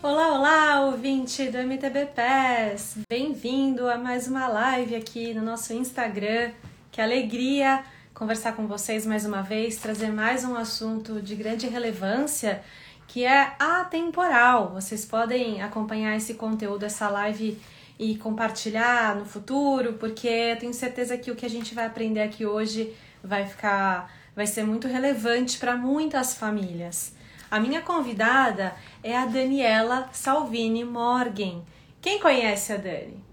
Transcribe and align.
Olá, 0.00 0.32
olá, 0.32 0.80
ouvinte 0.86 1.50
do 1.50 1.58
MTB 1.58 2.06
Pass! 2.14 2.98
Bem-vindo 3.10 3.90
a 3.90 3.98
mais 3.98 4.28
uma 4.28 4.46
live 4.46 4.94
aqui 4.94 5.34
no 5.34 5.42
nosso 5.42 5.72
Instagram. 5.72 6.52
Que 6.92 7.00
alegria 7.00 7.82
conversar 8.14 8.52
com 8.52 8.68
vocês 8.68 9.04
mais 9.04 9.26
uma 9.26 9.42
vez, 9.42 9.74
trazer 9.74 10.12
mais 10.12 10.44
um 10.44 10.54
assunto 10.54 11.20
de 11.20 11.34
grande 11.34 11.66
relevância 11.66 12.62
que 13.08 13.24
é 13.24 13.56
atemporal. 13.58 14.72
Vocês 14.72 15.04
podem 15.04 15.62
acompanhar 15.62 16.16
esse 16.16 16.34
conteúdo, 16.34 16.84
essa 16.84 17.08
live 17.08 17.60
e 17.98 18.16
compartilhar 18.18 19.16
no 19.16 19.24
futuro, 19.24 19.94
porque 19.94 20.28
eu 20.28 20.58
tenho 20.60 20.74
certeza 20.74 21.18
que 21.18 21.32
o 21.32 21.34
que 21.34 21.44
a 21.44 21.50
gente 21.50 21.74
vai 21.74 21.86
aprender 21.86 22.22
aqui 22.22 22.46
hoje 22.46 22.94
vai 23.20 23.44
ficar 23.46 24.08
vai 24.36 24.46
ser 24.46 24.62
muito 24.62 24.86
relevante 24.86 25.58
para 25.58 25.76
muitas 25.76 26.34
famílias. 26.34 27.17
A 27.50 27.58
minha 27.58 27.80
convidada 27.80 28.74
é 29.02 29.16
a 29.16 29.24
Daniela 29.24 30.10
Salvini 30.12 30.84
Morgan. 30.84 31.62
Quem 32.00 32.18
conhece 32.20 32.74
a 32.74 32.76
Dani? 32.76 33.24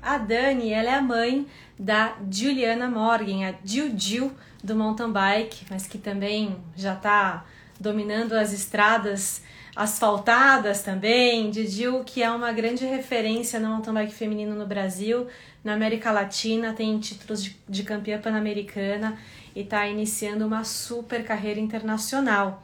A 0.00 0.16
Dani, 0.16 0.72
ela 0.72 0.88
é 0.88 0.94
a 0.94 1.02
mãe 1.02 1.46
da 1.78 2.16
Juliana 2.30 2.88
Morgan, 2.88 3.46
a 3.46 3.54
Jill 3.62 3.92
Jill 3.94 4.32
do 4.64 4.74
mountain 4.74 5.12
bike, 5.12 5.66
mas 5.68 5.86
que 5.86 5.98
também 5.98 6.56
já 6.74 6.94
está 6.94 7.44
dominando 7.78 8.32
as 8.32 8.54
estradas 8.54 9.42
asfaltadas 9.76 10.82
também. 10.82 11.50
Didil, 11.50 12.02
que 12.04 12.22
é 12.22 12.30
uma 12.30 12.52
grande 12.52 12.86
referência 12.86 13.60
no 13.60 13.68
mountain 13.68 13.92
bike 13.92 14.14
feminino 14.14 14.54
no 14.54 14.66
Brasil, 14.66 15.26
na 15.62 15.74
América 15.74 16.10
Latina, 16.10 16.72
tem 16.72 16.98
títulos 16.98 17.44
de, 17.44 17.56
de 17.68 17.82
campeã 17.82 18.18
pan-americana 18.18 19.18
e 19.54 19.60
está 19.60 19.86
iniciando 19.86 20.46
uma 20.46 20.64
super 20.64 21.22
carreira 21.22 21.60
internacional. 21.60 22.62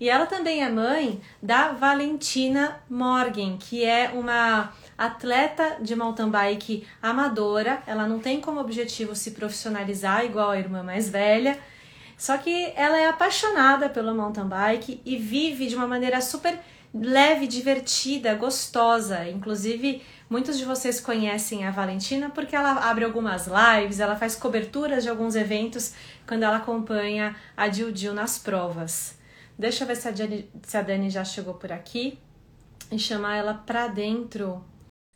E 0.00 0.08
ela 0.08 0.26
também 0.26 0.62
é 0.62 0.68
mãe 0.68 1.20
da 1.42 1.72
Valentina 1.72 2.80
Morgan, 2.88 3.56
que 3.56 3.84
é 3.84 4.10
uma 4.10 4.72
atleta 4.96 5.78
de 5.80 5.96
mountain 5.96 6.30
bike 6.30 6.86
amadora. 7.02 7.82
Ela 7.86 8.06
não 8.06 8.18
tem 8.18 8.40
como 8.40 8.60
objetivo 8.60 9.14
se 9.14 9.32
profissionalizar 9.32 10.24
igual 10.24 10.50
a 10.50 10.58
irmã 10.58 10.82
mais 10.82 11.08
velha. 11.08 11.58
Só 12.16 12.36
que 12.38 12.72
ela 12.76 12.98
é 12.98 13.08
apaixonada 13.08 13.88
pelo 13.88 14.14
mountain 14.14 14.46
bike 14.48 15.00
e 15.04 15.16
vive 15.16 15.66
de 15.66 15.76
uma 15.76 15.86
maneira 15.86 16.20
super 16.20 16.58
leve, 16.94 17.46
divertida, 17.46 18.34
gostosa. 18.34 19.28
Inclusive, 19.28 20.02
muitos 20.28 20.56
de 20.56 20.64
vocês 20.64 21.00
conhecem 21.00 21.66
a 21.66 21.70
Valentina 21.70 22.30
porque 22.30 22.56
ela 22.56 22.72
abre 22.88 23.04
algumas 23.04 23.46
lives, 23.46 24.00
ela 24.00 24.16
faz 24.16 24.34
coberturas 24.34 25.04
de 25.04 25.10
alguns 25.10 25.34
eventos 25.34 25.92
quando 26.26 26.42
ela 26.42 26.56
acompanha 26.56 27.36
a 27.56 27.68
Dil 27.68 27.92
Dil 27.92 28.14
nas 28.14 28.38
provas. 28.38 29.15
Deixa 29.58 29.84
eu 29.84 29.88
ver 29.88 29.96
se 29.96 30.06
a, 30.06 30.10
Dani, 30.10 30.50
se 30.62 30.76
a 30.76 30.82
Dani 30.82 31.08
já 31.08 31.24
chegou 31.24 31.54
por 31.54 31.72
aqui 31.72 32.18
e 32.92 32.98
chamar 32.98 33.36
ela 33.36 33.54
pra 33.54 33.88
dentro. 33.88 34.62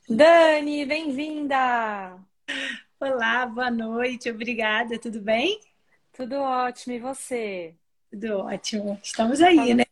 Dani, 0.09 0.87
bem-vinda! 0.87 2.19
Olá, 2.99 3.45
boa 3.45 3.71
noite, 3.71 4.31
obrigada, 4.31 4.99
tudo 4.99 5.21
bem? 5.21 5.61
Tudo 6.11 6.37
ótimo, 6.37 6.95
e 6.95 6.99
você? 6.99 7.75
Tudo 8.11 8.39
ótimo, 8.39 8.99
estamos 9.03 9.43
aí, 9.43 9.57
tá 9.57 9.67
no, 9.67 9.75
né? 9.75 9.85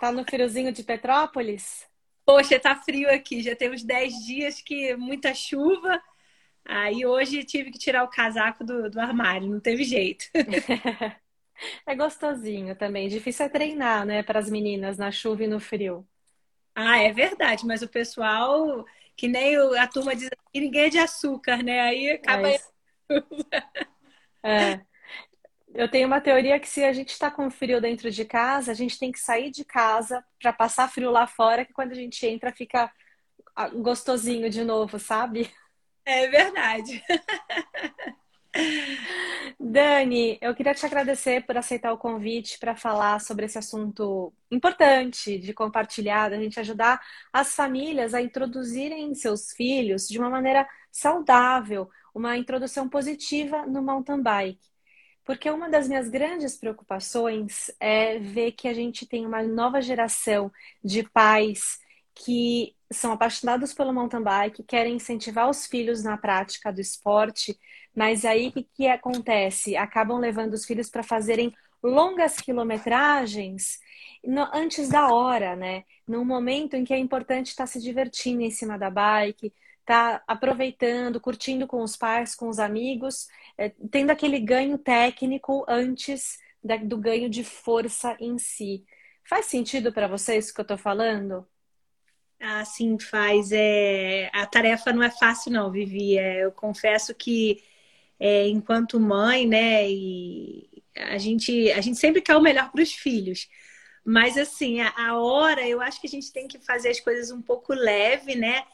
Tá 0.00 0.12
no 0.12 0.24
friozinho 0.24 0.72
de 0.72 0.84
Petrópolis? 0.84 1.84
Poxa, 2.24 2.60
tá 2.60 2.76
frio 2.76 3.12
aqui, 3.12 3.42
já 3.42 3.56
temos 3.56 3.82
10 3.82 4.14
dias 4.24 4.62
que 4.62 4.94
muita 4.94 5.34
chuva, 5.34 6.00
aí 6.64 7.04
hoje 7.04 7.42
tive 7.42 7.72
que 7.72 7.80
tirar 7.80 8.04
o 8.04 8.10
casaco 8.10 8.62
do, 8.62 8.88
do 8.88 9.00
armário, 9.00 9.48
não 9.48 9.58
teve 9.58 9.82
jeito. 9.82 10.26
É 11.86 11.94
gostosinho 11.94 12.74
também. 12.74 13.08
Difícil 13.08 13.46
é 13.46 13.48
treinar, 13.48 14.06
né, 14.06 14.22
para 14.22 14.38
as 14.38 14.50
meninas 14.50 14.96
na 14.96 15.10
chuva 15.10 15.44
e 15.44 15.46
no 15.46 15.60
frio. 15.60 16.06
Ah, 16.74 16.98
é 16.98 17.12
verdade, 17.12 17.66
mas 17.66 17.82
o 17.82 17.88
pessoal, 17.88 18.84
que 19.16 19.28
nem 19.28 19.56
a 19.56 19.86
turma 19.86 20.14
diz 20.14 20.30
que 20.52 20.60
ninguém 20.60 20.84
é 20.84 20.88
de 20.88 20.98
açúcar, 20.98 21.62
né? 21.62 21.80
Aí 21.80 22.10
acaba. 22.10 22.48
É, 22.48 22.60
é. 24.42 24.80
Eu 25.74 25.88
tenho 25.88 26.06
uma 26.06 26.20
teoria 26.20 26.58
que 26.58 26.68
se 26.68 26.82
a 26.82 26.92
gente 26.92 27.10
está 27.10 27.30
com 27.30 27.50
frio 27.50 27.80
dentro 27.80 28.10
de 28.10 28.24
casa, 28.24 28.72
a 28.72 28.74
gente 28.74 28.98
tem 28.98 29.12
que 29.12 29.20
sair 29.20 29.50
de 29.50 29.64
casa 29.64 30.24
para 30.40 30.52
passar 30.52 30.90
frio 30.90 31.10
lá 31.10 31.26
fora, 31.26 31.64
que 31.64 31.72
quando 31.72 31.92
a 31.92 31.94
gente 31.94 32.26
entra 32.26 32.52
fica 32.52 32.90
ah, 33.54 33.68
gostosinho 33.68 34.50
de 34.50 34.64
novo, 34.64 34.98
sabe? 34.98 35.50
É 36.04 36.28
verdade. 36.28 37.04
Dani, 39.58 40.38
eu 40.40 40.54
queria 40.54 40.74
te 40.74 40.84
agradecer 40.84 41.44
por 41.46 41.56
aceitar 41.56 41.92
o 41.92 41.98
convite 41.98 42.58
para 42.58 42.74
falar 42.74 43.20
sobre 43.20 43.46
esse 43.46 43.58
assunto 43.58 44.32
importante 44.50 45.38
de 45.38 45.52
compartilhar, 45.52 46.30
da 46.30 46.38
gente 46.38 46.58
ajudar 46.58 47.00
as 47.32 47.54
famílias 47.54 48.14
a 48.14 48.20
introduzirem 48.22 49.14
seus 49.14 49.52
filhos 49.52 50.08
de 50.08 50.18
uma 50.18 50.30
maneira 50.30 50.68
saudável, 50.90 51.88
uma 52.14 52.36
introdução 52.36 52.88
positiva 52.88 53.66
no 53.66 53.82
mountain 53.82 54.22
bike. 54.22 54.68
Porque 55.24 55.50
uma 55.50 55.68
das 55.68 55.86
minhas 55.86 56.08
grandes 56.08 56.56
preocupações 56.56 57.70
é 57.78 58.18
ver 58.18 58.52
que 58.52 58.66
a 58.66 58.74
gente 58.74 59.06
tem 59.06 59.26
uma 59.26 59.42
nova 59.42 59.80
geração 59.80 60.50
de 60.82 61.04
pais 61.08 61.78
que 62.14 62.74
são 62.92 63.12
apaixonados 63.12 63.72
pelo 63.72 63.92
mountain 63.92 64.22
bike, 64.22 64.64
querem 64.64 64.96
incentivar 64.96 65.48
os 65.48 65.66
filhos 65.66 66.02
na 66.02 66.16
prática 66.16 66.72
do 66.72 66.80
esporte, 66.80 67.58
mas 67.94 68.24
aí 68.24 68.48
o 68.48 68.52
que, 68.52 68.62
que 68.74 68.88
acontece? 68.88 69.76
Acabam 69.76 70.18
levando 70.18 70.54
os 70.54 70.64
filhos 70.64 70.90
para 70.90 71.02
fazerem 71.02 71.54
longas 71.82 72.36
quilometragens 72.36 73.78
antes 74.52 74.88
da 74.88 75.12
hora, 75.12 75.56
né? 75.56 75.84
Num 76.06 76.24
momento 76.24 76.74
em 76.74 76.84
que 76.84 76.92
é 76.92 76.98
importante 76.98 77.48
estar 77.48 77.64
tá 77.64 77.66
se 77.66 77.80
divertindo 77.80 78.42
em 78.42 78.50
cima 78.50 78.78
da 78.78 78.90
bike, 78.90 79.52
tá 79.84 80.22
aproveitando, 80.26 81.20
curtindo 81.20 81.66
com 81.66 81.82
os 81.82 81.96
pais, 81.96 82.34
com 82.34 82.48
os 82.48 82.58
amigos, 82.58 83.28
é, 83.56 83.70
tendo 83.90 84.10
aquele 84.10 84.38
ganho 84.40 84.78
técnico 84.78 85.64
antes 85.68 86.38
da, 86.62 86.76
do 86.76 86.98
ganho 86.98 87.30
de 87.30 87.42
força 87.44 88.16
em 88.20 88.38
si. 88.38 88.84
Faz 89.24 89.46
sentido 89.46 89.92
para 89.92 90.08
vocês 90.08 90.50
o 90.50 90.54
que 90.54 90.60
eu 90.60 90.62
estou 90.62 90.78
falando? 90.78 91.46
Ah, 92.40 92.64
sim, 92.64 92.98
faz. 92.98 93.52
É... 93.52 94.30
A 94.32 94.46
tarefa 94.46 94.92
não 94.92 95.02
é 95.02 95.10
fácil, 95.10 95.52
não, 95.52 95.70
Vivi. 95.70 96.18
É, 96.18 96.44
eu 96.44 96.52
confesso 96.52 97.14
que, 97.14 97.62
é, 98.18 98.48
enquanto 98.48 98.98
mãe, 98.98 99.46
né, 99.46 99.88
e 99.90 100.82
a 100.96 101.18
gente, 101.18 101.70
a 101.72 101.80
gente 101.80 101.98
sempre 101.98 102.20
quer 102.22 102.36
o 102.36 102.40
melhor 102.42 102.70
para 102.70 102.82
os 102.82 102.92
filhos. 102.92 103.48
Mas, 104.04 104.38
assim, 104.38 104.80
a, 104.80 104.92
a, 104.96 105.18
hora, 105.18 105.66
eu 105.68 105.80
acho 105.80 106.00
que 106.00 106.06
a 106.06 106.10
gente 106.10 106.32
tem 106.32 106.48
que 106.48 106.58
fazer 106.58 106.88
as 106.90 107.00
coisas 107.00 107.30
um 107.30 107.42
pouco 107.42 107.74
leve, 107.74 108.34
né? 108.34 108.64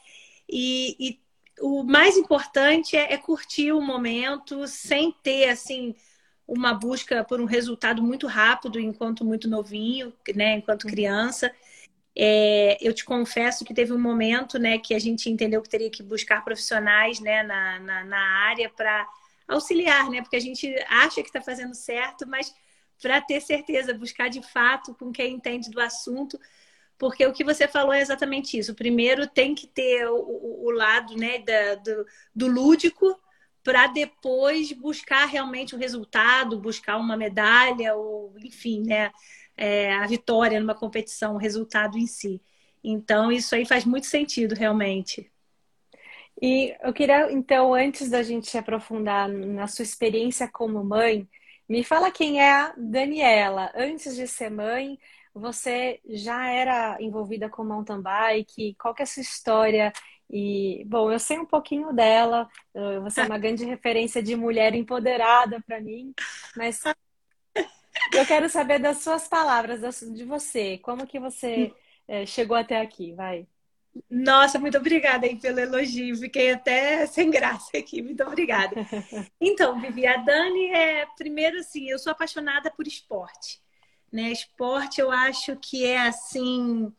E, 0.49 0.97
e 1.01 1.21
o 1.61 1.83
mais 1.83 2.17
importante 2.17 2.97
é, 2.97 3.13
é 3.15 3.19
curtir 3.19 3.73
o 3.73 3.81
momento 3.81 4.67
sem 4.69 5.13
ter, 5.23 5.49
assim, 5.49 5.95
uma 6.47 6.73
busca 6.73 7.25
por 7.25 7.41
um 7.41 7.45
resultado 7.45 8.03
muito 8.03 8.27
rápido 8.27 8.79
enquanto 8.79 9.25
muito 9.25 9.49
novinho, 9.49 10.13
né, 10.35 10.55
enquanto 10.55 10.85
uhum. 10.85 10.91
criança. 10.91 11.53
É, 12.19 12.79
eu 12.81 12.95
te 12.95 13.05
confesso 13.05 13.65
que 13.65 13.75
teve 13.75 13.93
um 13.93 14.01
momento 14.01 14.59
né, 14.59 14.79
que 14.79 14.95
a 14.95 14.99
gente 14.99 15.29
entendeu 15.29 15.61
que 15.61 15.69
teria 15.69 15.91
que 15.91 16.03
buscar 16.03 16.43
profissionais 16.43 17.21
né, 17.21 17.43
na, 17.43 17.79
na, 17.79 18.05
na 18.05 18.21
área 18.49 18.71
para 18.71 19.07
auxiliar, 19.47 20.09
né? 20.11 20.23
Porque 20.23 20.37
a 20.37 20.41
gente 20.41 20.75
acha 20.89 21.23
que 21.23 21.29
está 21.29 21.43
fazendo 21.43 21.75
certo, 21.75 22.27
mas 22.27 22.55
para 23.01 23.21
ter 23.21 23.41
certeza, 23.41 23.93
buscar 23.93 24.29
de 24.31 24.43
fato 24.43 24.95
com 24.95 25.13
quem 25.13 25.35
entende 25.35 25.71
do 25.71 25.81
assunto, 25.81 26.41
porque 26.99 27.27
o 27.27 27.33
que 27.33 27.45
você 27.45 27.69
falou 27.69 27.93
é 27.93 28.01
exatamente 28.01 28.59
isso. 28.59 28.75
Primeiro 28.75 29.27
tem 29.27 29.55
que 29.55 29.67
ter 29.67 30.07
o, 30.09 30.65
o 30.65 30.71
lado 30.71 31.15
né, 31.17 31.39
da, 31.41 31.75
do, 31.75 32.07
do 32.35 32.47
lúdico 32.47 33.21
para 33.63 33.89
depois 33.89 34.73
buscar 34.73 35.27
realmente 35.27 35.75
o 35.75 35.79
resultado, 35.79 36.59
buscar 36.59 36.97
uma 36.97 37.17
medalha, 37.17 37.95
ou 37.95 38.33
enfim, 38.39 38.83
né? 38.83 39.13
É, 39.57 39.95
a 39.95 40.07
vitória 40.07 40.61
numa 40.61 40.75
competição, 40.75 41.35
o 41.35 41.39
resultado 41.39 41.97
em 41.99 42.07
si. 42.07 42.41
Então, 42.83 43.33
isso 43.33 43.55
aí 43.55 43.67
faz 43.67 43.85
muito 43.85 44.07
sentido, 44.07 44.55
realmente. 44.55 45.31
E 46.41 46.77
eu 46.83 46.93
queria, 46.93 47.33
então, 47.33 47.75
antes 47.75 48.11
da 48.11 48.23
gente 48.23 48.57
aprofundar 48.57 49.29
na 49.29 49.67
sua 49.67 49.83
experiência 49.83 50.49
como 50.49 50.85
mãe, 50.85 51.29
me 51.69 51.83
fala 51.83 52.11
quem 52.11 52.41
é 52.41 52.53
a 52.53 52.75
Daniela. 52.77 53.73
Antes 53.75 54.15
de 54.15 54.27
ser 54.29 54.51
mãe, 54.51 54.99
você 55.35 56.01
já 56.07 56.49
era 56.49 56.97
envolvida 57.01 57.49
com 57.49 57.65
mountain 57.65 58.01
bike? 58.01 58.77
Qual 58.79 58.95
que 58.95 59.03
é 59.03 59.05
a 59.05 59.07
sua 59.07 59.23
história? 59.23 59.93
E, 60.31 60.85
bom, 60.87 61.11
eu 61.11 61.19
sei 61.19 61.39
um 61.39 61.47
pouquinho 61.47 61.93
dela, 61.93 62.49
você 63.03 63.21
é 63.21 63.25
uma 63.25 63.39
grande 63.39 63.65
referência 63.65 64.23
de 64.23 64.37
mulher 64.37 64.75
empoderada 64.75 65.63
para 65.67 65.81
mim, 65.81 66.13
mas 66.57 66.83
eu 68.13 68.27
quero 68.27 68.49
saber 68.49 68.79
das 68.79 68.99
suas 68.99 69.29
palavras, 69.29 69.81
de 70.13 70.25
você. 70.25 70.79
Como 70.79 71.07
que 71.07 71.19
você 71.19 71.73
é, 72.07 72.25
chegou 72.27 72.57
até 72.57 72.81
aqui? 72.81 73.13
Vai. 73.13 73.47
Nossa, 74.11 74.59
muito 74.59 74.77
obrigada 74.77 75.27
aí 75.27 75.37
pelo 75.37 75.61
elogio. 75.61 76.17
Fiquei 76.17 76.53
até 76.53 77.07
sem 77.07 77.31
graça 77.31 77.77
aqui. 77.77 78.03
Muito 78.03 78.23
obrigada. 78.23 78.75
Então, 79.41 79.81
Vivi, 79.81 80.07
a 80.07 80.17
Dani 80.17 80.67
é 80.67 81.07
primeiro 81.17 81.59
assim, 81.59 81.89
eu 81.89 81.99
sou 81.99 82.13
apaixonada 82.13 82.71
por 82.71 82.87
esporte. 82.87 83.61
Né? 84.13 84.33
Esporte 84.33 85.01
eu 85.01 85.11
acho 85.11 85.57
que 85.57 85.85
é 85.85 85.99
assim 85.99 86.93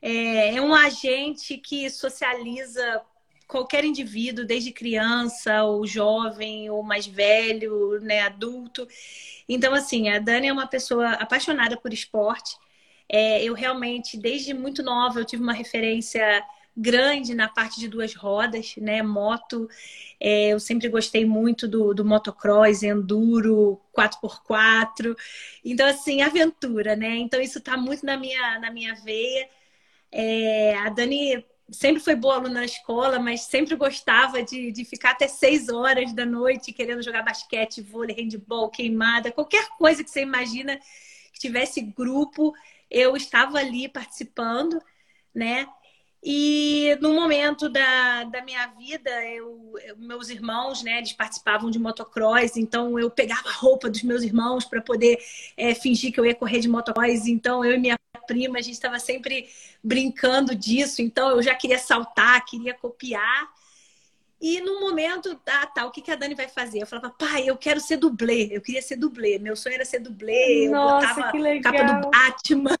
é, 0.00 0.56
é 0.56 0.60
um 0.60 0.74
agente 0.74 1.58
que 1.58 1.88
socializa 1.90 3.02
qualquer 3.48 3.84
indivíduo, 3.84 4.44
desde 4.44 4.72
criança, 4.72 5.64
ou 5.64 5.86
jovem, 5.86 6.70
ou 6.70 6.82
mais 6.82 7.06
velho, 7.06 7.98
né, 8.00 8.20
adulto. 8.22 8.86
Então, 9.48 9.74
assim, 9.74 10.08
a 10.10 10.18
Dani 10.18 10.48
é 10.48 10.52
uma 10.52 10.66
pessoa 10.66 11.12
apaixonada 11.12 11.76
por 11.76 11.92
esporte. 11.92 12.56
É, 13.08 13.42
eu 13.42 13.54
realmente, 13.54 14.18
desde 14.18 14.52
muito 14.54 14.82
nova, 14.82 15.20
eu 15.20 15.24
tive 15.24 15.42
uma 15.42 15.54
referência 15.54 16.44
grande 16.76 17.34
na 17.34 17.48
parte 17.48 17.80
de 17.80 17.88
duas 17.88 18.14
rodas, 18.14 18.76
né? 18.76 19.02
Moto. 19.02 19.68
É, 20.20 20.50
eu 20.50 20.60
sempre 20.60 20.88
gostei 20.88 21.24
muito 21.24 21.66
do, 21.66 21.94
do 21.94 22.04
motocross, 22.04 22.82
enduro, 22.82 23.80
4x4. 23.92 25.16
Então, 25.64 25.86
assim, 25.88 26.22
aventura, 26.22 26.94
né? 26.96 27.16
Então, 27.16 27.40
isso 27.40 27.58
está 27.58 27.76
muito 27.76 28.04
na 28.06 28.16
minha, 28.16 28.58
na 28.60 28.70
minha 28.70 28.94
veia. 28.96 29.48
É, 30.12 30.76
a 30.78 30.88
Dani 30.90 31.44
sempre 31.70 32.02
foi 32.02 32.14
boa 32.14 32.36
aluna 32.36 32.60
na 32.60 32.64
escola, 32.64 33.18
mas 33.18 33.42
sempre 33.42 33.76
gostava 33.76 34.42
de, 34.42 34.72
de 34.72 34.84
ficar 34.84 35.10
até 35.10 35.28
seis 35.28 35.68
horas 35.68 36.12
da 36.12 36.24
noite 36.24 36.72
querendo 36.72 37.02
jogar 37.02 37.22
basquete, 37.22 37.82
vôlei, 37.82 38.16
handball, 38.16 38.70
queimada, 38.70 39.32
qualquer 39.32 39.68
coisa 39.76 40.02
que 40.02 40.10
você 40.10 40.22
imagina 40.22 40.78
que 41.32 41.40
tivesse 41.40 41.80
grupo, 41.80 42.54
eu 42.90 43.16
estava 43.16 43.58
ali 43.58 43.88
participando, 43.88 44.80
né? 45.34 45.68
E 46.22 46.96
no 47.00 47.14
momento 47.14 47.68
da, 47.68 48.24
da 48.24 48.42
minha 48.42 48.66
vida, 48.68 49.10
eu, 49.26 49.74
eu, 49.84 49.96
meus 49.96 50.28
irmãos, 50.28 50.82
né, 50.82 50.98
eles 50.98 51.12
participavam 51.12 51.70
de 51.70 51.78
motocross, 51.78 52.56
então 52.56 52.98
eu 52.98 53.08
pegava 53.08 53.48
a 53.48 53.52
roupa 53.52 53.88
dos 53.88 54.02
meus 54.02 54.22
irmãos 54.24 54.64
para 54.64 54.80
poder 54.82 55.16
é, 55.56 55.74
fingir 55.74 56.12
que 56.12 56.18
eu 56.18 56.26
ia 56.26 56.34
correr 56.34 56.58
de 56.58 56.68
motocross. 56.68 57.26
Então 57.26 57.64
eu 57.64 57.74
e 57.74 57.78
minha 57.78 57.96
prima, 58.28 58.58
a 58.58 58.62
gente 58.62 58.74
estava 58.74 59.00
sempre 59.00 59.48
brincando 59.82 60.54
disso, 60.54 61.02
então 61.02 61.30
eu 61.30 61.42
já 61.42 61.54
queria 61.54 61.78
saltar, 61.78 62.44
queria 62.44 62.74
copiar. 62.74 63.48
E 64.40 64.60
no 64.60 64.78
momento, 64.80 65.40
ah, 65.48 65.66
tá, 65.66 65.84
o 65.86 65.90
que, 65.90 66.00
que 66.00 66.12
a 66.12 66.14
Dani 66.14 66.36
vai 66.36 66.46
fazer? 66.46 66.80
Eu 66.80 66.86
falava, 66.86 67.10
pai, 67.10 67.48
eu 67.48 67.56
quero 67.56 67.80
ser 67.80 67.96
dublê, 67.96 68.48
eu 68.52 68.60
queria 68.60 68.82
ser 68.82 68.96
dublê, 68.96 69.38
meu 69.38 69.56
sonho 69.56 69.74
era 69.74 69.84
ser 69.84 69.98
dublê, 69.98 70.68
Nossa, 70.68 71.06
eu 71.06 71.14
botava 71.14 71.32
que 71.32 71.38
legal. 71.38 71.72
capa 71.72 71.92
do 71.92 72.10
Batman. 72.10 72.76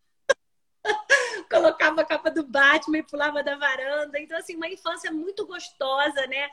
colocava 1.50 2.02
a 2.02 2.04
capa 2.04 2.30
do 2.30 2.44
Batman 2.44 2.98
e 2.98 3.02
pulava 3.02 3.42
da 3.42 3.56
varanda. 3.56 4.20
Então, 4.20 4.38
assim, 4.38 4.54
uma 4.54 4.68
infância 4.68 5.10
muito 5.10 5.46
gostosa, 5.46 6.26
né? 6.26 6.48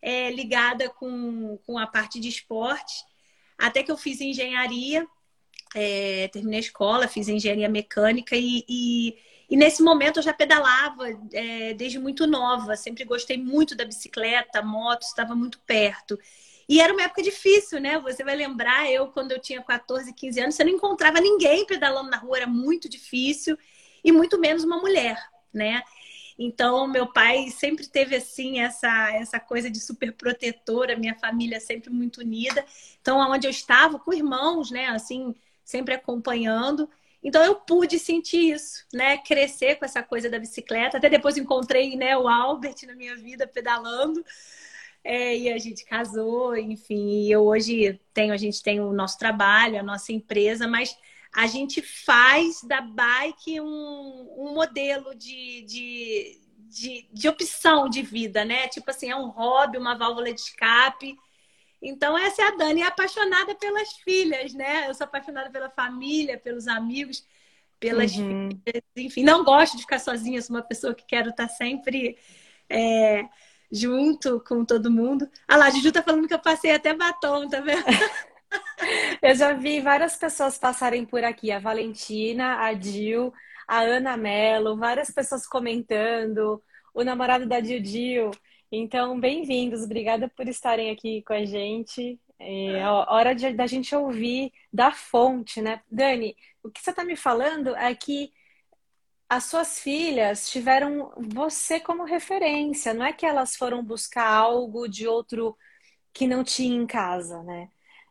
É, 0.00 0.30
ligada 0.30 0.88
com, 0.88 1.58
com 1.66 1.78
a 1.78 1.86
parte 1.86 2.18
de 2.18 2.28
esporte. 2.28 3.04
Até 3.56 3.82
que 3.82 3.90
eu 3.90 3.96
fiz 3.96 4.20
engenharia, 4.20 5.06
é, 5.74 6.28
terminei 6.28 6.58
a 6.58 6.62
escola, 6.62 7.08
fiz 7.08 7.28
engenharia 7.28 7.68
mecânica 7.68 8.36
e, 8.36 8.64
e, 8.68 9.16
e 9.50 9.56
nesse 9.56 9.82
momento 9.82 10.18
eu 10.18 10.22
já 10.22 10.32
pedalava 10.32 11.04
é, 11.32 11.74
desde 11.74 11.98
muito 11.98 12.26
nova. 12.26 12.76
Sempre 12.76 13.04
gostei 13.04 13.36
muito 13.36 13.74
da 13.74 13.84
bicicleta, 13.84 14.62
moto, 14.62 15.02
estava 15.02 15.34
muito 15.34 15.60
perto. 15.60 16.18
E 16.68 16.80
era 16.80 16.92
uma 16.92 17.02
época 17.02 17.22
difícil, 17.22 17.80
né? 17.80 17.98
Você 18.00 18.22
vai 18.22 18.36
lembrar, 18.36 18.90
eu, 18.90 19.08
quando 19.08 19.32
eu 19.32 19.40
tinha 19.40 19.62
14, 19.62 20.12
15 20.12 20.40
anos, 20.40 20.54
você 20.54 20.64
não 20.64 20.72
encontrava 20.72 21.20
ninguém 21.20 21.64
pedalando 21.64 22.10
na 22.10 22.18
rua, 22.18 22.36
era 22.38 22.46
muito 22.46 22.88
difícil 22.88 23.56
e 24.04 24.12
muito 24.12 24.38
menos 24.38 24.64
uma 24.64 24.78
mulher, 24.78 25.18
né? 25.52 25.82
Então, 26.38 26.86
meu 26.86 27.06
pai 27.12 27.50
sempre 27.50 27.86
teve 27.88 28.14
assim 28.14 28.60
essa 28.60 28.88
essa 29.14 29.40
coisa 29.40 29.68
de 29.68 29.80
super 29.80 30.12
protetora, 30.12 30.96
minha 30.96 31.14
família 31.16 31.58
sempre 31.58 31.90
muito 31.90 32.20
unida. 32.20 32.64
Então, 33.00 33.20
aonde 33.20 33.46
eu 33.46 33.50
estava 33.50 33.98
com 33.98 34.12
irmãos, 34.12 34.70
né, 34.70 34.86
assim, 34.88 35.34
sempre 35.68 35.92
acompanhando. 35.92 36.88
Então 37.22 37.44
eu 37.44 37.56
pude 37.56 37.98
sentir 37.98 38.54
isso, 38.54 38.86
né? 38.90 39.18
Crescer 39.18 39.74
com 39.76 39.84
essa 39.84 40.02
coisa 40.02 40.30
da 40.30 40.38
bicicleta. 40.38 40.96
Até 40.96 41.10
depois 41.10 41.36
encontrei, 41.36 41.94
né, 41.94 42.16
o 42.16 42.26
Albert 42.26 42.76
na 42.86 42.94
minha 42.94 43.14
vida 43.14 43.46
pedalando. 43.46 44.24
É, 45.04 45.36
e 45.36 45.52
a 45.52 45.58
gente 45.58 45.84
casou, 45.84 46.56
enfim. 46.56 47.26
E 47.26 47.30
eu 47.30 47.42
hoje 47.44 48.00
tenho, 48.14 48.32
a 48.32 48.36
gente 48.38 48.62
tem 48.62 48.80
o 48.80 48.94
nosso 48.94 49.18
trabalho, 49.18 49.78
a 49.78 49.82
nossa 49.82 50.10
empresa, 50.10 50.66
mas 50.66 50.96
a 51.34 51.46
gente 51.46 51.82
faz 51.82 52.62
da 52.62 52.80
bike 52.80 53.60
um, 53.60 54.34
um 54.38 54.54
modelo 54.54 55.14
de, 55.14 55.62
de, 55.66 56.40
de, 56.60 57.08
de, 57.12 57.28
opção 57.28 57.90
de 57.90 58.00
vida, 58.00 58.42
né? 58.42 58.68
Tipo 58.68 58.90
assim, 58.90 59.10
é 59.10 59.16
um 59.16 59.28
hobby, 59.28 59.76
uma 59.76 59.98
válvula 59.98 60.32
de 60.32 60.40
escape. 60.40 61.14
Então, 61.80 62.18
essa 62.18 62.42
é 62.42 62.46
a 62.46 62.56
Dani, 62.56 62.82
é 62.82 62.86
apaixonada 62.86 63.54
pelas 63.54 63.92
filhas, 64.04 64.52
né? 64.52 64.88
Eu 64.88 64.94
sou 64.94 65.04
apaixonada 65.04 65.50
pela 65.50 65.70
família, 65.70 66.38
pelos 66.38 66.66
amigos, 66.66 67.26
pelas 67.78 68.16
uhum. 68.16 68.50
filhas, 68.50 68.82
enfim. 68.96 69.22
Não 69.22 69.44
gosto 69.44 69.76
de 69.76 69.82
ficar 69.82 70.00
sozinha, 70.00 70.42
sou 70.42 70.56
uma 70.56 70.62
pessoa 70.62 70.94
que 70.94 71.04
quero 71.06 71.30
estar 71.30 71.48
sempre 71.48 72.18
é, 72.68 73.24
junto 73.70 74.40
com 74.40 74.64
todo 74.64 74.90
mundo. 74.90 75.28
Ah 75.46 75.56
lá, 75.56 75.66
a 75.66 75.70
Juju 75.70 75.92
tá 75.92 76.02
falando 76.02 76.26
que 76.26 76.34
eu 76.34 76.38
passei 76.40 76.72
até 76.72 76.94
batom, 76.94 77.48
tá 77.48 77.60
vendo? 77.60 77.84
Eu 79.20 79.34
já 79.34 79.52
vi 79.52 79.80
várias 79.80 80.16
pessoas 80.16 80.56
passarem 80.56 81.04
por 81.04 81.22
aqui, 81.22 81.50
a 81.52 81.58
Valentina, 81.58 82.64
a 82.64 82.72
Dil, 82.72 83.32
a 83.66 83.80
Ana 83.80 84.16
Mello, 84.16 84.76
várias 84.76 85.10
pessoas 85.10 85.46
comentando, 85.46 86.62
o 86.94 87.04
namorado 87.04 87.46
da 87.46 87.60
Dil 87.60 87.80
Dil. 87.80 88.30
Então, 88.70 89.18
bem-vindos, 89.18 89.82
obrigada 89.82 90.28
por 90.28 90.46
estarem 90.46 90.90
aqui 90.90 91.22
com 91.22 91.32
a 91.32 91.44
gente. 91.44 92.20
É 92.38 92.86
hora 92.86 93.34
de, 93.34 93.52
da 93.54 93.66
gente 93.66 93.94
ouvir 93.96 94.52
da 94.72 94.92
fonte, 94.92 95.60
né? 95.62 95.80
Dani, 95.90 96.36
o 96.62 96.70
que 96.70 96.80
você 96.80 96.90
está 96.90 97.02
me 97.04 97.16
falando 97.16 97.74
é 97.74 97.94
que 97.94 98.30
as 99.28 99.44
suas 99.44 99.80
filhas 99.80 100.50
tiveram 100.50 101.12
você 101.16 101.80
como 101.80 102.04
referência, 102.04 102.94
não 102.94 103.06
é 103.06 103.12
que 103.12 103.26
elas 103.26 103.56
foram 103.56 103.82
buscar 103.84 104.26
algo 104.28 104.88
de 104.88 105.06
outro 105.08 105.56
que 106.12 106.26
não 106.26 106.44
tinha 106.44 106.76
em 106.76 106.86
casa, 106.86 107.42
né? 107.42 107.70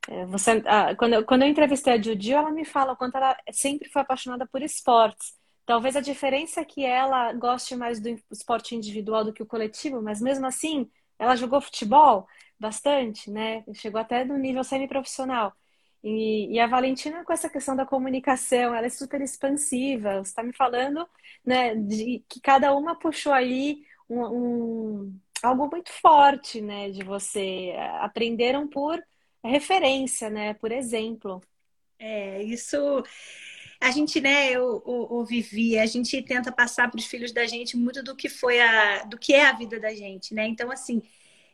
É, 0.10 0.26
você, 0.28 0.64
ah, 0.68 0.96
quando, 0.96 1.14
eu, 1.16 1.26
quando 1.26 1.44
eu 1.44 1.50
entrevistei 1.50 1.94
a 1.94 2.02
Judy, 2.02 2.34
ela 2.34 2.52
me 2.52 2.66
fala 2.66 2.94
o 2.94 2.98
quanto 2.98 3.18
ela 3.18 3.38
sempre 3.52 3.90
foi 3.90 4.02
apaixonada 4.02 4.48
por 4.48 4.62
esportes. 4.64 5.37
Talvez 5.68 5.98
a 5.98 6.02
diferença 6.02 6.62
é 6.62 6.66
que 6.66 6.86
ela 6.86 7.34
goste 7.34 7.76
mais 7.76 8.00
do 8.00 8.08
esporte 8.32 8.74
individual 8.74 9.26
do 9.26 9.34
que 9.34 9.44
o 9.44 9.46
coletivo, 9.46 10.02
mas 10.02 10.22
mesmo 10.22 10.46
assim, 10.46 10.90
ela 11.20 11.36
jogou 11.36 11.60
futebol 11.60 12.26
bastante, 12.58 13.30
né? 13.30 13.66
Chegou 13.74 14.00
até 14.00 14.24
no 14.24 14.38
nível 14.38 14.64
semiprofissional. 14.64 15.54
E, 16.02 16.54
e 16.54 16.60
a 16.60 16.68
Valentina, 16.68 17.26
com 17.26 17.34
essa 17.34 17.50
questão 17.50 17.76
da 17.76 17.86
comunicação, 17.86 18.74
ela 18.74 18.88
é 18.88 18.90
super 18.90 19.20
expansiva. 19.22 20.24
Você 20.24 20.30
está 20.30 20.42
me 20.42 20.54
falando 20.54 21.06
né, 21.46 21.76
de 21.76 22.24
que 22.30 22.40
cada 22.40 22.74
uma 22.74 22.96
puxou 22.98 23.34
aí 23.34 23.84
um, 24.10 24.26
um, 24.26 25.20
algo 25.44 25.70
muito 25.70 25.92
forte, 25.92 26.62
né? 26.62 26.92
De 26.92 27.04
você. 27.04 27.74
Aprenderam 28.00 28.70
por 28.70 29.04
referência, 29.44 30.30
né? 30.30 30.54
Por 30.54 30.72
exemplo. 30.72 31.42
É, 32.00 32.44
isso 32.44 32.78
a 33.80 33.92
gente, 33.92 34.20
né, 34.22 34.50
eu, 34.52 34.84
eu, 34.86 35.08
eu, 35.12 35.26
vivi, 35.26 35.78
a 35.78 35.86
gente 35.86 36.22
tenta 36.22 36.52
passar 36.52 36.90
para 36.90 37.00
os 37.00 37.06
filhos 37.06 37.32
da 37.32 37.46
gente 37.46 37.78
muito 37.78 38.04
do 38.04 38.16
que 38.16 38.30
foi 38.30 38.60
a, 38.60 39.04
do 39.04 39.18
que 39.18 39.34
é 39.34 39.46
a 39.48 39.54
vida 39.54 39.80
da 39.80 39.94
gente, 39.94 40.34
né? 40.34 40.48
Então, 40.48 40.72
assim, 40.72 41.02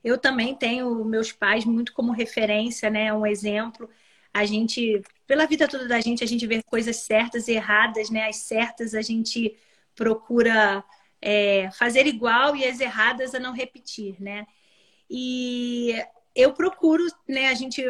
eu 0.03 0.17
também 0.17 0.55
tenho 0.55 1.03
meus 1.05 1.31
pais 1.31 1.65
muito 1.65 1.93
como 1.93 2.11
referência, 2.11 2.89
né? 2.89 3.13
Um 3.13 3.25
exemplo. 3.25 3.89
A 4.33 4.45
gente, 4.45 5.01
pela 5.27 5.45
vida 5.45 5.67
toda 5.67 5.87
da 5.87 5.99
gente, 6.01 6.23
a 6.23 6.27
gente 6.27 6.47
vê 6.47 6.61
coisas 6.63 6.97
certas 6.97 7.47
e 7.47 7.53
erradas, 7.53 8.09
né? 8.09 8.27
As 8.27 8.37
certas 8.37 8.93
a 8.95 9.01
gente 9.01 9.57
procura 9.95 10.83
é, 11.21 11.69
fazer 11.71 12.07
igual 12.07 12.55
e 12.55 12.65
as 12.65 12.79
erradas 12.79 13.35
a 13.35 13.39
não 13.39 13.53
repetir, 13.53 14.21
né? 14.21 14.45
E 15.09 15.93
eu 16.35 16.53
procuro, 16.53 17.03
né, 17.27 17.47
a 17.47 17.53
gente, 17.53 17.81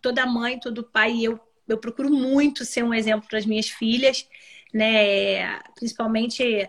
toda 0.00 0.26
mãe, 0.26 0.58
todo 0.58 0.84
pai, 0.84 1.20
eu, 1.22 1.38
eu 1.72 1.78
procuro 1.78 2.10
muito 2.10 2.64
ser 2.64 2.84
um 2.84 2.94
exemplo 2.94 3.28
para 3.28 3.38
as 3.38 3.46
minhas 3.46 3.68
filhas, 3.68 4.26
né, 4.72 5.58
principalmente 5.74 6.68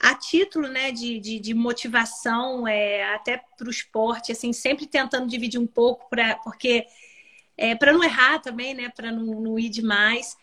a 0.00 0.14
título, 0.14 0.68
né, 0.68 0.92
de, 0.92 1.18
de, 1.18 1.38
de 1.40 1.54
motivação, 1.54 2.66
é, 2.68 3.14
até 3.14 3.42
para 3.56 3.66
o 3.66 3.70
esporte, 3.70 4.30
assim, 4.30 4.52
sempre 4.52 4.86
tentando 4.86 5.26
dividir 5.26 5.58
um 5.58 5.66
pouco, 5.66 6.08
pra, 6.08 6.36
porque 6.36 6.86
é, 7.56 7.74
para 7.74 7.92
não 7.92 8.04
errar 8.04 8.38
também, 8.38 8.74
né, 8.74 8.88
para 8.94 9.10
não, 9.10 9.40
não 9.40 9.58
ir 9.58 9.68
demais, 9.68 10.36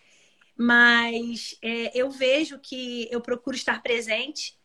mas 0.57 1.57
é, 1.61 1.97
eu 1.97 2.09
vejo 2.09 2.59
que 2.59 3.07
eu 3.09 3.21
procuro 3.21 3.55
estar 3.55 3.81
presente, 3.81 4.55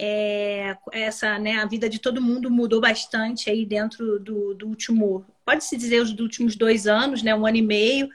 é, 0.00 0.76
essa, 0.92 1.38
né, 1.38 1.56
a 1.56 1.66
vida 1.66 1.88
de 1.88 1.98
todo 1.98 2.22
mundo 2.22 2.50
mudou 2.50 2.80
bastante 2.80 3.50
aí 3.50 3.66
dentro 3.66 4.20
do, 4.20 4.54
do 4.54 4.68
último, 4.68 5.26
pode-se 5.44 5.76
dizer, 5.76 6.00
os 6.00 6.10
últimos 6.18 6.54
dois 6.54 6.86
anos, 6.86 7.22
né, 7.22 7.34
um 7.34 7.44
ano 7.44 7.56
e 7.56 7.62
meio. 7.62 8.08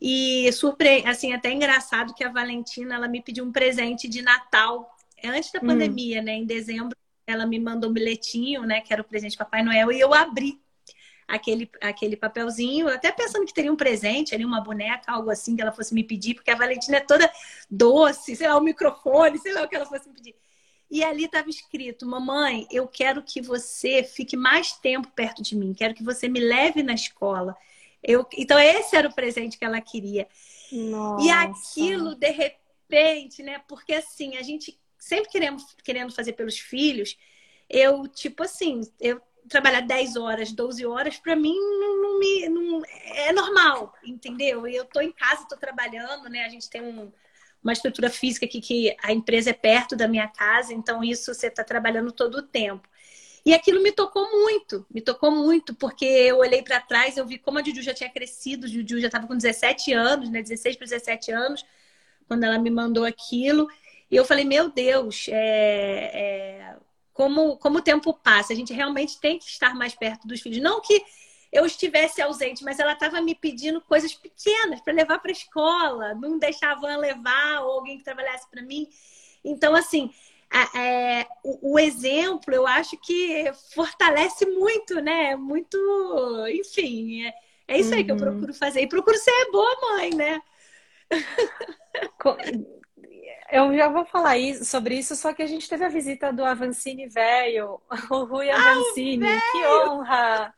E 0.00 0.50
surpre... 0.52 1.04
assim, 1.06 1.32
até 1.32 1.52
engraçado 1.52 2.14
que 2.14 2.22
a 2.22 2.30
Valentina 2.30 2.94
ela 2.94 3.08
me 3.08 3.22
pediu 3.22 3.44
um 3.44 3.52
presente 3.52 4.08
de 4.08 4.22
Natal 4.22 4.96
antes 5.24 5.50
da 5.50 5.60
hum. 5.60 5.66
pandemia, 5.66 6.22
né? 6.22 6.34
Em 6.34 6.46
dezembro, 6.46 6.96
ela 7.26 7.46
me 7.46 7.58
mandou 7.58 7.90
um 7.90 7.92
bilhetinho, 7.92 8.62
né? 8.62 8.80
Que 8.80 8.92
era 8.92 9.02
o 9.02 9.04
presente 9.04 9.32
de 9.32 9.38
Papai 9.38 9.62
Noel, 9.62 9.90
e 9.92 10.00
eu 10.00 10.14
abri 10.14 10.60
aquele, 11.28 11.70
aquele 11.82 12.16
papelzinho, 12.16 12.88
até 12.88 13.12
pensando 13.12 13.44
que 13.44 13.52
teria 13.52 13.70
um 13.70 13.76
presente 13.76 14.34
ali, 14.34 14.44
uma 14.44 14.62
boneca, 14.62 15.12
algo 15.12 15.30
assim 15.30 15.54
que 15.54 15.60
ela 15.60 15.72
fosse 15.72 15.92
me 15.92 16.02
pedir, 16.02 16.34
porque 16.34 16.50
a 16.50 16.56
Valentina 16.56 16.96
é 16.96 17.00
toda 17.00 17.30
doce, 17.70 18.34
sei 18.34 18.48
lá, 18.48 18.56
o 18.56 18.60
um 18.60 18.64
microfone, 18.64 19.38
sei 19.38 19.52
lá 19.52 19.62
o 19.62 19.68
que 19.68 19.76
ela 19.76 19.84
fosse 19.84 20.08
me 20.08 20.14
pedir. 20.14 20.34
E 20.90 21.04
ali 21.04 21.24
estava 21.24 21.50
escrito: 21.50 22.06
Mamãe, 22.06 22.66
eu 22.70 22.88
quero 22.88 23.22
que 23.22 23.42
você 23.42 24.02
fique 24.02 24.36
mais 24.36 24.72
tempo 24.72 25.08
perto 25.14 25.42
de 25.42 25.54
mim, 25.54 25.74
quero 25.74 25.94
que 25.94 26.02
você 26.02 26.28
me 26.28 26.40
leve 26.40 26.82
na 26.82 26.94
escola. 26.94 27.54
Eu... 28.02 28.26
Então, 28.36 28.58
esse 28.58 28.96
era 28.96 29.08
o 29.08 29.14
presente 29.14 29.58
que 29.58 29.64
ela 29.64 29.80
queria. 29.80 30.26
Nossa. 30.72 31.24
E 31.24 31.30
aquilo, 31.30 32.14
de 32.14 32.30
repente, 32.30 33.42
né? 33.42 33.60
Porque 33.66 33.94
assim, 33.94 34.36
a 34.36 34.42
gente 34.42 34.78
sempre 34.98 35.30
queremos, 35.30 35.64
querendo 35.84 36.12
fazer 36.12 36.32
pelos 36.32 36.58
filhos, 36.58 37.16
eu, 37.68 38.06
tipo 38.08 38.42
assim, 38.42 38.80
eu 39.00 39.20
trabalhar 39.48 39.80
10 39.80 40.16
horas, 40.16 40.52
12 40.52 40.84
horas, 40.84 41.16
para 41.18 41.34
mim 41.34 41.54
não, 41.54 42.02
não 42.02 42.18
me 42.18 42.48
não, 42.48 42.82
é 42.86 43.32
normal, 43.32 43.94
entendeu? 44.04 44.66
Eu 44.66 44.84
tô 44.84 45.00
em 45.00 45.12
casa, 45.12 45.46
tô 45.48 45.56
trabalhando, 45.56 46.28
né? 46.28 46.44
A 46.44 46.48
gente 46.48 46.68
tem 46.68 46.82
um, 46.82 47.10
uma 47.62 47.72
estrutura 47.72 48.10
física 48.10 48.46
aqui 48.46 48.60
que 48.60 48.96
a 49.02 49.12
empresa 49.12 49.50
é 49.50 49.54
perto 49.54 49.96
da 49.96 50.06
minha 50.06 50.28
casa, 50.28 50.74
então 50.74 51.02
isso 51.02 51.32
você 51.32 51.46
está 51.46 51.64
trabalhando 51.64 52.12
todo 52.12 52.36
o 52.36 52.42
tempo. 52.42 52.88
E 53.48 53.54
aquilo 53.54 53.82
me 53.82 53.90
tocou 53.90 54.30
muito, 54.30 54.84
me 54.90 55.00
tocou 55.00 55.30
muito, 55.30 55.74
porque 55.74 56.04
eu 56.04 56.36
olhei 56.36 56.60
para 56.60 56.82
trás, 56.82 57.16
eu 57.16 57.24
vi 57.24 57.38
como 57.38 57.58
a 57.58 57.62
Juju 57.64 57.80
já 57.80 57.94
tinha 57.94 58.10
crescido, 58.10 58.66
a 58.66 58.68
Juju 58.68 59.00
já 59.00 59.06
estava 59.06 59.26
com 59.26 59.34
17 59.34 59.90
anos, 59.94 60.28
né? 60.28 60.42
16 60.42 60.76
para 60.76 60.84
17 60.84 61.32
anos, 61.32 61.64
quando 62.26 62.44
ela 62.44 62.58
me 62.58 62.68
mandou 62.68 63.06
aquilo. 63.06 63.66
E 64.10 64.16
eu 64.16 64.26
falei, 64.26 64.44
meu 64.44 64.68
Deus, 64.68 65.28
é, 65.30 66.10
é, 66.12 66.76
como, 67.14 67.56
como 67.56 67.78
o 67.78 67.82
tempo 67.82 68.12
passa, 68.12 68.52
a 68.52 68.56
gente 68.56 68.74
realmente 68.74 69.18
tem 69.18 69.38
que 69.38 69.46
estar 69.46 69.74
mais 69.74 69.94
perto 69.94 70.28
dos 70.28 70.42
filhos. 70.42 70.62
Não 70.62 70.82
que 70.82 71.02
eu 71.50 71.64
estivesse 71.64 72.20
ausente, 72.20 72.62
mas 72.62 72.78
ela 72.78 72.92
estava 72.92 73.18
me 73.22 73.34
pedindo 73.34 73.80
coisas 73.80 74.12
pequenas 74.12 74.82
para 74.82 74.92
levar 74.92 75.20
para 75.20 75.30
a 75.30 75.32
escola, 75.32 76.14
não 76.16 76.38
deixar 76.38 76.72
a 76.72 76.74
van 76.74 76.98
levar 76.98 77.62
ou 77.62 77.78
alguém 77.78 77.96
que 77.96 78.04
trabalhasse 78.04 78.46
para 78.50 78.60
mim. 78.60 78.86
Então, 79.42 79.74
assim, 79.74 80.12
é, 80.74 81.26
o, 81.44 81.74
o, 81.74 81.78
exemplo 81.78 82.54
eu 82.54 82.66
acho 82.66 82.96
que 82.98 83.50
fortalece 83.74 84.46
muito, 84.46 85.00
né? 85.00 85.36
Muito, 85.36 85.76
enfim, 86.48 87.26
é, 87.26 87.34
é 87.68 87.78
isso 87.78 87.94
aí 87.94 88.02
que 88.02 88.10
eu 88.10 88.16
uhum. 88.16 88.20
procuro 88.20 88.54
fazer. 88.54 88.80
E 88.80 88.88
procuro 88.88 89.16
ser 89.18 89.50
boa 89.50 89.80
mãe, 89.80 90.14
né? 90.14 90.42
Eu 93.50 93.74
já 93.74 93.88
vou 93.88 94.04
falar 94.04 94.36
isso, 94.36 94.64
sobre 94.66 94.98
isso, 94.98 95.16
só 95.16 95.32
que 95.32 95.42
a 95.42 95.46
gente 95.46 95.68
teve 95.68 95.82
a 95.82 95.88
visita 95.88 96.30
do 96.30 96.44
Avancini 96.44 97.08
velho, 97.08 97.80
o 98.10 98.24
Rui 98.24 98.50
ah, 98.50 98.56
Avancini, 98.56 99.26
ah, 99.26 99.40
que 99.52 99.66
honra! 99.66 100.54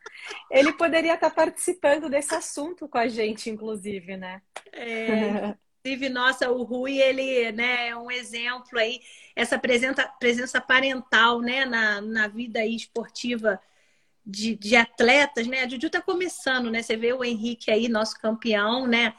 Ele 0.50 0.72
poderia 0.72 1.14
estar 1.14 1.30
participando 1.30 2.10
desse 2.10 2.34
assunto 2.34 2.88
com 2.88 2.98
a 2.98 3.06
gente, 3.06 3.48
inclusive, 3.48 4.16
né? 4.16 4.42
É, 4.72 5.54
inclusive, 5.84 6.08
nossa, 6.08 6.50
o 6.50 6.62
Rui, 6.62 6.98
ele 6.98 7.52
né, 7.52 7.88
é 7.88 7.96
um 7.96 8.10
exemplo 8.10 8.78
aí, 8.78 9.00
essa 9.34 9.58
presença, 9.58 10.06
presença 10.18 10.60
parental 10.60 11.40
né, 11.40 11.64
na, 11.64 12.00
na 12.00 12.28
vida 12.28 12.64
esportiva 12.64 13.60
de, 14.24 14.54
de 14.56 14.76
atletas, 14.76 15.46
né? 15.46 15.62
A 15.62 15.68
Juju 15.68 15.90
tá 15.90 16.00
começando, 16.02 16.70
né? 16.70 16.82
Você 16.82 16.96
vê 16.96 17.12
o 17.12 17.24
Henrique 17.24 17.70
aí, 17.70 17.88
nosso 17.88 18.18
campeão, 18.20 18.86
né? 18.86 19.14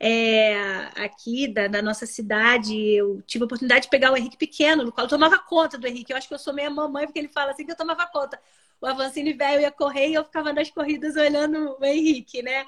é, 0.00 0.54
aqui 0.96 1.46
da, 1.46 1.68
da, 1.68 1.82
nossa 1.82 2.06
cidade, 2.06 2.74
eu 2.74 3.20
tive 3.26 3.44
a 3.44 3.46
oportunidade 3.46 3.82
de 3.82 3.90
pegar 3.90 4.10
o 4.10 4.16
Henrique 4.16 4.38
pequeno, 4.38 4.82
no 4.82 4.90
qual 4.90 5.04
eu 5.04 5.10
tomava 5.10 5.38
conta 5.38 5.76
do 5.76 5.86
Henrique. 5.86 6.10
Eu 6.10 6.16
acho 6.16 6.26
que 6.26 6.32
eu 6.32 6.38
sou 6.38 6.54
meia 6.54 6.70
mamãe, 6.70 7.04
porque 7.04 7.18
ele 7.18 7.28
fala 7.28 7.50
assim 7.52 7.66
que 7.66 7.72
eu 7.72 7.76
tomava 7.76 8.06
conta. 8.06 8.40
O 8.80 8.86
Avancini 8.86 9.34
velho 9.34 9.60
ia 9.60 9.70
correr 9.70 10.08
e 10.08 10.14
eu 10.14 10.24
ficava 10.24 10.54
nas 10.54 10.70
corridas 10.70 11.16
olhando 11.16 11.76
o 11.78 11.84
Henrique, 11.84 12.42
né? 12.42 12.64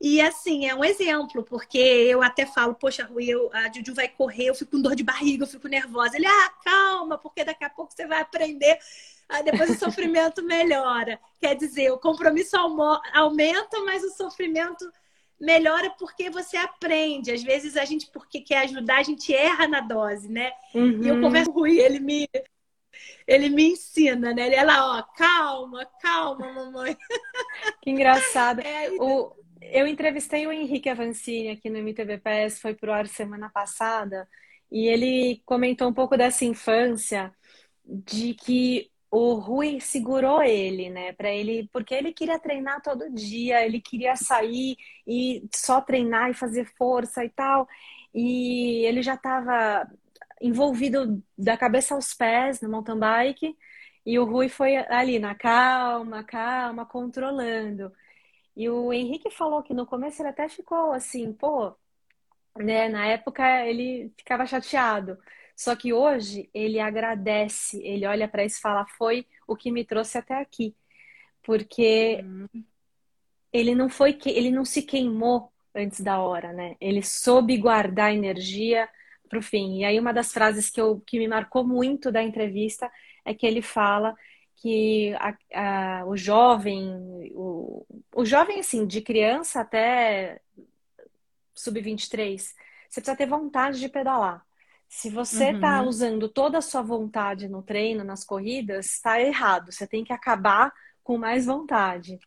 E 0.00 0.20
assim, 0.20 0.66
é 0.66 0.74
um 0.74 0.84
exemplo, 0.84 1.42
porque 1.42 1.78
eu 1.78 2.22
até 2.22 2.46
falo, 2.46 2.74
poxa, 2.74 3.04
Rui, 3.04 3.24
eu, 3.24 3.50
a 3.52 3.72
Juju 3.72 3.94
vai 3.94 4.08
correr, 4.08 4.46
eu 4.46 4.54
fico 4.54 4.72
com 4.72 4.80
dor 4.80 4.94
de 4.94 5.02
barriga, 5.02 5.42
eu 5.42 5.48
fico 5.48 5.66
nervosa. 5.66 6.16
Ele, 6.16 6.26
ah, 6.26 6.50
calma, 6.64 7.18
porque 7.18 7.44
daqui 7.44 7.64
a 7.64 7.70
pouco 7.70 7.92
você 7.92 8.06
vai 8.06 8.20
aprender. 8.20 8.78
Aí 9.28 9.42
depois 9.42 9.70
o 9.70 9.74
sofrimento 9.78 10.42
melhora. 10.42 11.18
Quer 11.40 11.56
dizer, 11.56 11.90
o 11.90 11.98
compromisso 11.98 12.56
aumenta, 12.56 13.80
mas 13.84 14.04
o 14.04 14.10
sofrimento 14.10 14.88
melhora 15.40 15.90
porque 15.98 16.30
você 16.30 16.56
aprende. 16.56 17.32
Às 17.32 17.42
vezes 17.42 17.76
a 17.76 17.84
gente, 17.84 18.08
porque 18.12 18.40
quer 18.40 18.58
ajudar, 18.58 18.98
a 18.98 19.02
gente 19.02 19.34
erra 19.34 19.66
na 19.66 19.80
dose, 19.80 20.28
né? 20.30 20.52
Uhum. 20.74 21.02
E 21.02 21.08
eu 21.08 21.20
converso 21.20 21.52
com 21.52 21.66
ele, 21.66 21.80
ele 21.80 22.00
me, 22.00 22.28
ele 23.26 23.48
me 23.48 23.72
ensina, 23.72 24.32
né? 24.32 24.46
Ele 24.46 24.54
é 24.54 24.62
lá, 24.62 24.98
ó, 24.98 25.02
calma, 25.16 25.84
calma, 26.00 26.52
mamãe. 26.52 26.96
Que 27.82 27.90
engraçado. 27.90 28.62
É, 28.68 28.90
o, 28.92 29.32
eu 29.62 29.86
entrevistei 29.86 30.46
o 30.46 30.52
Henrique 30.52 30.88
Avancini 30.88 31.50
aqui 31.50 31.70
no 31.70 31.78
MTBPS, 31.78 32.60
foi 32.60 32.74
pro 32.74 32.92
ar 32.92 33.06
semana 33.06 33.50
passada, 33.50 34.28
e 34.70 34.86
ele 34.86 35.42
comentou 35.46 35.88
um 35.88 35.94
pouco 35.94 36.16
dessa 36.16 36.44
infância, 36.44 37.32
de 37.84 38.34
que 38.34 38.90
o 39.10 39.34
Rui 39.34 39.80
segurou 39.80 40.42
ele, 40.42 40.90
né, 40.90 41.12
para 41.14 41.30
ele, 41.30 41.68
porque 41.72 41.94
ele 41.94 42.12
queria 42.12 42.38
treinar 42.38 42.82
todo 42.82 43.10
dia, 43.10 43.64
ele 43.64 43.80
queria 43.80 44.16
sair 44.16 44.76
e 45.06 45.42
só 45.54 45.80
treinar 45.80 46.30
e 46.30 46.34
fazer 46.34 46.66
força 46.76 47.24
e 47.24 47.30
tal. 47.30 47.66
E 48.14 48.84
ele 48.86 49.02
já 49.02 49.14
estava 49.14 49.88
envolvido 50.40 51.22
da 51.36 51.56
cabeça 51.56 51.94
aos 51.94 52.14
pés 52.14 52.60
no 52.60 52.68
mountain 52.70 52.98
bike, 52.98 53.56
e 54.04 54.18
o 54.18 54.24
Rui 54.24 54.48
foi 54.48 54.76
ali 54.76 55.18
na 55.18 55.34
calma, 55.34 56.24
calma, 56.24 56.86
controlando. 56.86 57.92
E 58.58 58.68
o 58.68 58.92
Henrique 58.92 59.30
falou 59.30 59.62
que 59.62 59.72
no 59.72 59.86
começo 59.86 60.20
ele 60.20 60.30
até 60.30 60.48
ficou 60.48 60.90
assim, 60.90 61.32
pô, 61.32 61.76
né, 62.56 62.88
na 62.88 63.06
época 63.06 63.64
ele 63.64 64.12
ficava 64.16 64.44
chateado. 64.46 65.16
Só 65.54 65.76
que 65.76 65.92
hoje 65.92 66.50
ele 66.52 66.80
agradece, 66.80 67.80
ele 67.84 68.04
olha 68.04 68.26
para 68.26 68.44
isso 68.44 68.58
e 68.58 68.60
fala: 68.60 68.84
foi 68.98 69.24
o 69.46 69.54
que 69.54 69.70
me 69.70 69.84
trouxe 69.84 70.18
até 70.18 70.34
aqui. 70.34 70.74
Porque 71.42 72.20
uhum. 72.24 72.64
ele 73.52 73.76
não 73.76 73.88
foi 73.88 74.12
que 74.12 74.28
ele 74.28 74.50
não 74.50 74.64
se 74.64 74.82
queimou 74.82 75.52
antes 75.72 76.00
da 76.00 76.20
hora, 76.20 76.52
né? 76.52 76.76
Ele 76.80 77.02
soube 77.02 77.56
guardar 77.58 78.12
energia 78.12 78.88
para 79.28 79.38
o 79.38 79.42
fim. 79.42 79.78
E 79.78 79.84
aí 79.84 80.00
uma 80.00 80.12
das 80.12 80.32
frases 80.32 80.68
que, 80.68 80.80
eu, 80.80 81.00
que 81.06 81.18
me 81.18 81.28
marcou 81.28 81.64
muito 81.64 82.10
da 82.10 82.24
entrevista 82.24 82.90
é 83.24 83.32
que 83.32 83.46
ele 83.46 83.62
fala 83.62 84.16
que 84.60 85.14
a, 85.14 85.36
a, 86.00 86.04
o 86.06 86.16
jovem, 86.16 87.30
o, 87.34 87.86
o 88.14 88.24
jovem 88.24 88.60
assim, 88.60 88.86
de 88.86 89.00
criança 89.00 89.60
até 89.60 90.40
sub-23, 91.54 92.38
você 92.88 93.00
precisa 93.00 93.16
ter 93.16 93.26
vontade 93.26 93.78
de 93.78 93.88
pedalar. 93.88 94.44
Se 94.88 95.10
você 95.10 95.50
está 95.50 95.82
uhum. 95.82 95.88
usando 95.88 96.28
toda 96.28 96.58
a 96.58 96.62
sua 96.62 96.82
vontade 96.82 97.46
no 97.46 97.62
treino, 97.62 98.02
nas 98.02 98.24
corridas, 98.24 98.86
está 98.86 99.20
errado. 99.20 99.70
Você 99.70 99.86
tem 99.86 100.02
que 100.02 100.12
acabar 100.12 100.72
com 101.04 101.18
mais 101.18 101.46
vontade. 101.46 102.18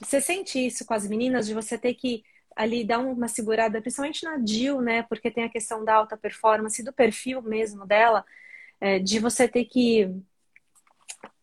Você 0.00 0.20
sente 0.20 0.64
isso 0.64 0.84
com 0.84 0.94
as 0.94 1.08
meninas 1.08 1.46
de 1.46 1.54
você 1.54 1.76
ter 1.78 1.94
que 1.94 2.22
ali 2.54 2.84
dar 2.84 2.98
uma 2.98 3.28
segurada, 3.28 3.80
principalmente 3.80 4.24
na 4.24 4.38
Jill, 4.44 4.80
né? 4.80 5.02
Porque 5.04 5.30
tem 5.30 5.44
a 5.44 5.48
questão 5.48 5.84
da 5.84 5.94
alta 5.94 6.16
performance, 6.16 6.82
do 6.82 6.92
perfil 6.92 7.40
mesmo 7.40 7.86
dela, 7.86 8.24
é, 8.80 8.98
de 8.98 9.18
você 9.18 9.48
ter 9.48 9.64
que 9.64 10.08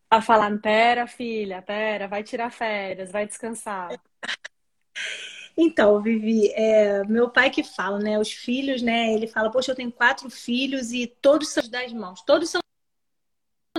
a 0.10 0.22
falar, 0.22 0.58
pera, 0.60 1.06
filha, 1.08 1.62
pera, 1.62 2.08
vai 2.08 2.24
tirar 2.24 2.52
férias, 2.52 3.12
vai 3.12 3.28
descansar. 3.28 4.00
Então, 5.56 6.02
Vivi, 6.02 6.52
é, 6.54 7.04
meu 7.06 7.30
pai 7.30 7.50
que 7.50 7.64
fala, 7.64 8.00
né? 8.00 8.18
Os 8.18 8.32
filhos, 8.32 8.82
né? 8.82 9.14
Ele 9.14 9.28
fala, 9.28 9.52
poxa, 9.52 9.72
eu 9.72 9.76
tenho 9.76 9.92
quatro 9.92 10.30
filhos 10.30 10.92
e 10.94 11.06
todos 11.06 11.50
são 11.50 11.68
das 11.70 11.92
mãos, 11.92 12.22
todos 12.22 12.50
são 12.50 12.62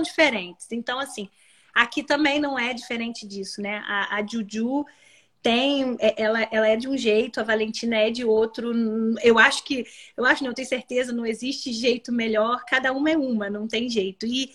diferentes. 0.01 0.67
Então, 0.71 0.99
assim, 0.99 1.27
aqui 1.73 2.03
também 2.03 2.39
não 2.39 2.57
é 2.57 2.73
diferente 2.73 3.27
disso, 3.27 3.61
né? 3.61 3.83
A, 3.87 4.17
a 4.17 4.25
Juju 4.25 4.85
tem, 5.41 5.97
é, 5.99 6.21
ela, 6.21 6.43
ela 6.51 6.67
é 6.67 6.75
de 6.75 6.87
um 6.87 6.95
jeito, 6.95 7.39
a 7.39 7.43
Valentina 7.43 7.97
é 7.97 8.11
de 8.11 8.23
outro. 8.23 8.71
Eu 9.23 9.39
acho 9.39 9.63
que, 9.63 9.85
eu 10.15 10.23
acho, 10.25 10.43
não, 10.43 10.53
tenho 10.53 10.67
certeza, 10.67 11.11
não 11.11 11.25
existe 11.25 11.73
jeito 11.73 12.11
melhor, 12.11 12.63
cada 12.65 12.93
uma 12.93 13.09
é 13.09 13.17
uma, 13.17 13.49
não 13.49 13.67
tem 13.67 13.89
jeito. 13.89 14.25
E 14.25 14.51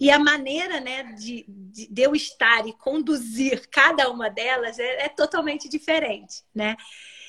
e 0.00 0.10
a 0.10 0.18
maneira 0.18 0.80
né, 0.80 1.02
de, 1.12 1.44
de, 1.46 1.86
de 1.86 2.02
eu 2.02 2.16
estar 2.16 2.66
e 2.66 2.72
conduzir 2.72 3.68
cada 3.70 4.10
uma 4.10 4.30
delas 4.30 4.78
é, 4.78 5.04
é 5.04 5.08
totalmente 5.10 5.68
diferente, 5.68 6.42
né? 6.54 6.74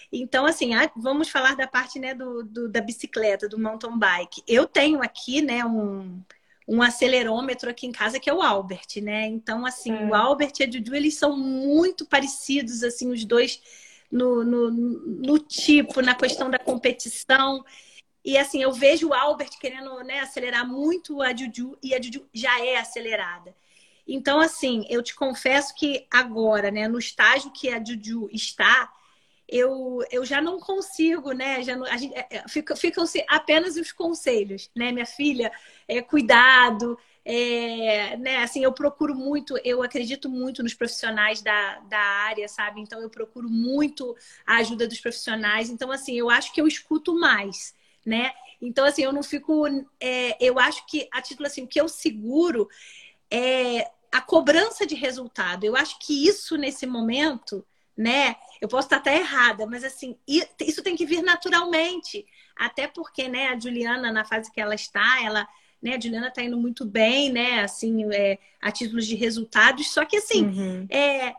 Então, 0.10 0.46
assim, 0.46 0.72
vamos 0.96 1.30
falar 1.30 1.56
da 1.56 1.68
parte 1.68 2.00
né, 2.00 2.14
do, 2.14 2.44
do, 2.44 2.70
da 2.70 2.82
bicicleta, 2.82 3.48
do 3.48 3.60
mountain 3.60 3.98
bike. 3.98 4.42
Eu 4.48 4.66
tenho 4.68 5.02
aqui 5.02 5.42
né, 5.42 5.66
um, 5.66 6.22
um 6.68 6.82
acelerômetro 6.82 7.70
aqui 7.70 7.88
em 7.88 7.92
casa 7.92 8.20
que 8.20 8.30
é 8.30 8.34
o 8.34 8.42
Albert, 8.42 9.02
né? 9.02 9.26
Então, 9.28 9.66
assim, 9.66 9.94
é. 9.94 10.06
o 10.06 10.16
Albert 10.16 10.54
e 10.60 10.64
a 10.64 10.70
Juju, 10.70 10.96
eles 10.96 11.16
são 11.16 11.38
muito 11.38 12.06
parecidos, 12.06 12.84
assim, 12.84 13.10
os 13.12 13.24
dois 13.26 13.62
no, 14.12 14.44
no, 14.44 14.72
no 14.72 15.40
tipo, 15.40 16.02
na 16.02 16.16
questão 16.16 16.50
da 16.50 16.60
competição. 16.60 17.64
E 18.24 18.38
assim, 18.38 18.62
eu 18.62 18.72
vejo 18.72 19.10
o 19.10 19.14
Albert 19.14 19.52
querendo 19.60 20.04
né, 20.04 20.20
acelerar 20.20 20.68
muito 20.68 21.22
a 21.22 21.36
Juju 21.36 21.78
e 21.82 21.94
a 21.96 22.02
Juju 22.02 22.28
já 22.34 22.64
é 22.64 22.78
acelerada. 22.78 23.56
Então, 24.08 24.40
assim, 24.40 24.86
eu 24.90 25.02
te 25.02 25.16
confesso 25.16 25.74
que 25.76 26.08
agora, 26.12 26.72
né, 26.72 26.88
no 26.88 27.00
estágio 27.00 27.52
que 27.52 27.70
a 27.70 27.84
Juju 27.84 28.30
está, 28.32 28.92
eu, 29.48 30.00
eu 30.10 30.26
já 30.26 30.42
não 30.42 30.60
consigo, 30.60 31.34
né? 31.34 31.62
Já 31.62 31.76
não, 31.76 31.86
a 31.86 31.98
gente, 31.98 32.16
é, 32.16 32.28
é, 32.30 32.48
fica, 32.48 32.76
ficam 32.76 33.04
apenas 33.28 33.76
os 33.76 33.92
conselhos, 33.92 34.70
né, 34.76 34.92
minha 34.92 35.06
filha? 35.06 35.52
É, 35.88 36.02
cuidado, 36.02 36.98
é, 37.26 38.16
né, 38.18 38.38
assim, 38.38 38.64
eu 38.64 38.72
procuro 38.72 39.14
muito, 39.14 39.58
eu 39.64 39.84
acredito 39.84 40.30
muito 40.30 40.64
nos 40.64 40.74
profissionais 40.74 41.42
da, 41.42 41.80
da 41.82 42.00
área, 42.00 42.48
sabe? 42.48 42.80
Então, 42.80 43.02
eu 43.02 43.10
procuro 43.10 43.50
muito 43.50 44.16
a 44.46 44.58
ajuda 44.58 44.88
dos 44.88 45.00
profissionais. 45.02 45.70
Então, 45.70 45.92
assim, 45.92 46.18
eu 46.18 46.30
acho 46.30 46.54
que 46.54 46.62
eu 46.62 46.68
escuto 46.68 47.14
mais, 47.14 47.76
né? 48.06 48.32
Então, 48.62 48.86
assim, 48.86 49.04
eu 49.04 49.12
não 49.12 49.24
fico. 49.24 49.66
É, 50.00 50.38
eu 50.40 50.60
acho 50.60 50.86
que, 50.86 51.08
a 51.12 51.22
título 51.22 51.48
assim, 51.48 51.64
o 51.64 51.68
que 51.68 51.80
eu 51.80 51.88
seguro 51.88 52.68
é 53.30 53.90
a 54.12 54.22
cobrança 54.22 54.86
de 54.86 54.96
resultado. 54.96 55.64
Eu 55.64 55.76
acho 55.76 55.98
que 56.00 56.28
isso, 56.28 56.58
nesse 56.58 56.86
momento, 56.86 57.66
né? 57.98 58.36
Eu 58.60 58.68
posso 58.68 58.88
estar 58.88 58.98
até 58.98 59.18
errada, 59.18 59.66
mas 59.66 59.84
assim, 59.84 60.18
isso 60.28 60.84
tem 60.84 60.96
que 60.96 61.06
vir 61.06 61.24
naturalmente. 61.24 62.26
Até 62.56 62.88
porque, 62.88 63.28
né, 63.28 63.48
a 63.48 63.60
Juliana, 63.60 64.12
na 64.12 64.26
fase 64.26 64.52
que 64.52 64.60
ela 64.60 64.76
está, 64.76 65.24
ela, 65.24 65.48
né, 65.82 65.96
a 65.96 66.00
Juliana 66.00 66.28
está 66.28 66.44
indo 66.44 66.58
muito 66.58 66.86
bem, 66.86 67.32
né, 67.32 67.62
assim, 67.62 68.06
é, 68.14 68.38
a 68.62 68.72
títulos 68.72 69.08
de 69.08 69.16
resultados, 69.16 69.92
só 69.92 70.06
que 70.06 70.18
assim, 70.18 70.46
uhum. 70.46 70.88
é, 70.90 71.34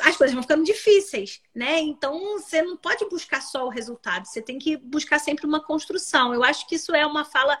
as 0.00 0.16
coisas 0.16 0.34
vão 0.34 0.42
ficando 0.42 0.64
difíceis, 0.64 1.42
né? 1.54 1.80
Então 1.80 2.38
você 2.38 2.62
não 2.62 2.76
pode 2.76 3.08
buscar 3.08 3.40
só 3.40 3.66
o 3.66 3.70
resultado, 3.70 4.26
você 4.26 4.40
tem 4.40 4.58
que 4.58 4.76
buscar 4.76 5.18
sempre 5.18 5.46
uma 5.46 5.60
construção. 5.60 6.32
Eu 6.32 6.44
acho 6.44 6.66
que 6.68 6.76
isso 6.76 6.94
é 6.94 7.04
uma 7.04 7.24
fala 7.24 7.58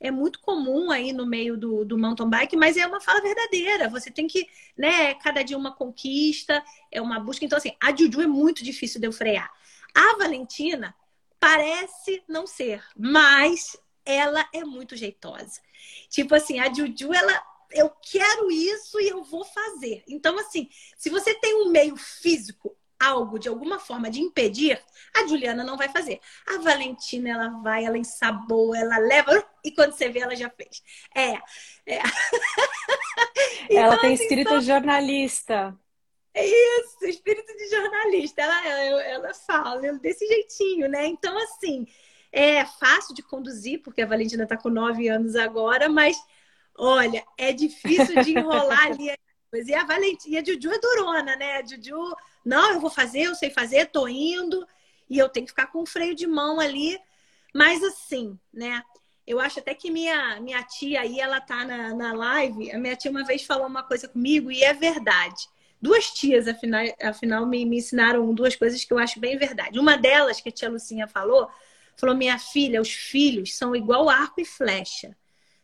é 0.00 0.10
muito 0.10 0.40
comum 0.40 0.90
aí 0.90 1.12
no 1.12 1.26
meio 1.26 1.58
do, 1.58 1.84
do 1.84 1.98
mountain 1.98 2.28
bike, 2.28 2.56
mas 2.56 2.78
é 2.78 2.86
uma 2.86 3.00
fala 3.00 3.20
verdadeira. 3.20 3.88
Você 3.90 4.10
tem 4.10 4.26
que, 4.26 4.48
né, 4.76 5.14
cada 5.14 5.42
dia 5.42 5.58
uma 5.58 5.74
conquista, 5.74 6.64
é 6.90 7.02
uma 7.02 7.20
busca. 7.20 7.44
Então, 7.44 7.58
assim, 7.58 7.76
a 7.80 7.94
Juju 7.94 8.22
é 8.22 8.26
muito 8.26 8.64
difícil 8.64 8.98
de 8.98 9.06
eu 9.06 9.12
frear. 9.12 9.52
A 9.94 10.16
Valentina 10.16 10.94
parece 11.38 12.22
não 12.26 12.46
ser, 12.46 12.82
mas 12.96 13.76
ela 14.04 14.48
é 14.54 14.64
muito 14.64 14.96
jeitosa. 14.96 15.60
Tipo 16.08 16.34
assim, 16.34 16.58
a 16.58 16.72
Juju, 16.72 17.12
ela, 17.12 17.42
eu 17.72 17.90
quero 17.90 18.50
isso 18.50 19.00
e 19.00 19.08
eu 19.08 19.22
vou 19.22 19.44
fazer. 19.44 20.02
Então, 20.08 20.38
assim, 20.38 20.68
se 20.96 21.10
você 21.10 21.34
tem 21.34 21.54
um 21.62 21.70
meio 21.70 21.96
físico 21.96 22.76
algo 23.00 23.38
de 23.38 23.48
alguma 23.48 23.78
forma 23.78 24.10
de 24.10 24.20
impedir, 24.20 24.78
a 25.16 25.26
Juliana 25.26 25.64
não 25.64 25.76
vai 25.76 25.88
fazer. 25.88 26.20
A 26.46 26.58
Valentina, 26.58 27.30
ela 27.30 27.48
vai, 27.62 27.84
ela 27.84 27.96
ensaboa, 27.96 28.76
ela 28.76 28.98
leva 28.98 29.42
e 29.64 29.72
quando 29.72 29.92
você 29.92 30.10
vê, 30.10 30.20
ela 30.20 30.36
já 30.36 30.50
fez. 30.50 30.82
É. 31.14 31.32
é. 31.86 32.02
então, 33.70 33.84
ela 33.84 33.98
tem 33.98 34.12
assim, 34.12 34.22
espírito 34.22 34.50
só... 34.50 34.60
jornalista. 34.60 35.78
Isso, 36.34 37.06
espírito 37.06 37.56
de 37.56 37.68
jornalista. 37.70 38.42
Ela, 38.42 38.66
ela, 38.66 39.02
ela 39.02 39.34
fala 39.34 39.80
desse 39.94 40.26
jeitinho, 40.26 40.88
né? 40.88 41.06
Então, 41.06 41.36
assim, 41.38 41.86
é 42.30 42.64
fácil 42.64 43.14
de 43.14 43.22
conduzir, 43.22 43.82
porque 43.82 44.02
a 44.02 44.06
Valentina 44.06 44.44
está 44.44 44.56
com 44.56 44.68
nove 44.68 45.08
anos 45.08 45.34
agora, 45.34 45.88
mas 45.88 46.16
olha, 46.80 47.24
é 47.36 47.52
difícil 47.52 48.22
de 48.22 48.32
enrolar 48.32 48.86
ali. 48.86 49.10
E 49.52 49.74
a 49.74 49.84
Valentina, 49.84 50.36
e 50.36 50.38
a 50.38 50.44
Juju 50.44 50.70
é 50.70 50.78
durona, 50.78 51.36
né? 51.36 51.56
A 51.58 51.66
Juju 51.66 52.16
não, 52.44 52.72
eu 52.72 52.80
vou 52.80 52.90
fazer, 52.90 53.22
eu 53.22 53.34
sei 53.34 53.50
fazer, 53.50 53.86
tô 53.86 54.08
indo. 54.08 54.66
E 55.08 55.18
eu 55.18 55.28
tenho 55.28 55.44
que 55.44 55.52
ficar 55.52 55.66
com 55.66 55.82
o 55.82 55.86
freio 55.86 56.14
de 56.14 56.26
mão 56.26 56.60
ali. 56.60 56.98
Mas 57.54 57.82
assim, 57.82 58.38
né? 58.52 58.82
Eu 59.26 59.38
acho 59.38 59.60
até 59.60 59.74
que 59.74 59.90
minha, 59.90 60.40
minha 60.40 60.62
tia 60.62 61.02
aí, 61.02 61.20
ela 61.20 61.40
tá 61.40 61.64
na, 61.64 61.94
na 61.94 62.12
live. 62.12 62.72
A 62.72 62.78
minha 62.78 62.96
tia 62.96 63.10
uma 63.10 63.24
vez 63.24 63.42
falou 63.44 63.66
uma 63.66 63.82
coisa 63.82 64.08
comigo 64.08 64.50
e 64.50 64.62
é 64.62 64.72
verdade. 64.72 65.48
Duas 65.80 66.10
tias, 66.10 66.46
afinal, 66.46 66.82
afinal 67.02 67.46
me, 67.46 67.64
me 67.64 67.78
ensinaram 67.78 68.32
duas 68.34 68.54
coisas 68.54 68.84
que 68.84 68.92
eu 68.92 68.98
acho 68.98 69.18
bem 69.20 69.36
verdade. 69.36 69.78
Uma 69.78 69.96
delas, 69.96 70.40
que 70.40 70.48
a 70.48 70.52
tia 70.52 70.68
Lucinha 70.68 71.06
falou, 71.06 71.50
falou: 71.96 72.16
minha 72.16 72.38
filha, 72.38 72.80
os 72.80 72.90
filhos 72.90 73.56
são 73.56 73.74
igual 73.74 74.08
arco 74.08 74.40
e 74.40 74.44
flecha, 74.44 75.16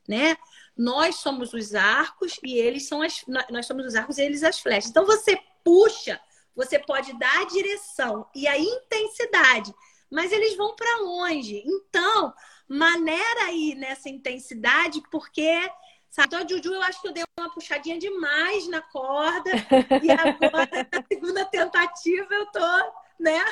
né? 0.08 0.36
Nós 0.76 1.16
somos 1.16 1.52
os 1.54 1.74
arcos 1.74 2.38
e 2.44 2.58
eles 2.58 2.86
são 2.86 3.02
as. 3.02 3.24
Nós 3.50 3.66
somos 3.66 3.86
os 3.86 3.94
arcos 3.94 4.18
e 4.18 4.22
eles 4.22 4.42
as 4.42 4.60
flechas. 4.60 4.90
Então 4.90 5.06
você 5.06 5.38
puxa 5.64 6.20
você 6.56 6.78
pode 6.78 7.12
dar 7.18 7.42
a 7.42 7.44
direção 7.44 8.26
e 8.34 8.48
a 8.48 8.58
intensidade, 8.58 9.72
mas 10.10 10.32
eles 10.32 10.56
vão 10.56 10.74
para 10.74 11.02
onde? 11.02 11.62
Então, 11.66 12.32
maneira 12.66 13.44
aí 13.44 13.74
nessa 13.74 14.08
intensidade, 14.08 15.02
porque 15.10 15.70
Sabe? 16.08 16.28
Então, 16.28 16.40
a 16.40 16.48
Juju, 16.48 16.72
eu 16.72 16.82
acho 16.82 17.02
que 17.02 17.08
eu 17.08 17.12
dei 17.12 17.24
uma 17.38 17.52
puxadinha 17.52 17.98
demais 17.98 18.66
na 18.68 18.80
corda. 18.80 19.50
e 20.02 20.10
agora, 20.10 20.88
na 20.90 21.04
segunda 21.06 21.44
tentativa, 21.44 22.34
eu 22.34 22.46
tô, 22.46 22.92
né? 23.20 23.44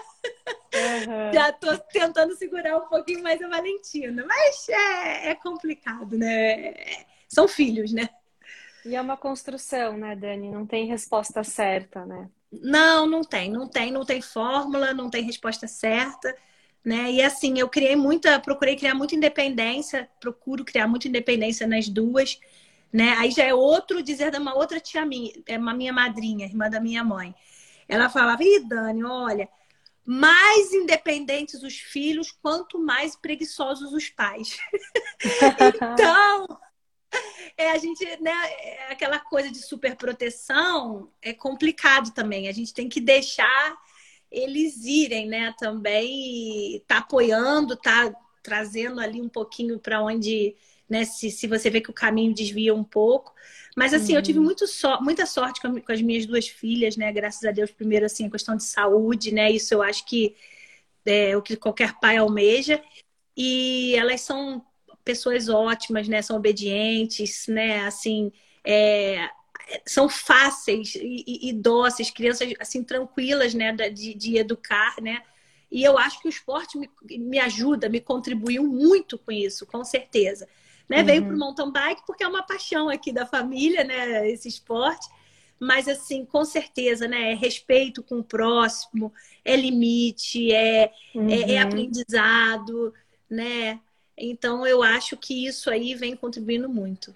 Uhum. 0.72 1.32
Já 1.34 1.52
tô 1.52 1.76
tentando 1.92 2.34
segurar 2.34 2.78
um 2.78 2.88
pouquinho 2.88 3.22
mais 3.22 3.42
a 3.42 3.48
Valentina. 3.48 4.24
Mas 4.26 4.66
é, 4.70 5.30
é 5.30 5.34
complicado, 5.34 6.16
né? 6.16 7.04
São 7.34 7.48
filhos, 7.48 7.92
né? 7.92 8.08
E 8.84 8.94
é 8.94 9.00
uma 9.00 9.16
construção, 9.16 9.96
né, 9.96 10.14
Dani? 10.14 10.50
Não 10.50 10.66
tem 10.66 10.86
resposta 10.86 11.42
certa, 11.42 12.04
né? 12.04 12.28
Não, 12.52 13.06
não 13.06 13.22
tem, 13.22 13.50
não 13.50 13.66
tem, 13.66 13.90
não 13.90 14.04
tem 14.04 14.20
fórmula, 14.22 14.92
não 14.94 15.10
tem 15.10 15.24
resposta 15.24 15.66
certa, 15.66 16.36
né? 16.84 17.10
E 17.10 17.22
assim, 17.22 17.58
eu 17.58 17.68
criei 17.68 17.96
muita, 17.96 18.38
procurei 18.38 18.76
criar 18.76 18.94
muita 18.94 19.14
independência, 19.14 20.08
procuro 20.20 20.64
criar 20.64 20.86
muita 20.86 21.08
independência 21.08 21.66
nas 21.66 21.88
duas, 21.88 22.38
né? 22.92 23.14
Aí 23.18 23.30
já 23.30 23.44
é 23.44 23.54
outro 23.54 24.02
dizer 24.02 24.30
de 24.30 24.38
uma 24.38 24.54
outra 24.54 24.78
tia 24.78 25.04
minha, 25.04 25.32
é 25.46 25.58
uma 25.58 25.74
minha 25.74 25.92
madrinha, 25.92 26.46
irmã 26.46 26.68
da 26.70 26.78
minha 26.78 27.02
mãe. 27.02 27.34
Ela 27.88 28.08
falava: 28.08 28.44
"Ih, 28.44 28.60
Dani, 28.68 29.02
olha, 29.02 29.48
mais 30.04 30.72
independentes 30.72 31.62
os 31.62 31.74
filhos, 31.76 32.30
quanto 32.30 32.78
mais 32.78 33.16
preguiçosos 33.16 33.92
os 33.92 34.08
pais". 34.10 34.58
então, 35.58 36.46
é, 37.56 37.70
a 37.70 37.78
gente, 37.78 38.04
né, 38.20 38.32
é 38.60 38.92
aquela 38.92 39.18
coisa 39.18 39.50
de 39.50 39.58
superproteção 39.58 41.10
é 41.22 41.32
complicado 41.32 42.12
também. 42.12 42.48
A 42.48 42.52
gente 42.52 42.72
tem 42.72 42.88
que 42.88 43.00
deixar 43.00 43.76
eles 44.30 44.84
irem, 44.84 45.28
né, 45.28 45.54
também 45.58 46.82
tá 46.86 46.98
apoiando, 46.98 47.76
tá 47.76 48.12
trazendo 48.42 49.00
ali 49.00 49.20
um 49.20 49.28
pouquinho 49.28 49.78
para 49.78 50.02
onde, 50.02 50.54
né, 50.88 51.04
se, 51.04 51.30
se 51.30 51.46
você 51.46 51.70
vê 51.70 51.80
que 51.80 51.90
o 51.90 51.94
caminho 51.94 52.34
desvia 52.34 52.74
um 52.74 52.84
pouco. 52.84 53.34
Mas 53.76 53.92
assim, 53.92 54.12
uhum. 54.12 54.18
eu 54.18 54.22
tive 54.22 54.38
uhum. 54.38 54.44
muito 54.44 54.66
so, 54.66 55.00
muita 55.00 55.26
sorte 55.26 55.60
com, 55.60 55.80
com, 55.80 55.92
as 55.92 56.00
minhas 56.00 56.26
duas 56.26 56.46
filhas, 56.46 56.96
né? 56.96 57.12
Graças 57.12 57.44
a 57.44 57.50
Deus, 57.50 57.70
primeiro 57.72 58.06
assim, 58.06 58.26
a 58.26 58.30
questão 58.30 58.56
de 58.56 58.62
saúde, 58.62 59.32
né? 59.32 59.50
Isso 59.50 59.74
eu 59.74 59.82
acho 59.82 60.06
que 60.06 60.36
é 61.04 61.36
o 61.36 61.42
que 61.42 61.56
qualquer 61.56 61.98
pai 61.98 62.16
almeja. 62.16 62.82
E 63.36 63.94
elas 63.96 64.20
são 64.20 64.64
pessoas 65.04 65.48
ótimas, 65.48 66.08
né? 66.08 66.22
São 66.22 66.36
obedientes, 66.36 67.46
né? 67.48 67.86
Assim, 67.86 68.32
é, 68.64 69.28
são 69.86 70.08
fáceis 70.08 70.94
e, 70.94 71.48
e, 71.48 71.52
dóceis, 71.52 72.10
crianças 72.10 72.52
assim 72.58 72.82
tranquilas, 72.82 73.54
né? 73.54 73.72
De, 73.72 74.14
de 74.14 74.36
educar, 74.36 74.96
né? 75.00 75.22
E 75.70 75.82
eu 75.82 75.98
acho 75.98 76.20
que 76.20 76.28
o 76.28 76.30
esporte 76.30 76.78
me, 76.78 76.88
me 77.18 77.38
ajuda, 77.38 77.88
me 77.88 78.00
contribuiu 78.00 78.64
muito 78.64 79.18
com 79.18 79.32
isso, 79.32 79.66
com 79.66 79.84
certeza. 79.84 80.48
Né? 80.88 80.98
Uhum. 80.98 81.04
Veio 81.04 81.24
para 81.24 81.34
o 81.34 81.38
mountain 81.38 81.72
bike 81.72 82.02
porque 82.06 82.22
é 82.22 82.28
uma 82.28 82.42
paixão 82.42 82.88
aqui 82.88 83.12
da 83.12 83.26
família, 83.26 83.82
né? 83.84 84.30
Esse 84.30 84.48
esporte. 84.48 85.08
Mas, 85.58 85.88
assim, 85.88 86.24
com 86.24 86.44
certeza, 86.44 87.08
né? 87.08 87.32
É 87.32 87.34
respeito 87.34 88.02
com 88.02 88.18
o 88.18 88.24
próximo, 88.24 89.12
é 89.44 89.56
limite, 89.56 90.52
é, 90.52 90.92
uhum. 91.14 91.28
é, 91.28 91.54
é 91.54 91.60
uhum. 91.60 91.68
aprendizado, 91.68 92.94
né? 93.30 93.80
Então, 94.16 94.66
eu 94.66 94.82
acho 94.82 95.16
que 95.16 95.46
isso 95.46 95.70
aí 95.70 95.94
vem 95.94 96.16
contribuindo 96.16 96.68
muito. 96.68 97.14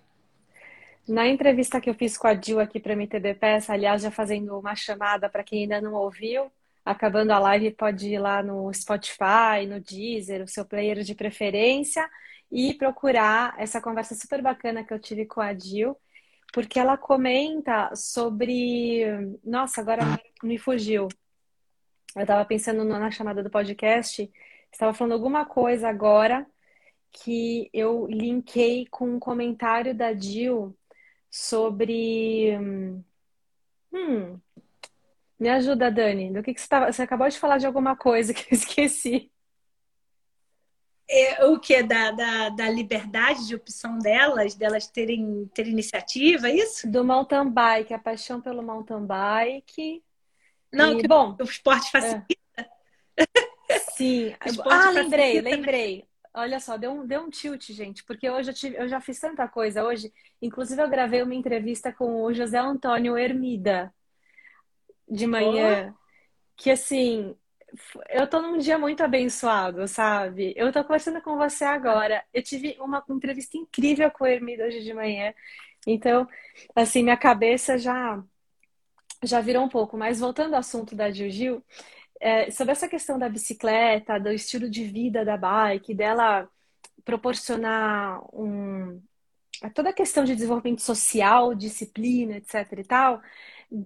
Na 1.06 1.26
entrevista 1.26 1.80
que 1.80 1.88
eu 1.88 1.94
fiz 1.94 2.18
com 2.18 2.26
a 2.26 2.34
Dil 2.34 2.60
aqui 2.60 2.78
para 2.78 2.92
a 2.92 2.96
MTBPS, 2.96 3.70
aliás, 3.70 4.02
já 4.02 4.10
fazendo 4.10 4.58
uma 4.58 4.76
chamada 4.76 5.28
para 5.28 5.42
quem 5.42 5.62
ainda 5.62 5.80
não 5.80 5.94
ouviu, 5.94 6.52
acabando 6.84 7.30
a 7.30 7.38
live, 7.38 7.70
pode 7.70 8.08
ir 8.08 8.18
lá 8.18 8.42
no 8.42 8.72
Spotify, 8.74 9.64
no 9.66 9.80
Deezer, 9.80 10.42
o 10.42 10.48
seu 10.48 10.66
player 10.66 11.00
de 11.02 11.14
preferência, 11.14 12.08
e 12.50 12.74
procurar 12.74 13.54
essa 13.58 13.80
conversa 13.80 14.14
super 14.14 14.42
bacana 14.42 14.84
que 14.84 14.92
eu 14.92 14.98
tive 14.98 15.24
com 15.24 15.40
a 15.40 15.52
Dil, 15.52 15.96
porque 16.52 16.78
ela 16.78 16.96
comenta 16.96 17.94
sobre. 17.94 19.04
Nossa, 19.44 19.80
agora 19.80 20.02
me 20.42 20.58
fugiu. 20.58 21.08
Eu 22.16 22.22
estava 22.22 22.44
pensando 22.44 22.84
na 22.84 23.10
chamada 23.10 23.42
do 23.42 23.50
podcast, 23.50 24.30
estava 24.70 24.92
falando 24.92 25.12
alguma 25.12 25.46
coisa 25.46 25.88
agora 25.88 26.46
que 27.10 27.68
eu 27.72 28.06
linkei 28.06 28.86
com 28.86 29.16
um 29.16 29.18
comentário 29.18 29.94
da 29.94 30.14
Jill 30.14 30.76
sobre. 31.30 32.56
Hum, 33.92 34.40
me 35.38 35.48
ajuda, 35.48 35.90
Dani. 35.90 36.32
Do 36.32 36.42
que, 36.42 36.52
que 36.52 36.60
você, 36.60 36.68
tava... 36.68 36.92
você 36.92 37.02
acabou 37.02 37.28
de 37.28 37.38
falar 37.38 37.58
de 37.58 37.66
alguma 37.66 37.96
coisa 37.96 38.34
que 38.34 38.42
eu 38.42 38.48
esqueci. 38.58 39.30
É, 41.10 41.46
o 41.46 41.58
que 41.58 41.74
é 41.74 41.82
da, 41.82 42.10
da, 42.10 42.48
da, 42.50 42.68
liberdade 42.68 43.46
de 43.46 43.54
opção 43.54 43.98
delas, 43.98 44.54
delas 44.54 44.88
terem 44.88 45.50
ter 45.54 45.66
iniciativa, 45.66 46.48
é 46.50 46.56
isso? 46.56 46.86
Do 46.90 47.02
mountain 47.02 47.48
bike, 47.48 47.94
a 47.94 47.98
paixão 47.98 48.42
pelo 48.42 48.62
mountain 48.62 49.06
bike. 49.06 50.04
Não, 50.70 50.98
e, 50.98 51.00
que 51.00 51.08
bom, 51.08 51.34
o 51.40 51.44
esporte 51.44 51.90
facilita. 51.90 52.26
É. 53.66 53.78
Sim. 53.92 54.34
ah, 54.70 54.90
lembrei, 54.90 55.40
lembrei. 55.40 56.07
Olha 56.34 56.60
só, 56.60 56.76
deu 56.76 56.92
um, 56.92 57.06
deu 57.06 57.22
um 57.22 57.30
tilt, 57.30 57.70
gente, 57.72 58.04
porque 58.04 58.28
hoje 58.28 58.50
eu, 58.50 58.54
tive, 58.54 58.76
eu 58.76 58.88
já 58.88 59.00
fiz 59.00 59.18
tanta 59.18 59.46
coisa 59.48 59.84
hoje. 59.84 60.12
Inclusive, 60.40 60.80
eu 60.80 60.88
gravei 60.88 61.22
uma 61.22 61.34
entrevista 61.34 61.92
com 61.92 62.22
o 62.22 62.32
José 62.32 62.58
Antônio 62.58 63.16
Hermida 63.16 63.92
de 65.08 65.26
manhã. 65.26 65.92
Oh. 65.92 65.98
Que 66.56 66.70
assim, 66.70 67.36
eu 68.10 68.26
tô 68.28 68.40
num 68.40 68.58
dia 68.58 68.78
muito 68.78 69.02
abençoado, 69.02 69.86
sabe? 69.86 70.54
Eu 70.56 70.72
tô 70.72 70.82
conversando 70.82 71.20
com 71.22 71.36
você 71.36 71.64
agora. 71.64 72.24
Eu 72.32 72.42
tive 72.42 72.76
uma 72.80 73.04
entrevista 73.10 73.56
incrível 73.56 74.10
com 74.10 74.24
o 74.24 74.26
Hermida 74.26 74.64
hoje 74.64 74.82
de 74.82 74.94
manhã. 74.94 75.34
Então, 75.86 76.26
assim, 76.74 77.02
minha 77.02 77.16
cabeça 77.16 77.78
já 77.78 78.22
já 79.22 79.40
virou 79.40 79.64
um 79.64 79.68
pouco. 79.68 79.96
Mas 79.96 80.20
voltando 80.20 80.54
ao 80.54 80.60
assunto 80.60 80.94
da 80.94 81.10
Gil, 81.10 81.62
é, 82.20 82.50
sobre 82.50 82.72
essa 82.72 82.88
questão 82.88 83.18
da 83.18 83.28
bicicleta, 83.28 84.18
do 84.18 84.30
estilo 84.30 84.68
de 84.68 84.84
vida 84.84 85.24
da 85.24 85.36
bike, 85.36 85.94
dela 85.94 86.48
proporcionar 87.04 88.20
um, 88.34 89.00
toda 89.74 89.90
a 89.90 89.94
questão 89.94 90.24
de 90.24 90.34
desenvolvimento 90.34 90.82
social, 90.82 91.54
disciplina, 91.54 92.36
etc 92.36 92.72
e 92.78 92.84
tal, 92.84 93.22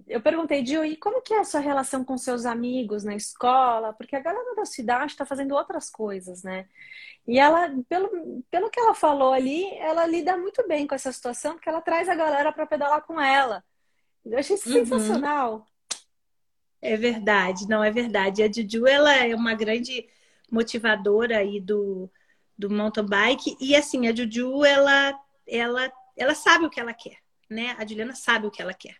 eu 0.07 0.21
perguntei, 0.21 0.65
Gil, 0.65 0.85
e 0.85 0.95
como 0.95 1.21
que 1.21 1.33
é 1.33 1.39
a 1.39 1.43
sua 1.43 1.59
relação 1.59 2.05
com 2.05 2.17
seus 2.17 2.45
amigos 2.45 3.03
na 3.03 3.15
escola? 3.15 3.91
Porque 3.93 4.15
a 4.15 4.21
galera 4.21 4.55
da 4.55 4.65
cidade 4.65 5.11
está 5.11 5.25
fazendo 5.25 5.53
outras 5.53 5.89
coisas, 5.89 6.41
né? 6.41 6.67
E 7.27 7.37
ela, 7.37 7.69
pelo, 7.89 8.43
pelo 8.49 8.69
que 8.69 8.79
ela 8.79 8.93
falou 8.93 9.33
ali, 9.33 9.65
ela 9.75 10.05
lida 10.05 10.37
muito 10.37 10.65
bem 10.67 10.87
com 10.87 10.95
essa 10.95 11.11
situação, 11.11 11.53
porque 11.53 11.67
ela 11.67 11.81
traz 11.81 12.07
a 12.07 12.15
galera 12.15 12.51
para 12.53 12.65
pedalar 12.65 13.01
com 13.01 13.19
ela. 13.19 13.63
Eu 14.25 14.39
achei 14.39 14.55
uhum. 14.55 14.61
sensacional. 14.61 15.67
É 16.83 16.97
verdade, 16.97 17.65
não 17.69 17.81
é 17.81 17.89
verdade. 17.89 18.43
A 18.43 18.51
Juju, 18.51 18.85
ela 18.85 19.15
é 19.15 19.33
uma 19.33 19.53
grande 19.53 20.05
motivadora 20.51 21.37
aí 21.37 21.61
do, 21.61 22.11
do 22.57 22.69
mountain 22.69 23.05
bike. 23.05 23.55
E 23.57 23.73
assim, 23.73 24.05
a 24.05 24.13
Juju, 24.13 24.65
ela, 24.65 25.17
ela, 25.47 25.89
ela 26.17 26.35
sabe 26.35 26.65
o 26.65 26.69
que 26.69 26.81
ela 26.81 26.93
quer, 26.93 27.17
né? 27.49 27.73
A 27.79 27.87
Juliana 27.87 28.13
sabe 28.13 28.47
o 28.47 28.51
que 28.51 28.61
ela 28.61 28.73
quer. 28.73 28.97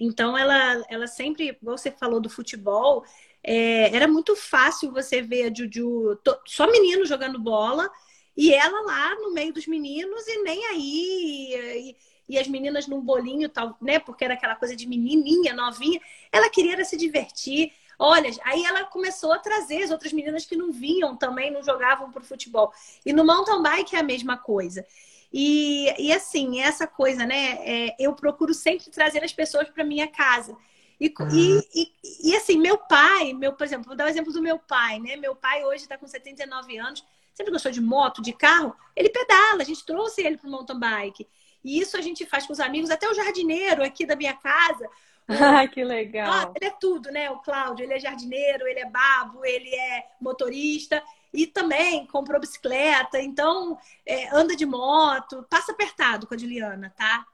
Então, 0.00 0.38
ela, 0.38 0.82
ela 0.88 1.06
sempre, 1.06 1.58
você 1.60 1.90
falou 1.90 2.18
do 2.18 2.30
futebol, 2.30 3.04
é, 3.42 3.94
era 3.94 4.08
muito 4.08 4.34
fácil 4.34 4.90
você 4.90 5.20
ver 5.20 5.50
a 5.50 5.54
Juju, 5.54 6.16
to, 6.24 6.34
só 6.46 6.70
menino 6.70 7.04
jogando 7.04 7.38
bola, 7.38 7.90
e 8.34 8.54
ela 8.54 8.80
lá 8.86 9.14
no 9.16 9.34
meio 9.34 9.52
dos 9.52 9.66
meninos 9.66 10.26
e 10.26 10.42
nem 10.44 10.64
aí. 10.64 11.90
E, 11.90 11.96
e 12.28 12.38
as 12.38 12.46
meninas 12.46 12.86
num 12.86 13.00
bolinho, 13.00 13.48
tal, 13.48 13.76
né? 13.80 13.98
Porque 13.98 14.24
era 14.24 14.34
aquela 14.34 14.54
coisa 14.54 14.76
de 14.76 14.86
menininha, 14.86 15.54
novinha. 15.54 16.00
Ela 16.30 16.50
queria 16.50 16.84
se 16.84 16.96
divertir. 16.96 17.72
Olha, 17.98 18.30
aí 18.44 18.64
ela 18.64 18.84
começou 18.84 19.32
a 19.32 19.38
trazer 19.38 19.82
as 19.82 19.90
outras 19.90 20.12
meninas 20.12 20.44
que 20.44 20.54
não 20.54 20.70
vinham 20.70 21.16
também, 21.16 21.50
não 21.50 21.62
jogavam 21.62 22.12
por 22.12 22.22
futebol. 22.22 22.72
E 23.04 23.12
no 23.12 23.24
mountain 23.24 23.62
bike 23.62 23.96
é 23.96 23.98
a 23.98 24.04
mesma 24.04 24.36
coisa. 24.36 24.86
E, 25.32 25.92
e 25.98 26.12
assim, 26.12 26.60
essa 26.60 26.86
coisa, 26.86 27.26
né? 27.26 27.58
É, 27.62 27.96
eu 27.98 28.14
procuro 28.14 28.54
sempre 28.54 28.90
trazer 28.90 29.24
as 29.24 29.32
pessoas 29.32 29.68
para 29.68 29.84
minha 29.84 30.06
casa. 30.06 30.56
E, 31.00 31.14
uhum. 31.18 31.28
e, 31.32 31.60
e, 31.74 32.30
e, 32.30 32.36
assim, 32.36 32.58
meu 32.58 32.76
pai, 32.76 33.32
meu, 33.32 33.52
por 33.52 33.64
exemplo, 33.64 33.86
vou 33.86 33.96
dar 33.96 34.04
o 34.04 34.06
um 34.06 34.10
exemplo 34.10 34.32
do 34.32 34.42
meu 34.42 34.58
pai, 34.58 34.98
né? 34.98 35.16
Meu 35.16 35.34
pai 35.34 35.64
hoje 35.64 35.82
está 35.82 35.96
com 35.96 36.06
79 36.06 36.76
anos, 36.78 37.04
sempre 37.32 37.52
gostou 37.52 37.70
de 37.70 37.80
moto, 37.80 38.20
de 38.20 38.32
carro, 38.32 38.74
ele 38.96 39.08
pedala, 39.08 39.62
a 39.62 39.64
gente 39.64 39.84
trouxe 39.84 40.22
ele 40.22 40.36
para 40.36 40.48
o 40.48 40.50
mountain 40.50 40.78
bike. 40.78 41.28
E 41.64 41.80
isso 41.80 41.96
a 41.96 42.00
gente 42.00 42.24
faz 42.26 42.46
com 42.46 42.52
os 42.52 42.60
amigos, 42.60 42.90
até 42.90 43.08
o 43.08 43.14
jardineiro 43.14 43.82
aqui 43.82 44.06
da 44.06 44.16
minha 44.16 44.34
casa. 44.34 44.88
Ah, 45.30 45.68
que 45.68 45.84
legal. 45.84 46.32
Ah, 46.32 46.52
ele 46.56 46.70
é 46.70 46.74
tudo, 46.80 47.10
né? 47.10 47.30
O 47.30 47.40
Cláudio, 47.40 47.84
ele 47.84 47.92
é 47.92 48.00
jardineiro, 48.00 48.66
ele 48.66 48.80
é 48.80 48.88
babo, 48.88 49.44
ele 49.44 49.68
é 49.74 50.06
motorista 50.18 51.02
e 51.32 51.46
também 51.46 52.06
comprou 52.06 52.40
bicicleta, 52.40 53.20
então 53.20 53.78
é, 54.06 54.34
anda 54.34 54.56
de 54.56 54.64
moto, 54.64 55.46
passa 55.50 55.72
apertado 55.72 56.26
com 56.26 56.34
a 56.34 56.38
Juliana, 56.38 56.94
tá? 56.96 57.26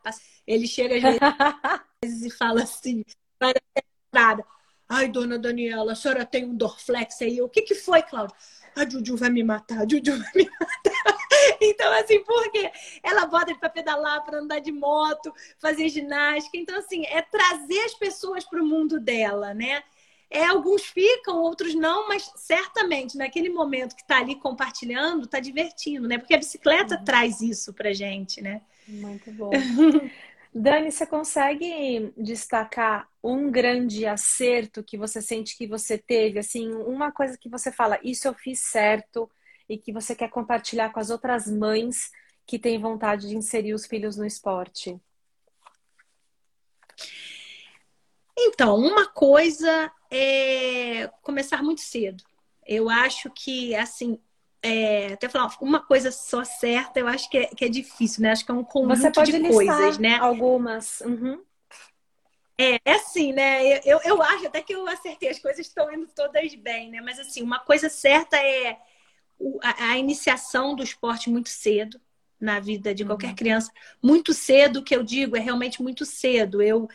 Ele 0.44 0.66
chega 0.66 0.96
às 2.02 2.10
vezes 2.10 2.24
e 2.24 2.36
fala 2.36 2.62
assim, 2.62 3.04
para 3.38 3.60
a 4.12 4.44
Ai, 4.88 5.08
dona 5.08 5.38
Daniela, 5.38 5.92
a 5.92 5.96
senhora 5.96 6.26
tem 6.26 6.44
um 6.44 6.54
Dorflex 6.54 7.20
aí. 7.22 7.40
O 7.40 7.48
que, 7.48 7.62
que 7.62 7.74
foi, 7.74 8.02
Cláudio? 8.02 8.36
A 8.76 8.88
Juju 8.88 9.16
vai 9.16 9.30
me 9.30 9.42
matar, 9.42 9.82
a 9.82 9.88
Juju 9.88 10.18
vai 10.18 10.32
me 10.34 10.50
matar. 10.60 11.18
Então, 11.60 11.92
assim, 11.94 12.22
porque 12.24 12.70
ela 13.02 13.26
bota 13.26 13.50
ele 13.50 13.58
para 13.58 13.70
pedalar, 13.70 14.24
para 14.24 14.38
andar 14.38 14.60
de 14.60 14.72
moto, 14.72 15.32
fazer 15.58 15.88
ginástica. 15.88 16.56
Então, 16.56 16.76
assim, 16.78 17.04
é 17.06 17.22
trazer 17.22 17.80
as 17.80 17.94
pessoas 17.94 18.44
para 18.44 18.62
o 18.62 18.66
mundo 18.66 19.00
dela, 19.00 19.54
né? 19.54 19.82
É, 20.30 20.46
alguns 20.46 20.84
ficam, 20.84 21.38
outros 21.38 21.74
não, 21.74 22.08
mas 22.08 22.30
certamente 22.34 23.16
naquele 23.16 23.48
momento 23.50 23.94
que 23.94 24.02
está 24.02 24.18
ali 24.18 24.34
compartilhando, 24.34 25.24
está 25.24 25.38
divertindo, 25.38 26.08
né? 26.08 26.18
Porque 26.18 26.34
a 26.34 26.38
bicicleta 26.38 26.96
uhum. 26.96 27.04
traz 27.04 27.40
isso 27.40 27.72
pra 27.72 27.92
gente, 27.92 28.42
né? 28.42 28.62
Muito 28.88 29.30
bom. 29.30 29.50
Dani, 30.52 30.92
você 30.92 31.04
consegue 31.04 32.12
destacar 32.16 33.08
um 33.22 33.50
grande 33.50 34.06
acerto 34.06 34.84
que 34.84 34.96
você 34.96 35.20
sente 35.20 35.56
que 35.56 35.66
você 35.66 35.98
teve? 35.98 36.38
Assim, 36.38 36.72
uma 36.72 37.10
coisa 37.10 37.36
que 37.36 37.48
você 37.48 37.72
fala, 37.72 37.98
isso 38.04 38.28
eu 38.28 38.34
fiz 38.34 38.60
certo 38.60 39.28
e 39.68 39.78
que 39.78 39.92
você 39.92 40.14
quer 40.14 40.28
compartilhar 40.28 40.90
com 40.92 41.00
as 41.00 41.10
outras 41.10 41.46
mães 41.46 42.10
que 42.46 42.58
têm 42.58 42.78
vontade 42.78 43.28
de 43.28 43.36
inserir 43.36 43.74
os 43.74 43.86
filhos 43.86 44.16
no 44.16 44.26
esporte? 44.26 45.00
Então, 48.36 48.76
uma 48.76 49.06
coisa 49.06 49.90
é 50.10 51.08
começar 51.22 51.62
muito 51.62 51.80
cedo. 51.80 52.22
Eu 52.66 52.88
acho 52.88 53.30
que, 53.30 53.74
assim, 53.74 54.18
é, 54.62 55.12
até 55.12 55.28
falar 55.28 55.54
uma 55.60 55.80
coisa 55.80 56.10
só 56.10 56.42
certa, 56.44 56.98
eu 56.98 57.06
acho 57.06 57.28
que 57.30 57.38
é, 57.38 57.46
que 57.46 57.64
é 57.64 57.68
difícil, 57.68 58.22
né? 58.22 58.32
Acho 58.32 58.44
que 58.44 58.50
é 58.50 58.54
um 58.54 58.64
conjunto 58.64 58.96
Você 58.96 59.10
pode 59.10 59.32
de 59.32 59.48
coisas, 59.48 59.98
né? 59.98 60.16
Algumas. 60.16 61.00
Uhum. 61.00 61.42
É, 62.56 62.76
é 62.84 62.92
assim, 62.92 63.32
né? 63.32 63.78
Eu, 63.84 64.00
eu 64.04 64.22
acho 64.22 64.46
até 64.46 64.62
que 64.62 64.74
eu 64.74 64.86
acertei, 64.86 65.28
as 65.28 65.38
coisas 65.38 65.66
estão 65.66 65.92
indo 65.92 66.06
todas 66.14 66.54
bem, 66.54 66.90
né? 66.90 67.00
Mas 67.00 67.18
assim, 67.18 67.42
uma 67.42 67.58
coisa 67.58 67.88
certa 67.88 68.36
é 68.36 68.78
a, 69.62 69.90
a 69.90 69.98
iniciação 69.98 70.74
do 70.74 70.82
esporte 70.82 71.30
muito 71.30 71.48
cedo 71.48 72.00
na 72.40 72.60
vida 72.60 72.94
de 72.94 73.04
qualquer 73.04 73.28
uhum. 73.28 73.36
criança. 73.36 73.70
Muito 74.02 74.34
cedo, 74.34 74.78
o 74.78 74.82
que 74.82 74.94
eu 74.94 75.02
digo 75.02 75.36
é 75.36 75.40
realmente 75.40 75.82
muito 75.82 76.04
cedo. 76.04 76.60
Eu 76.60 76.88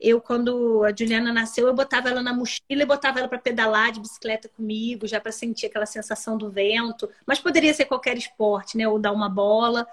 eu, 0.00 0.20
quando 0.20 0.84
a 0.84 0.94
Juliana 0.96 1.32
nasceu, 1.32 1.66
eu 1.66 1.74
botava 1.74 2.08
ela 2.08 2.22
na 2.22 2.32
mochila 2.32 2.82
e 2.82 2.86
botava 2.86 3.18
ela 3.18 3.26
para 3.26 3.38
pedalar 3.38 3.90
de 3.90 3.98
bicicleta 3.98 4.48
comigo, 4.48 5.08
já 5.08 5.20
para 5.20 5.32
sentir 5.32 5.66
aquela 5.66 5.86
sensação 5.86 6.38
do 6.38 6.50
vento. 6.50 7.10
Mas 7.26 7.40
poderia 7.40 7.74
ser 7.74 7.86
qualquer 7.86 8.16
esporte, 8.16 8.76
né? 8.76 8.86
Ou 8.86 8.98
dar 8.98 9.10
uma 9.10 9.28
bola. 9.28 9.86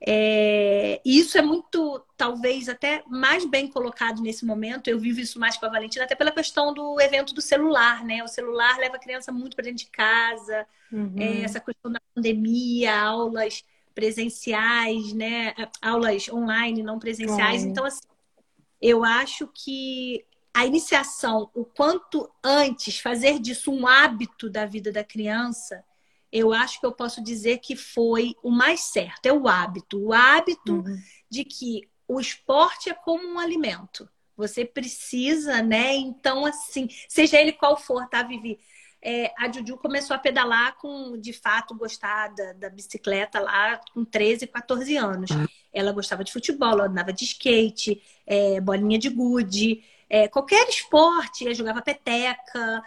É... 0.00 1.00
E 1.04 1.18
isso 1.18 1.36
é 1.36 1.42
muito, 1.42 2.04
talvez, 2.16 2.68
até 2.68 3.02
mais 3.06 3.44
bem 3.44 3.68
colocado 3.68 4.22
nesse 4.22 4.44
momento. 4.44 4.88
Eu 4.88 4.98
vivo 4.98 5.20
isso 5.20 5.38
mais 5.38 5.56
com 5.56 5.66
a 5.66 5.70
Valentina, 5.70 6.04
até 6.04 6.14
pela 6.14 6.30
questão 6.30 6.72
do 6.72 7.00
evento 7.00 7.34
do 7.34 7.40
celular, 7.40 8.04
né? 8.04 8.22
O 8.22 8.28
celular 8.28 8.78
leva 8.78 8.96
a 8.96 9.00
criança 9.00 9.32
muito 9.32 9.56
para 9.56 9.64
dentro 9.64 9.84
de 9.84 9.90
casa. 9.90 10.66
Uhum. 10.92 11.14
É, 11.18 11.42
essa 11.42 11.60
questão 11.60 11.90
da 11.90 12.00
pandemia, 12.14 12.98
aulas 12.98 13.64
presenciais, 13.94 15.12
né? 15.12 15.54
Aulas 15.82 16.28
online, 16.28 16.82
não 16.82 16.98
presenciais. 16.98 17.64
Então, 17.64 17.84
assim, 17.84 18.02
eu 18.80 19.04
acho 19.04 19.48
que 19.48 20.24
a 20.54 20.64
iniciação, 20.64 21.50
o 21.54 21.64
quanto 21.64 22.30
antes 22.42 22.98
fazer 22.98 23.38
disso 23.38 23.72
um 23.72 23.86
hábito 23.86 24.48
da 24.48 24.66
vida 24.66 24.90
da 24.90 25.04
criança, 25.04 25.84
eu 26.32 26.52
acho 26.52 26.80
que 26.80 26.86
eu 26.86 26.92
posso 26.92 27.22
dizer 27.22 27.58
que 27.58 27.74
foi 27.74 28.34
o 28.42 28.50
mais 28.50 28.80
certo, 28.80 29.26
é 29.26 29.32
o 29.32 29.48
hábito. 29.48 29.98
O 29.98 30.12
hábito 30.12 30.74
uhum. 30.74 30.98
de 31.30 31.44
que 31.44 31.88
o 32.06 32.20
esporte 32.20 32.90
é 32.90 32.94
como 32.94 33.26
um 33.26 33.38
alimento. 33.38 34.08
Você 34.36 34.64
precisa, 34.64 35.62
né? 35.62 35.94
Então, 35.96 36.46
assim, 36.46 36.88
seja 37.08 37.40
ele 37.40 37.52
qual 37.52 37.76
for, 37.76 38.06
tá, 38.08 38.22
Vivi? 38.22 38.58
É, 39.00 39.32
a 39.38 39.50
Juju 39.50 39.76
começou 39.76 40.14
a 40.14 40.18
pedalar 40.18 40.76
com, 40.78 41.16
de 41.18 41.32
fato, 41.32 41.74
gostar 41.74 42.28
da, 42.34 42.52
da, 42.52 42.68
bicicleta 42.70 43.38
lá 43.38 43.80
com 43.92 44.04
13, 44.04 44.46
14 44.46 44.96
anos. 44.96 45.30
Uhum. 45.30 45.46
Ela 45.72 45.92
gostava 45.92 46.24
de 46.24 46.32
futebol, 46.32 46.70
ela 46.70 46.86
andava 46.86 47.12
de 47.12 47.24
skate, 47.24 48.02
é, 48.26 48.60
bolinha 48.60 48.98
de 48.98 49.08
gude, 49.08 49.84
é, 50.10 50.26
qualquer 50.26 50.68
esporte, 50.68 51.44
ela 51.44 51.54
jogava 51.54 51.82
peteca. 51.82 52.82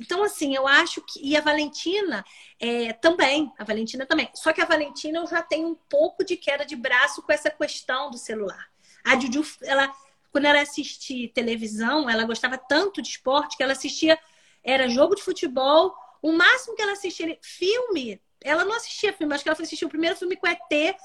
Então, 0.00 0.22
assim, 0.22 0.54
eu 0.54 0.66
acho 0.66 1.00
que. 1.02 1.20
E 1.22 1.36
a 1.36 1.40
Valentina 1.40 2.24
é, 2.60 2.92
também, 2.92 3.52
a 3.58 3.64
Valentina 3.64 4.06
também. 4.06 4.30
Só 4.34 4.52
que 4.52 4.60
a 4.60 4.64
Valentina 4.64 5.18
eu 5.18 5.26
já 5.26 5.42
tenho 5.42 5.68
um 5.68 5.74
pouco 5.74 6.24
de 6.24 6.36
queda 6.36 6.64
de 6.64 6.76
braço 6.76 7.22
com 7.22 7.32
essa 7.32 7.50
questão 7.50 8.10
do 8.10 8.18
celular. 8.18 8.68
A 9.04 9.18
Juju, 9.18 9.44
ela, 9.62 9.92
quando 10.30 10.44
ela 10.44 10.60
assistia 10.60 11.28
televisão, 11.32 12.08
ela 12.08 12.24
gostava 12.24 12.56
tanto 12.56 13.02
de 13.02 13.08
esporte 13.08 13.56
que 13.56 13.62
ela 13.62 13.72
assistia 13.72 14.18
era 14.62 14.88
jogo 14.88 15.14
de 15.14 15.22
futebol. 15.22 15.94
O 16.22 16.32
máximo 16.32 16.76
que 16.76 16.82
ela 16.82 16.92
assistia 16.92 17.38
filme, 17.42 18.20
ela 18.42 18.64
não 18.64 18.74
assistia 18.74 19.12
filme, 19.12 19.34
acho 19.34 19.42
que 19.42 19.48
ela 19.48 19.56
foi 19.56 19.64
assistir 19.64 19.84
o 19.84 19.88
primeiro 19.88 20.16
filme 20.16 20.36
com 20.36 20.46
ET 20.46 20.96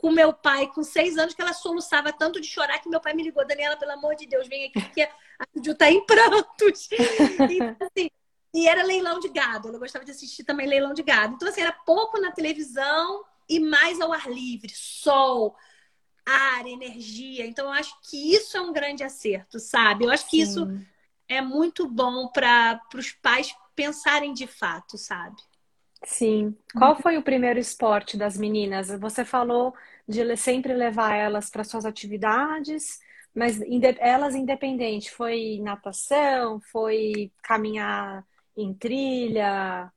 com 0.00 0.10
meu 0.10 0.32
pai 0.32 0.66
com 0.68 0.82
seis 0.82 1.18
anos, 1.18 1.34
que 1.34 1.42
ela 1.42 1.52
soluçava 1.52 2.12
tanto 2.12 2.40
de 2.40 2.46
chorar 2.46 2.78
que 2.78 2.88
meu 2.88 3.00
pai 3.00 3.12
me 3.12 3.22
ligou, 3.22 3.46
Daniela, 3.46 3.76
pelo 3.76 3.92
amor 3.92 4.16
de 4.16 4.26
Deus, 4.26 4.48
vem 4.48 4.66
aqui, 4.66 4.80
que 4.90 5.02
a 5.02 5.10
Ju 5.62 5.74
tá 5.74 5.90
em 5.90 6.04
prantos. 6.04 6.88
Então, 7.50 7.76
assim, 7.86 8.10
e 8.52 8.68
era 8.68 8.82
leilão 8.82 9.20
de 9.20 9.28
gado. 9.28 9.68
Ela 9.68 9.78
gostava 9.78 10.04
de 10.04 10.10
assistir 10.10 10.44
também 10.44 10.66
leilão 10.66 10.94
de 10.94 11.02
gado. 11.02 11.34
Então, 11.34 11.48
assim, 11.48 11.60
era 11.60 11.72
pouco 11.72 12.20
na 12.20 12.32
televisão 12.32 13.24
e 13.48 13.60
mais 13.60 14.00
ao 14.00 14.12
ar 14.12 14.30
livre, 14.30 14.72
sol, 14.74 15.54
ar, 16.26 16.66
energia. 16.66 17.46
Então, 17.46 17.66
eu 17.66 17.72
acho 17.72 17.94
que 18.02 18.34
isso 18.34 18.56
é 18.56 18.60
um 18.60 18.72
grande 18.72 19.04
acerto, 19.04 19.58
sabe? 19.58 20.04
Eu 20.04 20.10
acho 20.10 20.28
que 20.28 20.44
Sim. 20.44 20.50
isso 20.50 20.86
é 21.28 21.40
muito 21.40 21.86
bom 21.86 22.28
para 22.28 22.80
os 22.94 23.12
pais 23.12 23.54
pensarem 23.76 24.32
de 24.32 24.46
fato, 24.46 24.96
sabe? 24.98 25.40
Sim. 26.04 26.56
Qual 26.76 26.96
foi 26.96 27.18
o 27.18 27.22
primeiro 27.22 27.58
esporte 27.58 28.16
das 28.16 28.36
meninas? 28.36 28.88
Você 28.98 29.24
falou 29.24 29.74
de 30.08 30.36
sempre 30.36 30.72
levar 30.72 31.14
elas 31.14 31.50
para 31.50 31.64
suas 31.64 31.84
atividades, 31.84 32.98
mas 33.34 33.60
elas 33.98 34.34
independente, 34.34 35.10
foi 35.10 35.60
natação, 35.62 36.60
foi 36.60 37.30
caminhar 37.42 38.24
em 38.56 38.72
trilha? 38.74 39.92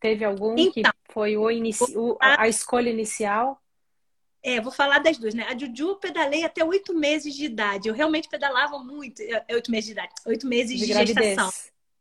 Teve 0.00 0.24
algum 0.24 0.56
então, 0.56 0.72
que 0.72 1.12
foi 1.12 1.36
o, 1.36 1.50
inici... 1.50 1.94
a 2.20 2.48
escolha 2.48 2.88
inicial? 2.88 3.60
É, 4.42 4.58
vou 4.60 4.72
falar 4.72 5.00
das 5.00 5.18
duas, 5.18 5.34
né? 5.34 5.44
A 5.48 5.58
Juju 5.58 5.96
pedalei 5.96 6.44
até 6.44 6.64
oito 6.64 6.94
meses 6.94 7.34
de 7.34 7.44
idade. 7.44 7.88
Eu 7.88 7.94
realmente 7.94 8.28
pedalava 8.28 8.78
muito. 8.78 9.20
É, 9.20 9.44
oito 9.54 9.70
meses 9.70 9.86
de 9.86 9.92
idade. 9.92 10.14
Oito 10.26 10.46
meses 10.46 10.78
de, 10.78 10.86
de 10.86 10.92
gestação. 10.94 11.50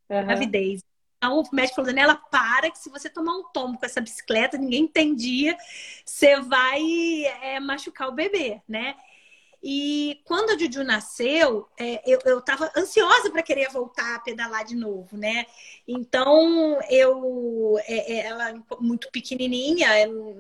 Uhum. 0.10 0.26
Gravidez. 0.26 0.82
Então 1.20 1.42
o 1.42 1.56
médico 1.56 1.76
falou, 1.76 1.88
Daniela, 1.88 2.16
para 2.16 2.72
que 2.72 2.80
se 2.80 2.90
você 2.90 3.10
tomar 3.10 3.34
um 3.34 3.44
tombo 3.52 3.78
com 3.78 3.86
essa 3.86 4.00
bicicleta, 4.00 4.58
ninguém 4.58 4.84
entendia, 4.84 5.56
você 6.06 6.40
vai 6.40 6.82
é, 7.42 7.60
machucar 7.60 8.08
o 8.08 8.14
bebê, 8.14 8.62
né? 8.68 8.96
E 9.62 10.22
quando 10.24 10.52
a 10.52 10.58
Juju 10.58 10.86
nasceu, 10.86 11.68
é, 11.78 12.02
eu, 12.10 12.20
eu 12.24 12.40
tava 12.40 12.72
ansiosa 12.78 13.30
para 13.30 13.44
querer 13.44 13.70
voltar 13.70 14.16
a 14.16 14.20
pedalar 14.20 14.64
de 14.64 14.74
novo, 14.74 15.18
né? 15.18 15.46
Então, 15.86 16.80
eu, 16.90 17.76
é, 17.86 18.20
ela 18.20 18.54
muito 18.80 19.12
pequenininha, 19.12 19.90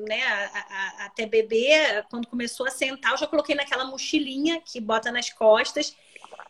né? 0.07 0.23
A, 0.23 1.03
a, 1.03 1.05
até 1.07 1.25
bebê, 1.25 2.01
quando 2.09 2.29
começou 2.29 2.65
a 2.65 2.71
sentar, 2.71 3.11
eu 3.11 3.17
já 3.17 3.27
coloquei 3.27 3.53
naquela 3.55 3.83
mochilinha 3.83 4.61
que 4.61 4.79
bota 4.79 5.11
nas 5.11 5.29
costas. 5.29 5.93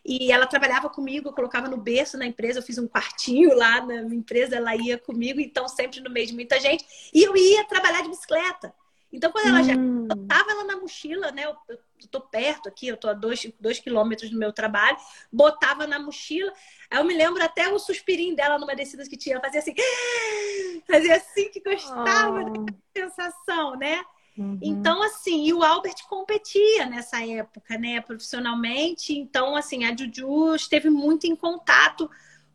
E 0.04 0.32
ela 0.32 0.46
trabalhava 0.46 0.88
comigo, 0.88 1.28
eu 1.28 1.32
colocava 1.32 1.68
no 1.68 1.76
berço 1.76 2.16
na 2.16 2.26
empresa, 2.26 2.58
eu 2.58 2.62
fiz 2.62 2.78
um 2.78 2.88
quartinho 2.88 3.54
lá 3.54 3.84
na 3.84 4.14
empresa, 4.14 4.56
ela 4.56 4.74
ia 4.74 4.98
comigo, 4.98 5.40
então 5.40 5.68
sempre 5.68 6.00
no 6.00 6.10
meio 6.10 6.26
de 6.26 6.34
muita 6.34 6.58
gente. 6.58 6.84
E 7.12 7.22
eu 7.22 7.36
ia 7.36 7.64
trabalhar 7.64 8.02
de 8.02 8.08
bicicleta. 8.08 8.74
Então, 9.12 9.32
quando 9.32 9.48
ela 9.48 9.62
já 9.62 9.74
hum. 9.74 10.06
botava 10.06 10.52
ela 10.52 10.64
na 10.64 10.76
mochila, 10.76 11.32
né? 11.32 11.44
Eu, 11.44 11.56
eu 11.68 11.78
tô 12.10 12.20
perto 12.20 12.68
aqui, 12.68 12.86
eu 12.86 12.96
tô 12.96 13.08
a 13.08 13.12
dois, 13.12 13.50
dois 13.58 13.80
quilômetros 13.80 14.30
do 14.30 14.38
meu 14.38 14.52
trabalho, 14.52 14.96
botava 15.32 15.86
na 15.86 15.98
mochila. 15.98 16.52
Aí 16.88 16.98
eu 16.98 17.04
me 17.04 17.14
lembro 17.14 17.42
até 17.42 17.68
o 17.68 17.78
suspirinho 17.78 18.36
dela 18.36 18.58
numa 18.58 18.74
descida 18.74 19.04
que 19.08 19.16
tinha, 19.16 19.40
fazia 19.40 19.60
assim, 19.60 19.74
fazia 20.86 21.16
assim 21.16 21.50
que 21.50 21.60
gostava 21.60 22.40
oh. 22.40 22.64
da 22.64 22.72
sensação, 22.96 23.76
né? 23.76 24.00
Uhum. 24.40 24.58
Então, 24.62 25.02
assim, 25.02 25.44
e 25.44 25.52
o 25.52 25.62
Albert 25.62 25.96
competia 26.08 26.86
nessa 26.86 27.22
época, 27.22 27.76
né, 27.76 28.00
profissionalmente. 28.00 29.12
Então, 29.12 29.54
assim, 29.54 29.84
a 29.84 29.94
Juju 29.94 30.54
esteve 30.54 30.88
muito 30.88 31.26
em 31.26 31.36
contato 31.36 32.10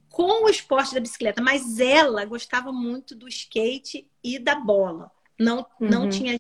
com 0.10 0.46
o 0.46 0.50
esporte 0.50 0.96
da 0.96 1.00
bicicleta, 1.00 1.44
mas 1.44 1.80
ela 1.80 2.26
gostava 2.26 2.72
muito 2.72 3.14
do 3.14 3.28
skate 3.28 4.10
e 4.24 4.40
da 4.40 4.56
bola. 4.56 5.12
Não, 5.40 5.60
uhum. 5.80 5.88
não 5.88 6.10
tinha. 6.10 6.40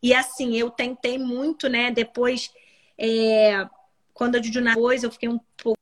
E 0.00 0.14
assim, 0.14 0.54
eu 0.54 0.70
tentei 0.70 1.18
muito, 1.18 1.68
né? 1.68 1.90
Depois, 1.90 2.48
é... 2.96 3.68
quando 4.14 4.36
a 4.36 4.42
Juju 4.42 4.62
depois, 4.62 5.02
eu 5.02 5.10
fiquei 5.10 5.28
um 5.28 5.40
pouco. 5.56 5.76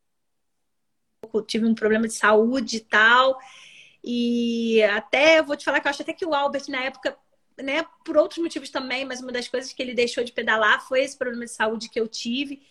Tive 1.46 1.66
um 1.66 1.74
problema 1.74 2.08
de 2.08 2.14
saúde 2.14 2.78
e 2.78 2.80
tal. 2.80 3.38
E 4.02 4.82
até 4.84 5.40
eu 5.40 5.44
vou 5.44 5.54
te 5.54 5.66
falar 5.66 5.80
que 5.80 5.86
eu 5.86 5.90
acho 5.90 6.00
até 6.00 6.14
que 6.14 6.24
o 6.24 6.34
Albert, 6.34 6.64
na 6.68 6.82
época, 6.84 7.14
né, 7.62 7.84
por 8.04 8.16
outros 8.16 8.38
motivos 8.42 8.70
também, 8.70 9.04
mas 9.04 9.20
uma 9.20 9.32
das 9.32 9.48
coisas 9.48 9.72
que 9.72 9.82
ele 9.82 9.94
deixou 9.94 10.24
de 10.24 10.32
pedalar 10.32 10.86
foi 10.86 11.02
esse 11.02 11.16
problema 11.16 11.44
de 11.44 11.50
saúde 11.50 11.88
que 11.88 12.00
eu 12.00 12.08
tive. 12.08 12.62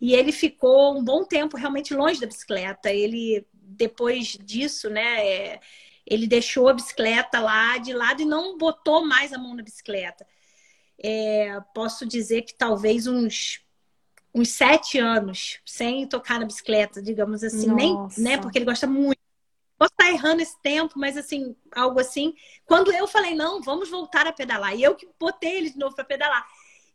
E 0.00 0.14
ele 0.14 0.32
ficou 0.32 0.96
um 0.96 1.02
bom 1.02 1.24
tempo 1.24 1.56
realmente 1.56 1.94
longe 1.94 2.20
da 2.20 2.26
bicicleta. 2.26 2.90
Ele, 2.90 3.46
depois 3.52 4.38
disso, 4.40 4.88
né, 4.88 5.26
é, 5.26 5.60
ele 6.06 6.26
deixou 6.26 6.68
a 6.68 6.74
bicicleta 6.74 7.40
lá 7.40 7.78
de 7.78 7.92
lado 7.92 8.22
e 8.22 8.24
não 8.24 8.56
botou 8.56 9.04
mais 9.04 9.32
a 9.32 9.38
mão 9.38 9.54
na 9.54 9.62
bicicleta. 9.62 10.26
É, 11.00 11.60
posso 11.74 12.06
dizer 12.06 12.42
que 12.42 12.54
talvez 12.54 13.06
uns, 13.06 13.60
uns 14.34 14.48
sete 14.50 14.98
anos 14.98 15.60
sem 15.64 16.06
tocar 16.06 16.40
na 16.40 16.46
bicicleta, 16.46 17.02
digamos 17.02 17.44
assim, 17.44 17.68
Nossa. 17.68 18.20
nem, 18.20 18.30
né? 18.30 18.38
Porque 18.38 18.58
ele 18.58 18.64
gosta 18.64 18.86
muito. 18.86 19.17
Posso 19.78 19.92
estar 19.92 20.10
errando 20.10 20.42
esse 20.42 20.60
tempo, 20.60 20.98
mas 20.98 21.16
assim, 21.16 21.54
algo 21.72 22.00
assim. 22.00 22.34
Quando 22.66 22.92
eu 22.92 23.06
falei, 23.06 23.34
não, 23.34 23.62
vamos 23.62 23.88
voltar 23.88 24.26
a 24.26 24.32
pedalar, 24.32 24.74
e 24.74 24.82
eu 24.82 24.96
que 24.96 25.08
botei 25.18 25.56
ele 25.56 25.70
de 25.70 25.78
novo 25.78 25.94
para 25.94 26.04
pedalar. 26.04 26.44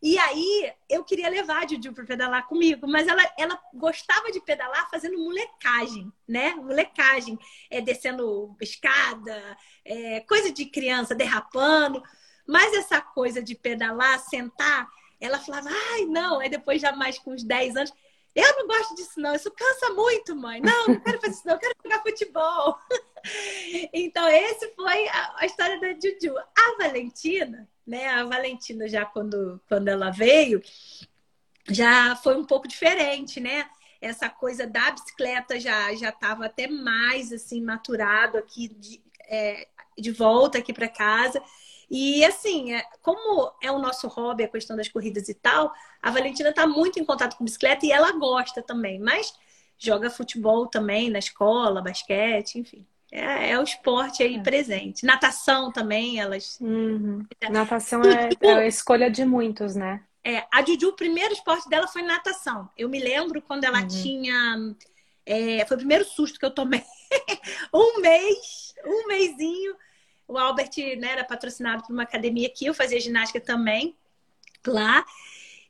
E 0.01 0.17
aí 0.19 0.69
eu 0.89 1.01
queria 1.01 1.29
levar 1.29 1.63
a 1.63 1.67
Juju 1.67 1.93
para 1.93 2.03
pedalar 2.03 2.45
comigo, 2.45 2.85
mas 2.85 3.07
ela, 3.07 3.23
ela 3.39 3.57
gostava 3.73 4.33
de 4.33 4.41
pedalar 4.41 4.89
fazendo 4.89 5.17
molecagem, 5.17 6.11
né? 6.27 6.53
Molecagem, 6.55 7.39
é, 7.69 7.79
descendo 7.79 8.53
escada, 8.59 9.57
é, 9.85 10.19
coisa 10.27 10.51
de 10.51 10.65
criança, 10.65 11.15
derrapando. 11.15 12.03
Mas 12.45 12.73
essa 12.73 12.99
coisa 12.99 13.41
de 13.41 13.55
pedalar, 13.55 14.19
sentar, 14.19 14.89
ela 15.21 15.39
falava, 15.39 15.69
ai, 15.93 16.03
não. 16.03 16.41
Aí 16.41 16.49
depois, 16.49 16.81
já 16.81 16.91
mais 16.91 17.17
com 17.17 17.31
uns 17.31 17.43
10 17.45 17.77
anos, 17.77 17.93
eu 18.35 18.55
não 18.57 18.67
gosto 18.67 18.95
disso, 18.95 19.19
não. 19.19 19.35
Isso 19.35 19.51
cansa 19.51 19.93
muito, 19.93 20.35
mãe. 20.35 20.59
Não, 20.59 20.87
não 20.87 20.99
quero 20.99 21.19
fazer 21.21 21.33
isso, 21.33 21.45
não. 21.45 21.53
Eu 21.53 21.59
quero 21.59 21.75
jogar 21.83 22.01
futebol. 22.01 22.77
então, 23.93 24.27
esse 24.27 24.73
foi 24.75 25.07
a, 25.07 25.35
a 25.37 25.45
história 25.45 25.79
da 25.79 25.89
Juju. 25.89 26.35
A 26.37 26.77
Valentina, 26.83 27.69
né? 27.85 28.07
A 28.09 28.23
Valentina 28.23 28.87
já 28.87 29.05
quando, 29.05 29.61
quando 29.67 29.87
ela 29.87 30.09
veio, 30.09 30.61
já 31.69 32.15
foi 32.15 32.35
um 32.35 32.45
pouco 32.45 32.67
diferente, 32.67 33.39
né? 33.39 33.69
Essa 34.01 34.29
coisa 34.29 34.67
da 34.67 34.91
bicicleta 34.91 35.59
já 35.59 35.93
já 35.95 36.09
estava 36.09 36.45
até 36.45 36.67
mais 36.67 37.31
assim 37.31 37.61
maturado 37.61 38.37
aqui 38.37 38.67
de, 38.67 39.01
é, 39.27 39.67
de 39.97 40.11
volta 40.11 40.57
aqui 40.57 40.73
para 40.73 40.89
casa. 40.89 41.41
E 41.93 42.25
assim, 42.25 42.73
é, 42.73 42.83
como 43.01 43.51
é 43.61 43.71
o 43.71 43.77
nosso 43.77 44.07
hobby, 44.07 44.43
a 44.43 44.47
questão 44.47 44.75
das 44.75 44.87
corridas 44.87 45.29
e 45.29 45.33
tal, 45.33 45.71
a 46.01 46.09
Valentina 46.09 46.49
está 46.49 46.65
muito 46.65 46.99
em 46.99 47.05
contato 47.05 47.37
com 47.37 47.45
bicicleta 47.45 47.85
e 47.85 47.91
ela 47.91 48.11
gosta 48.13 48.63
também, 48.63 48.99
mas 48.99 49.33
joga 49.77 50.09
futebol 50.09 50.65
também 50.67 51.09
na 51.09 51.19
escola, 51.19 51.81
basquete, 51.81 52.57
enfim 52.57 52.85
é, 53.13 53.51
é 53.51 53.59
o 53.59 53.63
esporte 53.63 54.23
aí 54.23 54.37
é. 54.37 54.41
presente. 54.41 55.05
Natação 55.05 55.71
também, 55.71 56.19
elas. 56.19 56.57
Uhum. 56.59 57.23
Natação 57.51 58.01
é, 58.01 58.29
é, 58.41 58.53
a 58.53 58.67
escolha 58.67 59.09
de 59.09 59.23
muitos, 59.23 59.75
né? 59.75 60.03
É, 60.23 60.43
a 60.51 60.65
Juju, 60.65 60.89
o 60.89 60.95
primeiro 60.95 61.31
esporte 61.31 61.69
dela 61.69 61.87
foi 61.87 62.01
natação. 62.01 62.67
Eu 62.75 62.89
me 62.89 62.97
lembro 62.97 63.39
quando 63.39 63.65
ela 63.65 63.81
uhum. 63.81 63.87
tinha. 63.87 64.75
É, 65.25 65.63
foi 65.67 65.75
o 65.75 65.79
primeiro 65.79 66.03
susto 66.03 66.39
que 66.39 66.45
eu 66.45 66.49
tomei. 66.49 66.83
um 67.71 68.01
mês, 68.01 68.73
um 68.83 69.07
mêsinho. 69.07 69.75
O 70.27 70.37
Albert 70.37 70.71
né, 70.97 71.11
era 71.11 71.23
patrocinado 71.23 71.83
por 71.83 71.93
uma 71.93 72.03
academia 72.03 72.47
aqui, 72.47 72.65
eu 72.65 72.73
fazia 72.73 72.99
ginástica 72.99 73.39
também 73.39 73.95
lá. 74.65 75.05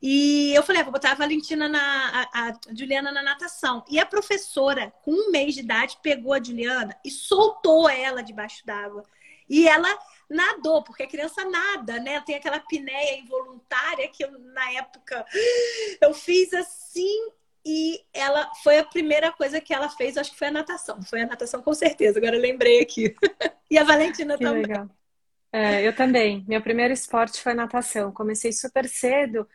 E 0.05 0.53
eu 0.53 0.61
falei, 0.63 0.81
ah, 0.81 0.83
vou 0.83 0.91
botar 0.91 1.13
a 1.13 1.15
Valentina 1.15 1.69
na 1.69 1.79
a, 1.79 2.49
a, 2.49 2.59
Juliana 2.75 3.09
na 3.09 3.23
natação. 3.23 3.85
E 3.89 3.97
a 3.97 4.05
professora, 4.05 4.91
com 5.01 5.11
um 5.11 5.31
mês 5.31 5.53
de 5.53 5.61
idade, 5.61 5.97
pegou 6.03 6.33
a 6.33 6.43
Juliana 6.43 6.93
e 7.05 7.09
soltou 7.09 7.89
ela 7.89 8.21
debaixo 8.21 8.65
d'água. 8.65 9.03
E 9.49 9.65
ela 9.65 9.87
nadou, 10.29 10.83
porque 10.83 11.03
a 11.03 11.07
criança 11.07 11.45
nada, 11.45 11.99
né? 11.99 12.19
Tem 12.21 12.35
aquela 12.35 12.59
pinéia 12.59 13.17
involuntária 13.17 14.09
que 14.09 14.25
eu, 14.25 14.31
na 14.31 14.71
época 14.73 15.25
eu 16.01 16.13
fiz 16.13 16.53
assim 16.53 17.29
e 17.65 18.01
ela 18.13 18.51
foi 18.61 18.77
a 18.79 18.83
primeira 18.83 19.31
coisa 19.31 19.61
que 19.61 19.73
ela 19.73 19.89
fez, 19.89 20.17
acho 20.17 20.31
que 20.31 20.37
foi 20.37 20.47
a 20.47 20.51
natação. 20.51 21.01
Foi 21.03 21.21
a 21.21 21.25
natação 21.25 21.61
com 21.61 21.73
certeza, 21.73 22.19
agora 22.19 22.35
eu 22.35 22.41
lembrei 22.41 22.81
aqui. 22.81 23.15
e 23.71 23.77
a 23.77 23.83
Valentina 23.83 24.37
que 24.37 24.43
também. 24.43 24.63
Legal. 24.63 24.89
É, 25.51 25.87
eu 25.87 25.95
também. 25.95 26.43
Meu 26.47 26.61
primeiro 26.61 26.93
esporte 26.93 27.41
foi 27.41 27.53
natação. 27.53 28.11
Comecei 28.11 28.51
super 28.51 28.87
cedo 28.87 29.47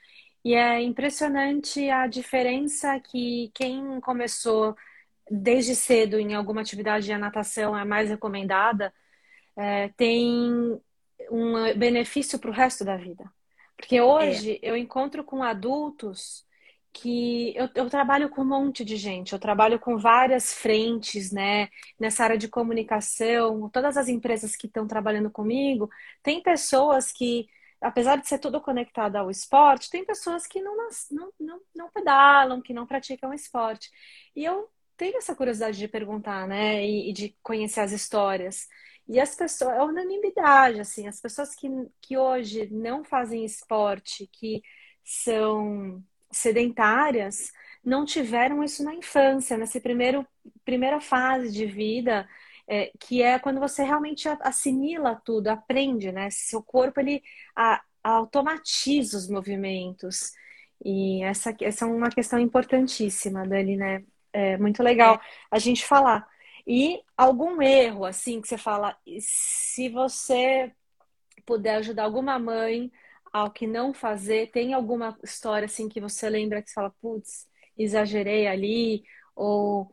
e 0.45 0.55
é 0.55 0.81
impressionante 0.81 1.91
a 1.91 2.07
diferença 2.07 2.99
que 3.01 3.51
quem 3.55 4.01
começou 4.01 4.77
desde 5.31 5.75
cedo 5.75 6.19
em 6.19 6.35
alguma 6.35 6.63
atividade, 6.63 7.13
a 7.13 7.19
natação 7.19 7.77
é 7.77 7.85
mais 7.85 8.09
recomendada, 8.09 8.95
é, 9.57 9.89
tem 9.89 10.81
um 11.31 11.75
benefício 11.77 12.39
para 12.39 12.51
o 12.51 12.55
resto 12.55 12.85
da 12.85 12.97
vida. 12.97 13.31
Porque 13.77 14.01
hoje 14.01 14.59
é. 14.63 14.71
eu 14.71 14.77
encontro 14.77 15.23
com 15.23 15.43
adultos 15.43 16.47
que 16.93 17.55
eu, 17.57 17.69
eu, 17.75 17.91
trabalho 17.91 18.29
com 18.31 18.43
um 18.43 18.49
monte 18.49 18.85
de 18.85 18.97
gente, 18.97 19.33
eu 19.33 19.39
trabalho 19.39 19.79
com 19.79 19.97
várias 19.99 20.53
frentes, 20.53 21.31
né? 21.33 21.69
Nessa 21.99 22.25
área 22.25 22.39
de 22.39 22.49
comunicação, 22.49 23.69
todas 23.71 23.97
as 23.97 24.09
empresas 24.09 24.57
que 24.57 24.67
estão 24.67 24.87
trabalhando 24.87 25.31
comigo, 25.31 25.91
tem 26.23 26.43
pessoas 26.43 27.13
que 27.13 27.47
apesar 27.81 28.17
de 28.17 28.27
ser 28.29 28.39
tudo 28.39 28.61
conectado 28.61 29.17
ao 29.17 29.31
esporte, 29.31 29.91
tem 29.91 30.05
pessoas 30.05 30.47
que 30.47 30.61
não, 30.61 30.77
não, 31.11 31.33
não, 31.39 31.61
não 31.75 31.91
pedalam, 31.91 32.61
que 32.61 32.75
não 32.75 32.87
praticam 32.87 33.33
esporte. 33.33 33.91
E 34.35 34.45
eu 34.45 34.69
tenho 34.97 35.17
essa 35.19 35.35
curiosidade 35.35 35.79
de 35.79 35.89
perguntar, 35.89 36.47
né? 36.49 36.85
E, 36.85 37.11
e, 37.11 37.13
de 37.13 37.37
conhecer 37.43 37.81
as 37.81 37.93
histórias. 37.93 38.69
E 39.07 39.21
as 39.21 39.35
pessoas, 39.35 39.77
é 39.77 39.83
unanimidade, 39.83 40.81
assim, 40.81 41.07
as 41.09 41.21
pessoas 41.21 41.55
que, 41.55 41.69
que 42.03 42.19
hoje 42.19 42.69
não 42.71 43.05
fazem 43.05 43.45
esporte, 43.45 44.29
que 44.33 44.63
são 45.05 46.03
sedentárias, 46.31 47.53
não 47.85 48.05
tiveram 48.05 48.63
isso 48.63 48.85
na 48.85 48.95
infância, 48.95 49.57
nessa 49.57 49.81
primeiro, 49.81 50.27
primeira 50.65 51.01
fase 51.01 51.51
de 51.53 51.67
vida, 51.67 52.29
é, 52.67 52.93
que 52.99 53.23
é 53.23 53.39
quando 53.39 53.61
você 53.61 53.83
realmente 53.83 54.29
assimila 54.41 55.21
tudo, 55.25 55.49
aprende, 55.49 56.13
né? 56.13 56.29
Seu 56.31 56.63
corpo, 56.63 57.01
ele 57.01 57.23
a, 57.57 57.83
automatiza 58.03 59.17
os 59.17 59.29
movimentos. 59.29 60.33
E 60.85 61.23
essa, 61.25 61.55
essa 61.61 61.85
é 61.85 61.89
uma 61.89 62.11
questão 62.11 62.39
importantíssima, 62.39 63.47
Dani, 63.47 63.77
né? 63.77 64.05
É 64.33 64.57
muito 64.59 64.83
legal 64.83 65.15
é. 65.17 65.21
a 65.51 65.59
gente 65.59 65.85
falar. 65.85 66.29
E 66.67 67.01
algum 67.17 67.63
erro, 67.63 68.05
assim, 68.05 68.41
que 68.41 68.49
você 68.49 68.59
fala, 68.59 68.97
se 69.21 69.89
você 69.89 70.71
puder 71.47 71.77
ajudar 71.77 72.05
alguma 72.05 72.39
mãe 72.39 72.93
ao 73.33 73.51
que 73.51 73.67
não 73.67 73.93
fazer, 73.93 74.51
tem 74.51 74.75
alguma 74.75 75.17
história, 75.23 75.67
assim, 75.67 75.89
que 75.89 76.01
você 76.01 76.29
lembra 76.29 76.63
que 76.63 76.69
você 76.69 76.75
fala, 76.75 76.95
putz, 77.01 77.47
exagerei 77.77 78.47
ali, 78.47 79.05
ou... 79.35 79.93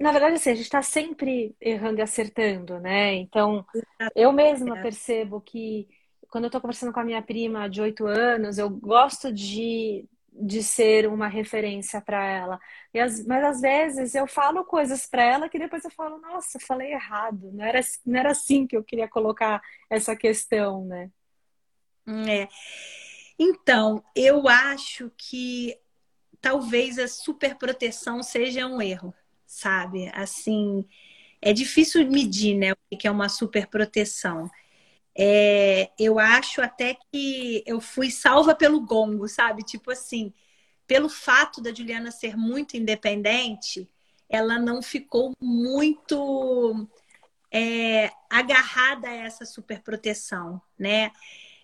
Na 0.00 0.10
verdade, 0.10 0.34
assim, 0.34 0.50
a 0.50 0.54
gente 0.54 0.64
está 0.64 0.82
sempre 0.82 1.54
errando 1.60 2.00
e 2.00 2.02
acertando, 2.02 2.80
né? 2.80 3.14
Então, 3.14 3.64
eu 4.16 4.32
mesma 4.32 4.82
percebo 4.82 5.40
que 5.40 5.86
quando 6.28 6.44
eu 6.44 6.48
estou 6.48 6.60
conversando 6.60 6.92
com 6.92 6.98
a 6.98 7.04
minha 7.04 7.22
prima 7.22 7.68
de 7.68 7.80
oito 7.80 8.04
anos, 8.04 8.58
eu 8.58 8.68
gosto 8.68 9.32
de 9.32 10.04
de 10.38 10.62
ser 10.62 11.08
uma 11.08 11.28
referência 11.28 12.00
para 12.00 12.24
ela. 12.24 12.60
E 12.92 13.00
as, 13.00 13.24
mas 13.26 13.42
às 13.44 13.60
vezes 13.60 14.14
eu 14.14 14.26
falo 14.26 14.64
coisas 14.64 15.06
para 15.06 15.22
ela 15.22 15.48
que 15.48 15.58
depois 15.58 15.84
eu 15.84 15.90
falo, 15.90 16.18
nossa, 16.18 16.58
falei 16.60 16.92
errado, 16.92 17.50
não 17.52 17.64
era, 17.64 17.80
não 18.04 18.20
era 18.20 18.30
assim 18.32 18.66
que 18.66 18.76
eu 18.76 18.84
queria 18.84 19.08
colocar 19.08 19.62
essa 19.88 20.14
questão, 20.14 20.84
né? 20.84 21.10
É. 22.06 22.48
Então, 23.38 24.02
eu 24.14 24.48
acho 24.48 25.10
que 25.16 25.76
talvez 26.40 26.98
a 26.98 27.08
superproteção 27.08 28.22
seja 28.22 28.66
um 28.66 28.80
erro, 28.80 29.12
sabe? 29.46 30.10
Assim, 30.14 30.86
é 31.42 31.52
difícil 31.52 32.08
medir, 32.10 32.56
né, 32.56 32.72
o 32.72 32.96
que 32.96 33.06
é 33.06 33.10
uma 33.10 33.28
superproteção. 33.28 34.50
É, 35.14 35.90
eu 35.98 36.18
acho 36.18 36.60
até 36.60 36.96
que 37.10 37.62
eu 37.66 37.80
fui 37.80 38.10
salva 38.10 38.54
pelo 38.54 38.80
gongo, 38.80 39.26
sabe? 39.28 39.62
Tipo 39.62 39.90
assim, 39.90 40.32
pelo 40.86 41.08
fato 41.08 41.60
da 41.60 41.72
Juliana 41.74 42.10
ser 42.10 42.36
muito 42.36 42.76
independente, 42.76 43.88
ela 44.28 44.58
não 44.58 44.82
ficou 44.82 45.32
muito 45.40 46.88
é, 47.50 48.10
agarrada 48.30 49.08
a 49.08 49.14
essa 49.14 49.46
superproteção, 49.46 50.60
né? 50.78 51.10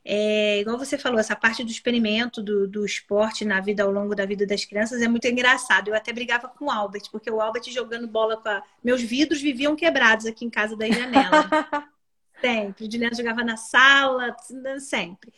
É, 0.05 0.59
igual 0.59 0.77
você 0.77 0.99
falou, 0.99 1.21
essa 1.21 1.37
parte 1.37 1.63
do 1.63 1.71
experimento 1.71 2.43
do, 2.43 2.67
do 2.67 2.85
esporte 2.85 3.45
na 3.45 3.61
vida 3.61 3.85
ao 3.85 3.91
longo 3.93 4.15
da 4.17 4.27
vida 4.27 4.45
das 4.45 4.65
crianças 4.65 5.01
é 5.01 5.09
muito 5.09 5.27
engraçado. 5.27 5.89
Eu 5.89 5.95
até 5.95 6.13
brigava 6.13 6.49
com 6.49 6.65
o 6.67 6.71
Albert, 6.71 7.05
porque 7.11 7.31
o 7.31 7.41
Albert 7.41 7.71
jogando 7.71 8.09
bola 8.09 8.37
com 8.37 8.49
a... 8.49 8.63
Meus 8.83 9.01
vidros 9.01 9.41
viviam 9.41 9.77
quebrados 9.77 10.27
aqui 10.27 10.45
em 10.45 10.51
casa 10.51 10.77
da 10.77 10.91
janela. 10.91 11.49
Sempre. 12.41 12.87
O 12.87 12.91
Juliana 12.91 13.15
jogava 13.15 13.45
na 13.45 13.57
sala, 13.57 14.35
sempre. 14.81 15.33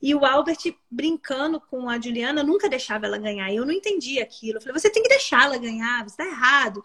E 0.00 0.14
o 0.14 0.26
Albert 0.26 0.58
brincando 0.90 1.58
com 1.58 1.88
a 1.88 1.98
Juliana 1.98 2.42
nunca 2.42 2.68
deixava 2.68 3.06
ela 3.06 3.16
ganhar. 3.16 3.50
Eu 3.50 3.64
não 3.64 3.72
entendia 3.72 4.22
aquilo. 4.22 4.58
Eu 4.58 4.60
falei, 4.60 4.78
você 4.78 4.90
tem 4.90 5.02
que 5.02 5.08
deixar 5.08 5.44
ela 5.44 5.56
ganhar, 5.56 6.02
você 6.02 6.10
está 6.10 6.26
errado. 6.26 6.84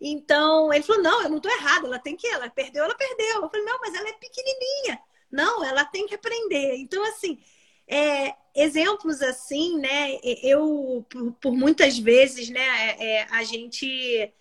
Então, 0.00 0.72
ele 0.72 0.84
falou, 0.84 1.02
não, 1.02 1.22
eu 1.22 1.28
não 1.28 1.38
estou 1.38 1.50
errado, 1.50 1.86
ela 1.86 1.98
tem 1.98 2.14
que, 2.16 2.28
ela 2.28 2.48
perdeu, 2.48 2.84
ela 2.84 2.94
perdeu. 2.94 3.42
Eu 3.42 3.50
falei, 3.50 3.66
não, 3.66 3.80
mas 3.80 3.94
ela 3.94 4.08
é 4.08 4.12
pequenininha. 4.12 5.00
Não, 5.34 5.64
ela 5.64 5.84
tem 5.84 6.06
que 6.06 6.14
aprender. 6.14 6.76
Então, 6.76 7.04
assim, 7.04 7.40
é, 7.88 8.34
exemplos 8.54 9.20
assim, 9.20 9.78
né? 9.78 10.18
Eu, 10.42 11.04
por, 11.08 11.32
por 11.34 11.52
muitas 11.52 11.98
vezes, 11.98 12.48
né, 12.48 12.60
é, 12.62 13.16
é 13.18 13.26
a 13.30 13.42
gente 13.42 14.32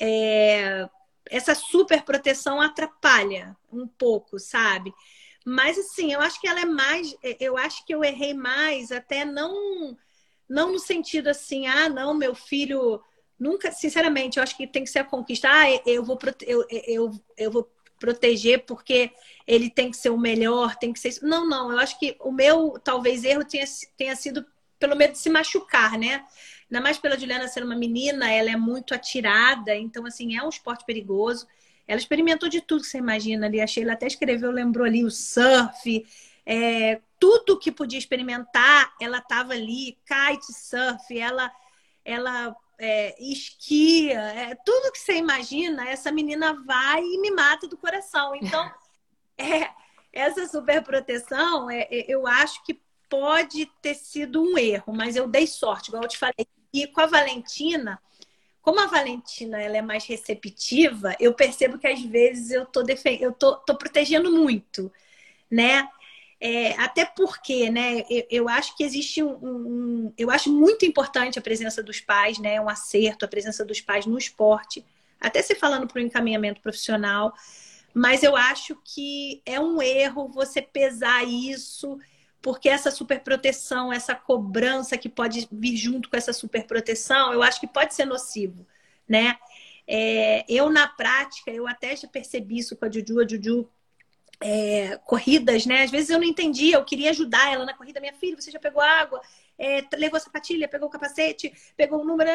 é, 0.00 0.88
essa 1.30 1.54
super 1.54 2.02
proteção 2.04 2.60
atrapalha 2.60 3.56
um 3.70 3.86
pouco, 3.86 4.38
sabe? 4.38 4.92
Mas 5.44 5.78
assim, 5.78 6.12
eu 6.12 6.20
acho 6.20 6.40
que 6.40 6.48
ela 6.48 6.60
é 6.60 6.64
mais, 6.64 7.14
eu 7.38 7.56
acho 7.56 7.84
que 7.86 7.94
eu 7.94 8.04
errei 8.04 8.34
mais, 8.34 8.90
até 8.92 9.24
não 9.24 9.96
não 10.48 10.72
no 10.72 10.78
sentido 10.80 11.28
assim, 11.28 11.66
ah, 11.66 11.88
não, 11.88 12.12
meu 12.14 12.34
filho 12.34 13.00
nunca, 13.38 13.72
sinceramente, 13.72 14.38
eu 14.38 14.42
acho 14.42 14.56
que 14.56 14.66
tem 14.66 14.84
que 14.84 14.90
ser 14.90 15.00
a 15.00 15.04
conquista. 15.04 15.48
Ah, 15.50 15.66
eu 15.86 16.04
vou 16.04 16.18
eu, 16.42 16.66
eu, 16.70 17.10
eu 17.36 17.50
vou 17.50 17.70
proteger 18.00 18.64
porque 18.64 19.12
ele 19.46 19.70
tem 19.70 19.90
que 19.90 19.96
ser 19.96 20.10
o 20.10 20.18
melhor, 20.18 20.74
tem 20.74 20.92
que 20.92 20.98
ser 20.98 21.10
isso. 21.10 21.24
Não, 21.24 21.48
não, 21.48 21.70
eu 21.70 21.78
acho 21.78 21.96
que 21.98 22.16
o 22.18 22.32
meu 22.32 22.80
talvez 22.82 23.22
erro 23.22 23.44
tenha, 23.44 23.64
tenha 23.96 24.16
sido 24.16 24.44
pelo 24.80 24.96
medo 24.96 25.12
de 25.12 25.18
se 25.18 25.28
machucar, 25.28 25.96
né? 25.96 26.24
Ainda 26.68 26.82
mais 26.82 26.98
pela 26.98 27.18
Juliana 27.18 27.46
ser 27.46 27.62
uma 27.62 27.76
menina, 27.76 28.32
ela 28.32 28.50
é 28.50 28.56
muito 28.56 28.94
atirada, 28.94 29.76
então, 29.76 30.06
assim, 30.06 30.36
é 30.36 30.42
um 30.42 30.48
esporte 30.48 30.84
perigoso. 30.84 31.46
Ela 31.86 31.98
experimentou 31.98 32.48
de 32.48 32.60
tudo 32.60 32.82
que 32.82 32.86
você 32.86 32.98
imagina 32.98 33.46
ali. 33.46 33.60
A 33.60 33.66
Sheila 33.66 33.92
até 33.92 34.06
escreveu, 34.06 34.50
lembrou 34.50 34.86
ali 34.86 35.04
o 35.04 35.10
surf, 35.10 36.06
é, 36.46 37.00
tudo 37.18 37.58
que 37.58 37.70
podia 37.70 37.98
experimentar, 37.98 38.94
ela 39.00 39.18
estava 39.18 39.52
ali, 39.52 39.98
kite 40.06 40.52
surf, 40.52 41.18
ela, 41.18 41.52
ela 42.04 42.56
é, 42.80 43.14
esquia, 43.22 44.18
é, 44.18 44.54
tudo 44.64 44.90
que 44.90 44.98
você 44.98 45.16
imagina, 45.16 45.86
essa 45.86 46.10
menina 46.10 46.54
vai 46.64 47.02
e 47.02 47.20
me 47.20 47.30
mata 47.30 47.68
do 47.68 47.76
coração. 47.76 48.34
Então, 48.34 48.72
é, 49.36 49.68
essa 50.10 50.48
super 50.48 50.82
proteção, 50.82 51.70
é, 51.70 51.82
é, 51.82 52.06
eu 52.08 52.26
acho 52.26 52.64
que 52.64 52.80
pode 53.08 53.66
ter 53.82 53.94
sido 53.94 54.42
um 54.42 54.56
erro, 54.56 54.94
mas 54.94 55.14
eu 55.14 55.28
dei 55.28 55.46
sorte, 55.46 55.88
igual 55.88 56.04
eu 56.04 56.08
te 56.08 56.16
falei. 56.16 56.46
E 56.72 56.86
com 56.86 57.02
a 57.02 57.06
Valentina, 57.06 58.00
como 58.62 58.80
a 58.80 58.86
Valentina 58.86 59.60
ela 59.60 59.76
é 59.76 59.82
mais 59.82 60.06
receptiva, 60.06 61.14
eu 61.20 61.34
percebo 61.34 61.78
que 61.78 61.86
às 61.86 62.00
vezes 62.00 62.50
eu 62.50 62.64
tô, 62.64 62.82
defen 62.82 63.18
eu 63.20 63.32
tô, 63.32 63.56
tô 63.56 63.76
protegendo 63.76 64.30
muito, 64.30 64.90
né? 65.50 65.86
É, 66.40 66.72
até 66.80 67.04
porque, 67.04 67.68
né, 67.68 68.02
eu, 68.08 68.26
eu 68.30 68.48
acho 68.48 68.74
que 68.74 68.82
existe 68.82 69.22
um, 69.22 69.36
um, 69.42 70.14
Eu 70.16 70.30
acho 70.30 70.50
muito 70.50 70.86
importante 70.86 71.38
a 71.38 71.42
presença 71.42 71.82
dos 71.82 72.00
pais, 72.00 72.38
né? 72.38 72.58
Um 72.60 72.68
acerto, 72.68 73.24
a 73.24 73.28
presença 73.28 73.64
dos 73.64 73.80
pais 73.80 74.06
no 74.06 74.16
esporte, 74.16 74.84
até 75.20 75.42
se 75.42 75.54
falando 75.54 75.86
para 75.86 75.98
o 75.98 76.02
encaminhamento 76.02 76.60
profissional. 76.62 77.34
Mas 77.92 78.22
eu 78.22 78.36
acho 78.36 78.76
que 78.84 79.42
é 79.44 79.60
um 79.60 79.82
erro 79.82 80.28
você 80.28 80.62
pesar 80.62 81.24
isso 81.24 81.98
porque 82.42 82.68
essa 82.68 82.90
superproteção, 82.90 83.92
essa 83.92 84.14
cobrança 84.14 84.96
que 84.96 85.08
pode 85.08 85.46
vir 85.52 85.76
junto 85.76 86.08
com 86.08 86.16
essa 86.16 86.32
superproteção, 86.32 87.32
eu 87.32 87.42
acho 87.42 87.60
que 87.60 87.66
pode 87.66 87.94
ser 87.94 88.06
nocivo, 88.06 88.66
né? 89.08 89.36
É, 89.86 90.44
eu, 90.48 90.70
na 90.70 90.88
prática, 90.88 91.50
eu 91.50 91.66
até 91.66 91.94
já 91.96 92.08
percebi 92.08 92.58
isso 92.58 92.76
com 92.76 92.84
a 92.84 92.90
Juju, 92.90 93.20
a 93.20 93.28
Juju, 93.28 93.68
é, 94.40 94.96
corridas, 95.04 95.66
né? 95.66 95.82
Às 95.82 95.90
vezes 95.90 96.10
eu 96.10 96.18
não 96.18 96.26
entendia, 96.26 96.76
eu 96.76 96.84
queria 96.84 97.10
ajudar 97.10 97.52
ela 97.52 97.64
na 97.64 97.74
corrida. 97.74 98.00
Minha 98.00 98.14
filha, 98.14 98.40
você 98.40 98.50
já 98.50 98.58
pegou 98.58 98.82
água, 98.82 99.20
é, 99.58 99.84
levou 99.94 100.16
a 100.16 100.20
sapatilha, 100.20 100.68
pegou 100.68 100.88
o 100.88 100.90
capacete, 100.90 101.52
pegou 101.76 102.00
o 102.00 102.04
número. 102.04 102.30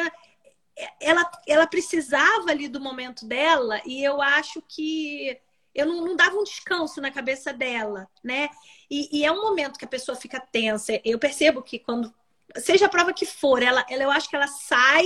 Ela, 1.00 1.30
ela 1.46 1.66
precisava 1.66 2.50
ali 2.50 2.68
do 2.68 2.80
momento 2.80 3.26
dela 3.26 3.80
e 3.84 4.04
eu 4.04 4.20
acho 4.20 4.62
que 4.68 5.38
eu 5.74 5.86
não, 5.86 6.04
não 6.04 6.16
dava 6.16 6.36
um 6.36 6.44
descanso 6.44 7.00
na 7.00 7.10
cabeça 7.10 7.52
dela, 7.52 8.08
né? 8.22 8.48
E, 8.90 9.20
e, 9.20 9.24
é 9.24 9.32
um 9.32 9.42
momento 9.42 9.78
que 9.78 9.84
a 9.84 9.88
pessoa 9.88 10.16
fica 10.16 10.40
tensa. 10.40 11.00
Eu 11.04 11.18
percebo 11.18 11.62
que 11.62 11.78
quando, 11.78 12.14
seja 12.56 12.86
a 12.86 12.88
prova 12.88 13.12
que 13.12 13.26
for, 13.26 13.62
ela, 13.62 13.84
ela 13.90 14.02
eu 14.04 14.10
acho 14.10 14.28
que 14.28 14.36
ela 14.36 14.46
sai, 14.46 15.04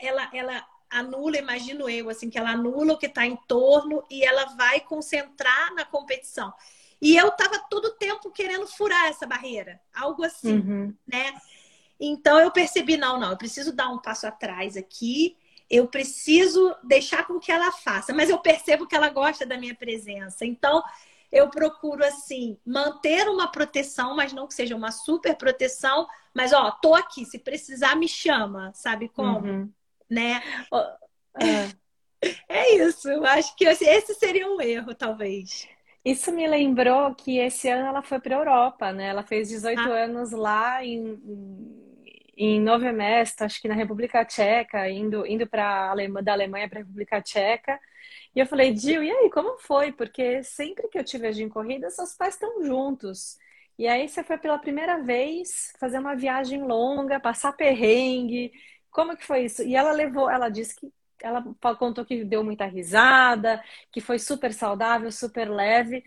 ela, 0.00 0.30
ela 0.32 0.66
anula, 0.90 1.36
imagino 1.36 1.88
eu, 1.88 2.08
assim, 2.08 2.30
que 2.30 2.38
ela 2.38 2.50
anula 2.50 2.94
o 2.94 2.98
que 2.98 3.06
está 3.06 3.26
em 3.26 3.36
torno 3.48 4.04
e 4.10 4.24
ela 4.24 4.44
vai 4.56 4.80
concentrar 4.80 5.74
na 5.74 5.84
competição. 5.84 6.52
E 7.00 7.16
eu 7.16 7.28
estava 7.28 7.58
todo 7.68 7.86
o 7.86 7.94
tempo 7.94 8.30
querendo 8.30 8.66
furar 8.66 9.06
essa 9.06 9.26
barreira, 9.26 9.80
algo 9.94 10.24
assim, 10.24 10.58
uhum. 10.58 10.94
né? 11.06 11.34
Então 11.98 12.38
eu 12.40 12.50
percebi, 12.50 12.96
não, 12.96 13.18
não, 13.18 13.30
eu 13.30 13.36
preciso 13.36 13.72
dar 13.72 13.88
um 13.88 13.98
passo 13.98 14.26
atrás 14.26 14.76
aqui 14.76 15.36
eu 15.68 15.86
preciso 15.88 16.74
deixar 16.82 17.26
com 17.26 17.38
que 17.38 17.50
ela 17.50 17.72
faça, 17.72 18.12
mas 18.12 18.30
eu 18.30 18.38
percebo 18.38 18.86
que 18.86 18.94
ela 18.94 19.08
gosta 19.08 19.46
da 19.46 19.56
minha 19.56 19.74
presença. 19.74 20.44
Então, 20.44 20.82
eu 21.32 21.48
procuro 21.48 22.04
assim 22.04 22.56
manter 22.64 23.28
uma 23.28 23.50
proteção, 23.50 24.14
mas 24.14 24.32
não 24.32 24.46
que 24.46 24.54
seja 24.54 24.76
uma 24.76 24.92
super 24.92 25.36
proteção, 25.36 26.06
mas 26.32 26.52
ó, 26.52 26.70
tô 26.70 26.94
aqui, 26.94 27.24
se 27.24 27.38
precisar 27.38 27.96
me 27.96 28.08
chama, 28.08 28.72
sabe 28.74 29.08
como, 29.08 29.48
uhum. 29.48 29.72
Né? 30.10 30.42
É. 31.40 31.84
é 32.48 32.74
isso, 32.76 33.08
eu 33.10 33.24
acho 33.24 33.54
que 33.56 33.64
esse 33.64 34.14
seria 34.14 34.48
um 34.48 34.60
erro, 34.60 34.94
talvez. 34.94 35.68
Isso 36.04 36.30
me 36.32 36.46
lembrou 36.46 37.14
que 37.14 37.38
esse 37.38 37.68
ano 37.68 37.88
ela 37.88 38.02
foi 38.02 38.20
para 38.20 38.36
a 38.36 38.38
Europa, 38.38 38.92
né? 38.92 39.06
Ela 39.08 39.22
fez 39.22 39.48
18 39.48 39.80
ah. 39.80 39.84
anos 39.84 40.32
lá 40.32 40.84
em, 40.84 41.18
em 42.36 42.60
Nove 42.60 42.92
Mesto, 42.92 43.42
acho 43.42 43.60
que 43.60 43.68
na 43.68 43.74
República 43.74 44.24
Tcheca, 44.24 44.88
indo, 44.90 45.26
indo 45.26 45.46
para 45.46 45.90
Alema, 45.90 46.22
da 46.22 46.32
Alemanha 46.32 46.68
para 46.68 46.80
a 46.80 46.82
República 46.82 47.22
Tcheca. 47.22 47.80
E 48.34 48.40
eu 48.40 48.46
falei, 48.46 48.76
Gil, 48.76 49.02
e 49.02 49.10
aí, 49.10 49.30
como 49.30 49.58
foi? 49.58 49.92
Porque 49.92 50.42
sempre 50.42 50.88
que 50.88 50.98
eu 50.98 51.04
te 51.04 51.16
vejo 51.16 51.42
em 51.42 51.48
corrida, 51.48 51.88
seus 51.90 52.14
pais 52.14 52.34
estão 52.34 52.62
juntos. 52.64 53.38
E 53.78 53.86
aí 53.88 54.08
você 54.08 54.22
foi 54.22 54.38
pela 54.38 54.58
primeira 54.58 55.02
vez 55.02 55.72
fazer 55.80 55.98
uma 55.98 56.14
viagem 56.14 56.62
longa, 56.62 57.18
passar 57.18 57.52
perrengue. 57.52 58.52
Como 58.94 59.16
que 59.16 59.26
foi 59.26 59.46
isso? 59.46 59.60
E 59.64 59.74
ela 59.74 59.90
levou, 59.90 60.30
ela 60.30 60.48
disse 60.48 60.76
que 60.76 60.88
ela 61.20 61.42
contou 61.76 62.04
que 62.04 62.24
deu 62.24 62.44
muita 62.44 62.64
risada, 62.64 63.60
que 63.90 64.00
foi 64.00 64.20
super 64.20 64.54
saudável, 64.54 65.10
super 65.10 65.50
leve. 65.50 66.04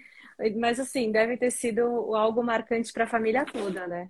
Mas 0.56 0.80
assim, 0.80 1.12
deve 1.12 1.36
ter 1.36 1.52
sido 1.52 2.16
algo 2.16 2.42
marcante 2.42 2.94
para 2.94 3.04
a 3.04 3.08
família 3.08 3.46
toda, 3.46 3.86
né? 3.88 4.10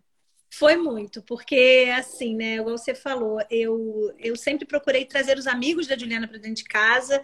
Foi 0.54 0.78
muito, 0.78 1.24
porque 1.24 1.92
assim, 1.98 2.36
né, 2.36 2.58
igual 2.58 2.78
você 2.78 2.94
falou, 2.94 3.40
eu, 3.50 4.14
eu 4.20 4.36
sempre 4.36 4.66
procurei 4.66 5.06
trazer 5.06 5.38
os 5.38 5.48
amigos 5.48 5.88
da 5.88 5.98
Juliana 5.98 6.28
para 6.28 6.38
dentro 6.38 6.58
de 6.58 6.64
casa, 6.64 7.20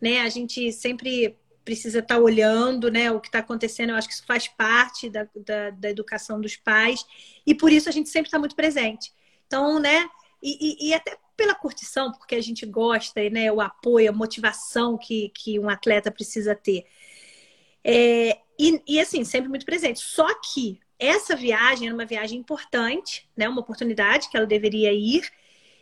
né? 0.00 0.22
A 0.22 0.28
gente 0.30 0.72
sempre 0.72 1.36
precisa 1.64 1.98
estar 1.98 2.14
tá 2.16 2.20
olhando, 2.20 2.90
né, 2.90 3.12
o 3.12 3.20
que 3.20 3.28
está 3.28 3.40
acontecendo. 3.40 3.90
Eu 3.90 3.96
acho 3.96 4.08
que 4.08 4.14
isso 4.14 4.26
faz 4.26 4.48
parte 4.48 5.10
da, 5.10 5.28
da, 5.36 5.70
da, 5.70 5.90
educação 5.90 6.40
dos 6.40 6.56
pais 6.56 7.04
e 7.46 7.54
por 7.54 7.70
isso 7.70 7.90
a 7.90 7.92
gente 7.92 8.08
sempre 8.08 8.28
está 8.28 8.38
muito 8.38 8.56
presente. 8.56 9.12
Então, 9.46 9.78
né, 9.78 10.08
e, 10.44 10.58
e, 10.60 10.88
e, 10.88 10.94
até 10.94 11.16
pela 11.34 11.54
curtição, 11.54 12.12
porque 12.12 12.34
a 12.34 12.42
gente 12.42 12.66
gosta, 12.66 13.28
né, 13.30 13.50
o 13.50 13.62
apoio, 13.62 14.10
a 14.10 14.12
motivação 14.12 14.98
que, 14.98 15.30
que 15.30 15.58
um 15.58 15.70
atleta 15.70 16.10
precisa 16.10 16.54
ter. 16.54 16.84
É, 17.82 18.38
e, 18.58 18.82
e 18.86 19.00
assim, 19.00 19.24
sempre 19.24 19.48
muito 19.48 19.64
presente. 19.64 20.00
Só 20.00 20.26
que 20.40 20.78
essa 20.98 21.34
viagem 21.34 21.88
era 21.88 21.94
uma 21.94 22.04
viagem 22.04 22.38
importante, 22.38 23.28
né? 23.36 23.48
Uma 23.48 23.60
oportunidade 23.60 24.28
que 24.28 24.36
ela 24.36 24.46
deveria 24.46 24.92
ir. 24.92 25.28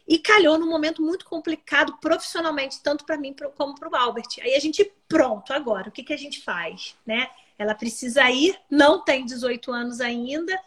E 0.07 0.19
calhou 0.19 0.59
num 0.59 0.69
momento 0.69 1.01
muito 1.01 1.25
complicado 1.25 1.97
profissionalmente, 2.01 2.83
tanto 2.83 3.05
para 3.05 3.17
mim 3.17 3.35
como 3.57 3.75
para 3.77 3.89
o 3.89 3.95
Albert. 3.95 4.41
Aí 4.41 4.55
a 4.55 4.59
gente, 4.59 4.91
pronto, 5.09 5.53
agora, 5.53 5.89
o 5.89 5.93
que, 5.93 6.03
que 6.03 6.13
a 6.13 6.17
gente 6.17 6.41
faz? 6.41 6.97
Né? 7.07 7.29
Ela 7.57 7.73
precisa 7.73 8.29
ir, 8.29 8.59
não 8.69 9.05
tem 9.05 9.25
18 9.25 9.71
anos 9.71 10.01
ainda. 10.01 10.59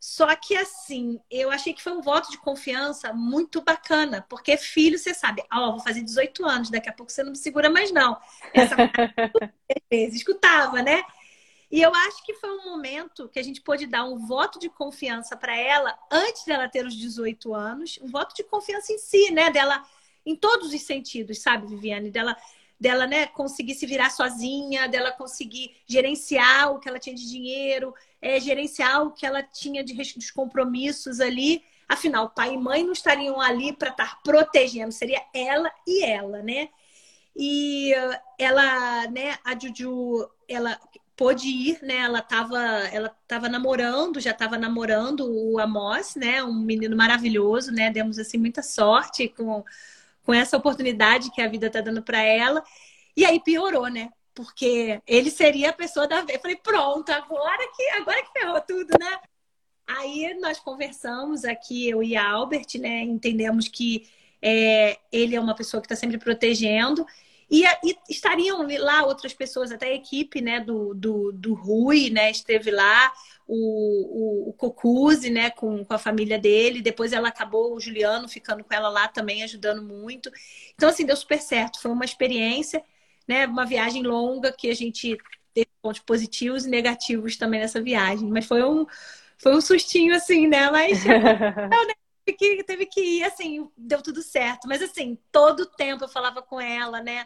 Só 0.00 0.34
que 0.34 0.56
assim, 0.56 1.20
eu 1.30 1.50
achei 1.50 1.74
que 1.74 1.82
foi 1.82 1.92
um 1.92 2.00
voto 2.00 2.30
de 2.30 2.38
confiança 2.38 3.12
muito 3.12 3.60
bacana, 3.60 4.24
porque 4.30 4.56
filho, 4.56 4.98
você 4.98 5.12
sabe, 5.12 5.44
ó, 5.52 5.68
oh, 5.68 5.72
vou 5.72 5.80
fazer 5.80 6.02
18 6.02 6.42
anos, 6.46 6.70
daqui 6.70 6.88
a 6.88 6.92
pouco 6.92 7.12
você 7.12 7.22
não 7.22 7.32
me 7.32 7.36
segura 7.36 7.68
mais, 7.68 7.92
não. 7.92 8.18
Essa 8.54 8.76
vezes 9.92 10.20
escutava, 10.20 10.82
né? 10.82 11.02
E 11.70 11.82
eu 11.82 11.94
acho 11.94 12.24
que 12.24 12.32
foi 12.34 12.50
um 12.50 12.64
momento 12.64 13.28
que 13.28 13.38
a 13.38 13.42
gente 13.42 13.60
pôde 13.60 13.86
dar 13.86 14.04
um 14.04 14.26
voto 14.26 14.58
de 14.58 14.70
confiança 14.70 15.36
para 15.36 15.54
ela 15.54 15.96
antes 16.10 16.46
dela 16.46 16.66
ter 16.66 16.86
os 16.86 16.96
18 16.96 17.54
anos, 17.54 17.98
um 18.02 18.08
voto 18.08 18.34
de 18.34 18.42
confiança 18.42 18.92
em 18.94 18.98
si, 18.98 19.30
né? 19.30 19.50
Dela 19.50 19.84
em 20.24 20.34
todos 20.34 20.72
os 20.72 20.82
sentidos, 20.82 21.40
sabe, 21.40 21.66
Viviane? 21.66 22.10
Dela, 22.10 22.36
dela, 22.78 23.06
né, 23.06 23.26
conseguir 23.26 23.74
se 23.74 23.86
virar 23.86 24.10
sozinha, 24.10 24.88
dela 24.88 25.12
conseguir 25.12 25.76
gerenciar 25.86 26.72
o 26.72 26.80
que 26.80 26.88
ela 26.88 26.98
tinha 26.98 27.14
de 27.14 27.28
dinheiro, 27.28 27.94
é, 28.20 28.38
gerenciar 28.40 29.02
o 29.02 29.12
que 29.12 29.24
ela 29.24 29.42
tinha 29.42 29.82
de, 29.82 29.94
de 29.94 30.32
compromissos 30.32 31.20
ali. 31.20 31.62
Afinal, 31.88 32.30
pai 32.30 32.54
e 32.54 32.58
mãe 32.58 32.84
não 32.84 32.92
estariam 32.92 33.40
ali 33.40 33.72
para 33.72 33.90
estar 33.90 34.22
protegendo, 34.22 34.92
seria 34.92 35.22
ela 35.34 35.70
e 35.86 36.04
ela, 36.04 36.42
né? 36.42 36.68
E 37.36 37.92
ela, 38.38 39.06
né, 39.08 39.38
a 39.44 39.58
Juju, 39.58 40.28
ela 40.48 40.78
pôde 41.20 41.48
ir, 41.48 41.78
né? 41.82 41.96
Ela 41.98 42.20
estava 42.20 42.58
ela 42.58 43.14
tava 43.28 43.48
namorando, 43.48 44.20
já 44.20 44.30
estava 44.30 44.56
namorando 44.56 45.20
o 45.28 45.58
Amos, 45.58 46.14
né? 46.16 46.42
Um 46.42 46.60
menino 46.60 46.96
maravilhoso, 46.96 47.72
né? 47.72 47.90
Demos 47.90 48.18
assim 48.18 48.38
muita 48.38 48.62
sorte 48.62 49.28
com, 49.28 49.62
com 50.24 50.32
essa 50.32 50.56
oportunidade 50.56 51.30
que 51.30 51.42
a 51.42 51.48
vida 51.48 51.66
está 51.66 51.80
dando 51.82 52.02
para 52.02 52.22
ela. 52.22 52.64
E 53.16 53.24
aí 53.24 53.38
piorou, 53.38 53.88
né? 53.88 54.10
Porque 54.42 55.00
ele 55.06 55.30
seria 55.30 55.70
a 55.70 55.72
pessoa 55.72 56.06
da 56.06 56.22
vez. 56.22 56.36
Eu 56.36 56.40
falei, 56.40 56.56
pronto, 56.56 57.10
agora 57.10 57.68
que 57.76 57.90
agora 57.90 58.22
que 58.22 58.32
ferrou 58.32 58.60
tudo, 58.62 58.90
né? 58.98 59.20
Aí 59.86 60.34
nós 60.40 60.58
conversamos 60.58 61.44
aqui, 61.44 61.88
eu 61.88 62.02
e 62.02 62.16
a 62.16 62.26
Albert, 62.26 62.66
né? 62.78 63.02
Entendemos 63.02 63.68
que 63.68 64.08
é, 64.40 64.98
ele 65.12 65.36
é 65.36 65.40
uma 65.40 65.54
pessoa 65.54 65.80
que 65.80 65.86
está 65.86 65.96
sempre 65.96 66.16
protegendo 66.18 67.04
e, 67.50 67.64
e, 67.84 67.98
estariam 68.08 68.64
lá 68.78 69.04
outras 69.04 69.34
pessoas, 69.34 69.72
até 69.72 69.86
a 69.86 69.94
equipe 69.94 70.40
né, 70.40 70.60
do, 70.60 70.94
do, 70.94 71.32
do 71.32 71.52
Rui, 71.52 72.08
né, 72.08 72.30
esteve 72.30 72.70
lá, 72.70 73.12
o, 73.46 74.46
o, 74.46 74.50
o 74.50 74.52
Cocuzzi, 74.52 75.30
né, 75.30 75.50
com, 75.50 75.84
com 75.84 75.94
a 75.94 75.98
família 75.98 76.38
dele. 76.38 76.80
Depois 76.80 77.12
ela 77.12 77.28
acabou, 77.28 77.74
o 77.74 77.80
Juliano, 77.80 78.28
ficando 78.28 78.62
com 78.62 78.72
ela 78.72 78.88
lá 78.88 79.08
também, 79.08 79.42
ajudando 79.42 79.82
muito. 79.82 80.30
Então, 80.76 80.88
assim, 80.88 81.04
deu 81.04 81.16
super 81.16 81.40
certo. 81.40 81.80
Foi 81.80 81.90
uma 81.90 82.04
experiência, 82.04 82.84
né, 83.30 83.46
uma 83.46 83.64
viagem 83.64 84.02
longa 84.02 84.52
que 84.52 84.68
a 84.68 84.74
gente 84.74 85.16
teve 85.54 85.68
pontos 85.80 86.00
positivos 86.00 86.66
e 86.66 86.68
negativos 86.68 87.36
também 87.36 87.60
nessa 87.60 87.80
viagem. 87.80 88.28
Mas 88.28 88.44
foi 88.44 88.64
um, 88.64 88.84
foi 89.38 89.54
um 89.54 89.60
sustinho, 89.60 90.12
assim, 90.16 90.48
né? 90.48 90.68
Mas 90.68 91.04
não, 91.70 91.86
né? 91.86 91.94
que, 92.36 92.64
teve 92.64 92.86
que 92.86 93.00
ir, 93.00 93.22
assim, 93.22 93.70
deu 93.76 94.02
tudo 94.02 94.20
certo. 94.20 94.66
Mas, 94.66 94.82
assim, 94.82 95.16
todo 95.30 95.64
tempo 95.64 96.04
eu 96.04 96.08
falava 96.08 96.42
com 96.42 96.60
ela, 96.60 97.00
né? 97.00 97.24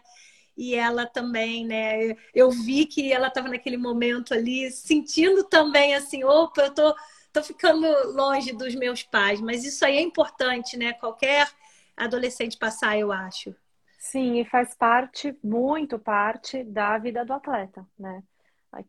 E 0.54 0.74
ela 0.74 1.06
também, 1.06 1.66
né? 1.66 2.14
Eu 2.34 2.50
vi 2.50 2.84
que 2.84 3.10
ela 3.10 3.28
estava 3.28 3.48
naquele 3.48 3.78
momento 3.78 4.34
ali, 4.34 4.70
sentindo 4.70 5.42
também, 5.44 5.94
assim, 5.94 6.22
opa, 6.22 6.62
eu 6.64 6.74
tô, 6.74 6.94
tô 7.32 7.42
ficando 7.42 7.86
longe 8.12 8.52
dos 8.52 8.74
meus 8.74 9.02
pais. 9.02 9.40
Mas 9.40 9.64
isso 9.64 9.82
aí 9.86 9.96
é 9.96 10.02
importante, 10.02 10.76
né? 10.76 10.92
Qualquer 10.92 11.48
adolescente 11.96 12.58
passar, 12.58 12.98
eu 12.98 13.10
acho. 13.10 13.54
Sim, 14.04 14.38
e 14.38 14.44
faz 14.44 14.74
parte, 14.74 15.34
muito 15.42 15.98
parte, 15.98 16.62
da 16.62 16.98
vida 16.98 17.24
do 17.24 17.32
atleta, 17.32 17.86
né? 17.98 18.22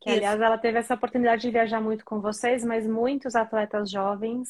Que, 0.01 0.09
aliás, 0.09 0.41
ela 0.41 0.57
teve 0.57 0.78
essa 0.78 0.93
oportunidade 0.93 1.43
de 1.43 1.51
viajar 1.51 1.80
muito 1.80 2.03
com 2.03 2.20
vocês, 2.20 2.66
mas 2.66 2.86
muitos 2.86 3.34
atletas 3.34 3.89
jovens 3.89 4.49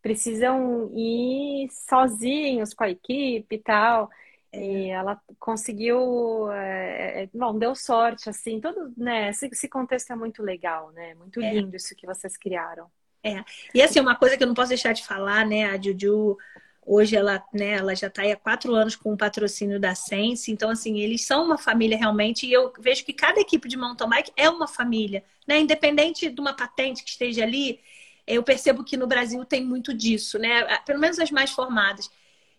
precisam 0.00 0.88
ir 0.94 1.68
sozinhos 1.70 2.72
com 2.72 2.84
a 2.84 2.90
equipe 2.90 3.56
e 3.56 3.58
tal. 3.58 4.08
É. 4.52 4.64
E 4.64 4.90
ela 4.90 5.20
conseguiu, 5.40 6.48
é, 6.52 7.24
é, 7.24 7.28
bom, 7.34 7.58
deu 7.58 7.74
sorte, 7.74 8.30
assim, 8.30 8.60
todo, 8.60 8.94
né? 8.96 9.30
Esse, 9.30 9.46
esse, 9.46 9.68
contexto 9.68 10.12
é 10.12 10.16
muito 10.16 10.44
legal, 10.44 10.92
né? 10.92 11.14
Muito 11.14 11.40
é. 11.40 11.54
lindo 11.54 11.74
isso 11.74 11.96
que 11.96 12.06
vocês 12.06 12.36
criaram. 12.36 12.86
É. 13.20 13.42
E 13.74 13.82
assim, 13.82 13.98
uma 13.98 14.14
coisa 14.14 14.36
que 14.36 14.44
eu 14.44 14.48
não 14.48 14.54
posso 14.54 14.68
deixar 14.68 14.92
de 14.92 15.04
falar, 15.04 15.44
né? 15.44 15.64
A 15.70 15.80
Juju, 15.80 16.38
hoje 16.86 17.16
ela, 17.16 17.44
né, 17.52 17.72
ela 17.72 17.94
já 17.94 18.06
está 18.08 18.22
há 18.22 18.36
quatro 18.36 18.74
anos 18.74 18.96
com 18.96 19.12
o 19.12 19.16
patrocínio 19.16 19.80
da 19.80 19.94
Sense, 19.94 20.50
então 20.50 20.70
assim, 20.70 20.98
eles 20.98 21.24
são 21.24 21.44
uma 21.44 21.58
família 21.58 21.96
realmente, 21.96 22.46
e 22.46 22.52
eu 22.52 22.72
vejo 22.78 23.04
que 23.04 23.12
cada 23.12 23.40
equipe 23.40 23.68
de 23.68 23.76
mountain 23.76 24.08
bike 24.08 24.32
é 24.36 24.48
uma 24.48 24.66
família, 24.66 25.24
né? 25.46 25.60
Independente 25.60 26.30
de 26.30 26.40
uma 26.40 26.54
patente 26.54 27.02
que 27.02 27.10
esteja 27.10 27.42
ali, 27.42 27.80
eu 28.26 28.42
percebo 28.42 28.84
que 28.84 28.96
no 28.96 29.06
Brasil 29.06 29.44
tem 29.44 29.64
muito 29.64 29.92
disso, 29.92 30.38
né? 30.38 30.78
Pelo 30.78 31.00
menos 31.00 31.18
as 31.18 31.30
mais 31.30 31.50
formadas. 31.50 32.10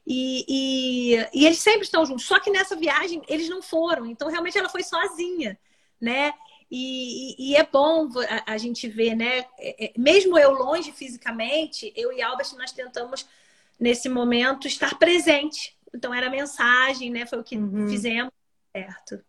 E, 0.06 0.46
e, 0.48 1.16
e, 1.34 1.46
eles 1.46 1.58
sempre 1.58 1.82
estão 1.82 2.06
juntos. 2.06 2.26
Só 2.26 2.40
que 2.40 2.52
nessa 2.52 2.76
viagem 2.76 3.22
eles 3.28 3.50
não 3.50 3.62
foram. 3.62 4.06
Então, 4.06 4.30
realmente, 4.30 4.58
ela 4.58 4.70
foi 4.70 4.84
sozinha, 4.84 5.58
né? 6.00 6.34
E, 6.70 7.52
e 7.52 7.56
é 7.56 7.64
bom 7.64 8.10
a, 8.30 8.54
a, 8.54 8.58
gente 8.58 8.88
ver, 8.88 9.16
né? 9.16 9.46
É, 9.58 9.86
é, 9.86 9.94
mesmo 9.98 10.38
eu 10.38 10.52
longe 10.52 10.92
fisicamente, 10.92 11.92
eu 11.96 12.12
e 12.12 12.22
Albert, 12.22 12.54
nós 12.58 12.72
tentamos, 12.72 13.28
nesse 13.80 14.10
momento, 14.10 14.68
estar 14.68 14.98
presente. 14.98 15.76
Então, 15.94 16.14
era 16.14 16.30
mensagem, 16.30 17.10
né? 17.10 17.26
Foi 17.26 17.40
o 17.40 17.44
que 17.44 17.58
uhum. 17.58 17.88
fizemos, 17.88 18.32
certo. 18.76 19.24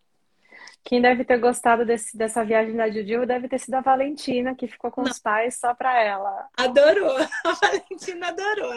Quem 0.87 1.01
deve 1.01 1.25
ter 1.25 1.37
gostado 1.37 1.85
desse, 1.85 2.17
dessa 2.17 2.45
viagem 2.45 2.73
da 2.73 2.89
Juju 2.89 3.25
deve 3.25 3.49
ter 3.49 3.59
sido 3.59 3.73
a 3.73 3.81
Valentina, 3.81 4.55
que 4.55 4.69
ficou 4.69 4.89
com 4.89 5.01
Não. 5.01 5.11
os 5.11 5.19
pais 5.19 5.59
só 5.59 5.73
para 5.73 6.01
ela. 6.01 6.47
Adorou. 6.55 7.17
A 7.43 7.51
Valentina 7.51 8.29
adorou. 8.29 8.71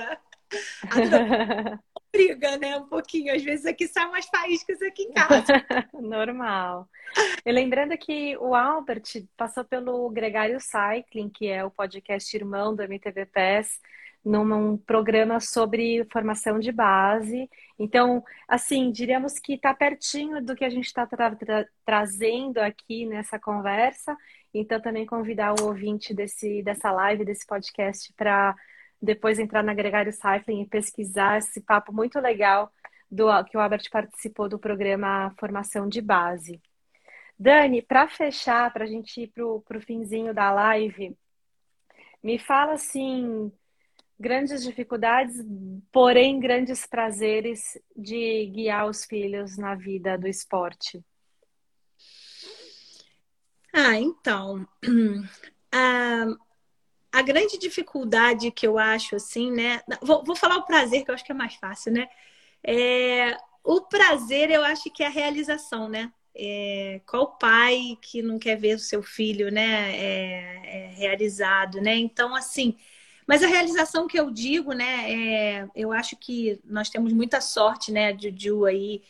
adorou. 0.90 1.78
Briga, 2.12 2.56
né? 2.58 2.76
Um 2.78 2.88
pouquinho. 2.88 3.32
Às 3.32 3.44
vezes 3.44 3.64
aqui 3.64 3.86
sai 3.86 4.06
umas 4.06 4.26
faíscas 4.26 4.82
aqui 4.82 5.04
em 5.04 5.12
casa. 5.12 5.44
Normal. 5.94 6.88
E 7.46 7.52
lembrando 7.52 7.96
que 7.96 8.36
o 8.38 8.56
Albert 8.56 9.24
passou 9.36 9.64
pelo 9.64 10.10
Gregário 10.10 10.58
Cycling, 10.60 11.28
que 11.28 11.46
é 11.46 11.64
o 11.64 11.70
podcast 11.70 12.36
irmão 12.36 12.74
do 12.74 12.82
MTV 12.82 13.26
PES 13.26 13.80
num 14.24 14.76
programa 14.76 15.40
sobre 15.40 16.06
formação 16.12 16.58
de 16.58 16.70
base. 16.70 17.48
Então, 17.78 18.22
assim, 18.46 18.90
diríamos 18.90 19.38
que 19.38 19.54
está 19.54 19.72
pertinho 19.74 20.44
do 20.44 20.54
que 20.54 20.64
a 20.64 20.70
gente 20.70 20.86
está 20.86 21.06
tra 21.06 21.34
tra 21.34 21.66
trazendo 21.84 22.58
aqui 22.58 23.06
nessa 23.06 23.38
conversa. 23.38 24.16
Então, 24.52 24.80
também 24.80 25.06
convidar 25.06 25.54
o 25.60 25.64
ouvinte 25.66 26.12
desse, 26.12 26.62
dessa 26.62 26.90
live, 26.92 27.24
desse 27.24 27.46
podcast, 27.46 28.12
para 28.14 28.54
depois 29.00 29.38
entrar 29.38 29.62
na 29.62 29.72
Gregário 29.74 30.12
Cycling 30.12 30.62
e 30.62 30.68
pesquisar 30.68 31.38
esse 31.38 31.60
papo 31.62 31.92
muito 31.92 32.20
legal 32.20 32.70
do 33.10 33.26
que 33.44 33.56
o 33.56 33.60
Albert 33.60 33.88
participou 33.90 34.48
do 34.48 34.58
programa 34.58 35.34
Formação 35.38 35.88
de 35.88 36.00
Base. 36.00 36.60
Dani, 37.38 37.80
para 37.80 38.06
fechar, 38.06 38.70
para 38.72 38.84
a 38.84 38.86
gente 38.86 39.22
ir 39.22 39.28
para 39.28 39.44
o 39.78 39.80
finzinho 39.80 40.34
da 40.34 40.52
live, 40.52 41.16
me 42.22 42.38
fala 42.38 42.74
assim 42.74 43.50
grandes 44.20 44.62
dificuldades, 44.62 45.36
porém 45.90 46.38
grandes 46.38 46.84
prazeres 46.86 47.78
de 47.96 48.46
guiar 48.52 48.86
os 48.86 49.06
filhos 49.06 49.56
na 49.56 49.74
vida 49.74 50.18
do 50.18 50.28
esporte? 50.28 51.02
Ah, 53.72 53.96
então, 53.98 54.68
a, 55.72 56.26
a 57.10 57.22
grande 57.22 57.56
dificuldade 57.56 58.50
que 58.50 58.66
eu 58.66 58.78
acho, 58.78 59.16
assim, 59.16 59.50
né? 59.50 59.80
Vou, 60.02 60.22
vou 60.22 60.36
falar 60.36 60.58
o 60.58 60.66
prazer, 60.66 61.02
que 61.02 61.10
eu 61.10 61.14
acho 61.14 61.24
que 61.24 61.32
é 61.32 61.34
mais 61.34 61.54
fácil, 61.54 61.90
né? 61.90 62.06
É, 62.62 63.38
o 63.64 63.80
prazer, 63.80 64.50
eu 64.50 64.62
acho 64.62 64.90
que 64.90 65.02
é 65.02 65.06
a 65.06 65.10
realização, 65.10 65.88
né? 65.88 66.12
É, 66.34 67.00
qual 67.06 67.38
pai 67.38 67.96
que 68.02 68.20
não 68.20 68.38
quer 68.38 68.56
ver 68.56 68.74
o 68.76 68.78
seu 68.78 69.02
filho, 69.02 69.50
né, 69.50 69.96
é, 69.96 70.60
é 70.64 70.86
realizado, 70.94 71.80
né? 71.80 71.96
Então, 71.96 72.34
assim, 72.34 72.76
mas 73.30 73.44
a 73.44 73.46
realização 73.46 74.08
que 74.08 74.18
eu 74.18 74.28
digo, 74.28 74.72
né, 74.72 75.08
é, 75.08 75.68
eu 75.72 75.92
acho 75.92 76.16
que 76.16 76.60
nós 76.64 76.90
temos 76.90 77.12
muita 77.12 77.40
sorte, 77.40 77.92
né, 77.92 78.12
Juju 78.18 78.64
aí 78.64 79.04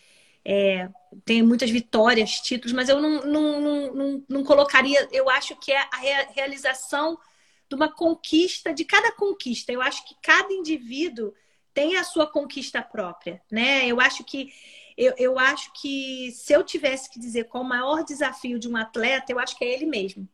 é, 0.45 0.91
tem 1.25 1.43
muitas 1.43 1.71
vitórias, 1.71 2.39
títulos, 2.39 2.75
mas 2.75 2.91
eu 2.91 3.01
não, 3.01 3.23
não, 3.25 3.61
não, 3.63 3.95
não, 3.95 4.25
não 4.29 4.45
colocaria, 4.45 5.09
eu 5.11 5.31
acho 5.31 5.57
que 5.57 5.73
é 5.73 5.79
a 5.79 6.33
realização 6.35 7.19
de 7.67 7.75
uma 7.75 7.91
conquista, 7.91 8.75
de 8.75 8.85
cada 8.85 9.11
conquista. 9.13 9.73
Eu 9.73 9.81
acho 9.81 10.07
que 10.07 10.15
cada 10.21 10.53
indivíduo 10.53 11.33
tem 11.73 11.97
a 11.97 12.05
sua 12.05 12.27
conquista 12.27 12.83
própria, 12.83 13.41
né? 13.51 13.87
Eu 13.87 14.03
acho 14.03 14.23
que 14.23 14.53
eu, 14.99 15.15
eu 15.17 15.39
acho 15.39 15.73
que 15.81 16.31
se 16.33 16.53
eu 16.53 16.63
tivesse 16.63 17.09
que 17.09 17.19
dizer 17.19 17.45
qual 17.45 17.65
o 17.65 17.67
maior 17.67 18.05
desafio 18.05 18.59
de 18.59 18.69
um 18.69 18.77
atleta, 18.77 19.33
eu 19.33 19.39
acho 19.39 19.57
que 19.57 19.65
é 19.65 19.73
ele 19.73 19.87
mesmo, 19.87 20.29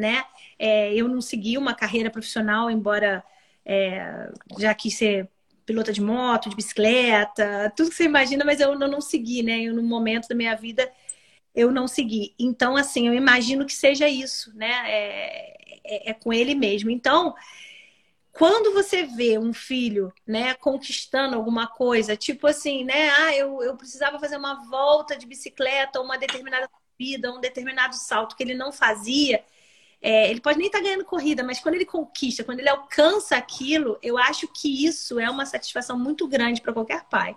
né? 0.00 0.24
É, 0.58 0.92
eu 0.94 1.06
não 1.08 1.20
segui 1.20 1.56
uma 1.58 1.74
carreira 1.74 2.10
profissional, 2.10 2.70
embora 2.70 3.22
é, 3.64 4.30
já 4.58 4.74
quis 4.74 4.96
ser 4.96 5.28
pilota 5.64 5.92
de 5.92 6.00
moto, 6.00 6.50
de 6.50 6.56
bicicleta, 6.56 7.72
tudo 7.76 7.90
que 7.90 7.96
você 7.96 8.04
imagina, 8.04 8.44
mas 8.44 8.58
eu 8.60 8.76
não, 8.76 8.88
não 8.88 9.00
segui, 9.00 9.42
né? 9.42 9.60
Eu, 9.60 9.74
no 9.74 9.82
momento 9.82 10.28
da 10.28 10.34
minha 10.34 10.56
vida, 10.56 10.90
eu 11.54 11.70
não 11.70 11.86
segui. 11.86 12.34
Então, 12.38 12.76
assim, 12.76 13.06
eu 13.06 13.14
imagino 13.14 13.64
que 13.66 13.72
seja 13.72 14.08
isso, 14.08 14.52
né? 14.56 14.72
É, 14.86 15.80
é, 15.84 16.10
é 16.10 16.14
com 16.14 16.32
ele 16.32 16.54
mesmo. 16.54 16.90
Então, 16.90 17.34
quando 18.32 18.72
você 18.72 19.04
vê 19.04 19.38
um 19.38 19.52
filho, 19.52 20.12
né, 20.26 20.54
conquistando 20.54 21.36
alguma 21.36 21.66
coisa, 21.66 22.16
tipo 22.16 22.46
assim, 22.46 22.84
né, 22.84 23.10
ah, 23.10 23.36
eu, 23.36 23.62
eu 23.62 23.76
precisava 23.76 24.18
fazer 24.18 24.36
uma 24.36 24.68
volta 24.68 25.16
de 25.16 25.26
bicicleta, 25.26 26.00
uma 26.00 26.16
determinada 26.16 26.68
corrida, 26.68 27.32
um 27.32 27.40
determinado 27.40 27.94
salto 27.96 28.36
que 28.36 28.42
ele 28.42 28.54
não 28.54 28.72
fazia, 28.72 29.44
é, 30.02 30.30
ele 30.30 30.40
pode 30.40 30.58
nem 30.58 30.66
estar 30.66 30.78
tá 30.78 30.84
ganhando 30.84 31.04
corrida, 31.04 31.42
mas 31.42 31.60
quando 31.60 31.74
ele 31.74 31.84
conquista, 31.84 32.42
quando 32.42 32.60
ele 32.60 32.68
alcança 32.68 33.36
aquilo, 33.36 33.98
eu 34.02 34.16
acho 34.16 34.48
que 34.48 34.86
isso 34.86 35.20
é 35.20 35.28
uma 35.28 35.44
satisfação 35.44 35.98
muito 35.98 36.26
grande 36.26 36.62
para 36.62 36.72
qualquer 36.72 37.04
pai, 37.04 37.36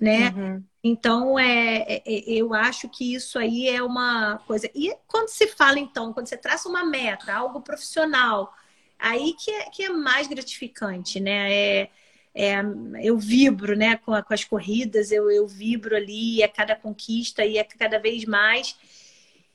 né? 0.00 0.30
Uhum. 0.30 0.64
Então, 0.82 1.38
é, 1.38 1.82
é, 1.82 2.02
é, 2.06 2.32
eu 2.32 2.52
acho 2.52 2.88
que 2.88 3.14
isso 3.14 3.38
aí 3.38 3.68
é 3.68 3.82
uma 3.82 4.38
coisa. 4.46 4.68
E 4.74 4.92
quando 5.06 5.28
se 5.28 5.46
fala, 5.48 5.78
então, 5.78 6.12
quando 6.12 6.26
você 6.26 6.36
traça 6.36 6.68
uma 6.68 6.84
meta, 6.84 7.32
algo 7.32 7.60
profissional, 7.60 8.52
aí 8.98 9.34
que 9.34 9.50
é, 9.50 9.70
que 9.70 9.82
é 9.84 9.90
mais 9.90 10.26
gratificante, 10.26 11.20
né? 11.20 11.52
É, 11.52 11.90
é, 12.34 12.60
eu 13.02 13.18
vibro 13.18 13.76
né, 13.76 13.96
com, 13.96 14.14
a, 14.14 14.22
com, 14.22 14.32
as 14.32 14.44
corridas, 14.44 15.10
eu, 15.10 15.30
eu 15.30 15.46
vibro 15.46 15.96
ali, 15.96 16.42
é 16.42 16.48
cada 16.48 16.76
conquista 16.76 17.44
e 17.44 17.58
é 17.58 17.64
cada 17.64 17.98
vez 17.98 18.24
mais. 18.24 18.76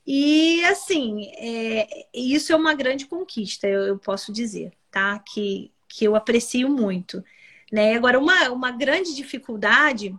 E 0.06 0.64
assim, 0.66 1.32
é, 1.38 2.08
isso 2.14 2.54
é 2.54 2.56
uma 2.56 2.74
grande 2.74 3.08
conquista, 3.08 3.68
eu, 3.68 3.82
eu, 3.84 3.98
posso 3.98 4.32
dizer, 4.32 4.72
tá? 4.92 5.20
Que, 5.20 5.72
que 5.88 6.06
eu 6.06 6.16
aprecio 6.16 6.70
muito. 6.70 7.24
Né? 7.72 7.96
Agora, 7.96 8.20
uma, 8.20 8.50
uma 8.52 8.72
grande 8.72 9.16
dificuldade, 9.16 10.16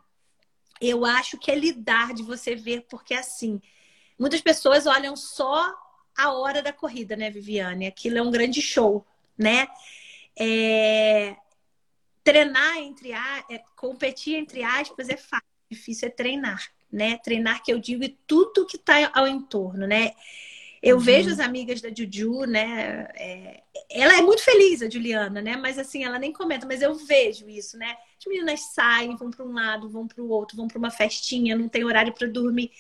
eu 0.80 1.04
acho 1.04 1.38
que 1.38 1.50
é 1.50 1.54
lidar 1.54 2.12
de 2.14 2.22
você 2.22 2.56
ver, 2.56 2.86
porque 2.90 3.14
assim, 3.14 3.60
muitas 4.18 4.40
pessoas 4.40 4.86
olham 4.86 5.14
só 5.16 5.72
a 6.16 6.32
hora 6.32 6.62
da 6.62 6.72
corrida, 6.72 7.14
né, 7.16 7.30
Viviane? 7.30 7.86
Aquilo 7.86 8.18
é 8.18 8.22
um 8.22 8.30
grande 8.30 8.60
show 8.60 9.06
né? 9.36 9.68
É... 10.38 11.36
Treinar 12.24 12.78
entre 12.78 13.12
a... 13.12 13.44
É, 13.50 13.62
competir 13.76 14.36
entre 14.36 14.62
aspas 14.62 15.08
é 15.08 15.16
fácil, 15.16 15.46
difícil 15.70 16.08
é 16.08 16.10
treinar, 16.10 16.62
né? 16.90 17.18
Treinar 17.18 17.62
que 17.62 17.72
eu 17.72 17.78
digo 17.78 18.04
e 18.04 18.16
tudo 18.26 18.66
que 18.66 18.76
está 18.76 19.10
ao 19.14 19.26
entorno, 19.26 19.86
né? 19.86 20.12
Eu 20.82 20.96
uhum. 20.96 21.02
vejo 21.02 21.30
as 21.30 21.40
amigas 21.40 21.80
da 21.80 21.88
Juju, 21.88 22.44
né? 22.44 23.08
É... 23.14 23.62
ela 23.90 24.18
é 24.18 24.22
muito 24.22 24.42
feliz, 24.42 24.82
a 24.82 24.88
Juliana, 24.88 25.40
né? 25.40 25.56
Mas 25.56 25.78
assim, 25.78 26.04
ela 26.04 26.18
nem 26.18 26.32
comenta, 26.32 26.66
mas 26.66 26.82
eu 26.82 26.94
vejo 26.94 27.48
isso, 27.48 27.76
né? 27.76 27.96
As 28.18 28.26
meninas 28.26 28.60
saem, 28.72 29.16
vão 29.16 29.30
para 29.30 29.44
um 29.44 29.52
lado, 29.52 29.88
vão 29.88 30.06
para 30.06 30.22
o 30.22 30.28
outro, 30.28 30.56
vão 30.56 30.68
para 30.68 30.78
uma 30.78 30.90
festinha, 30.90 31.56
não 31.56 31.68
tem 31.68 31.84
horário 31.84 32.12
para 32.12 32.28
dormir. 32.28 32.70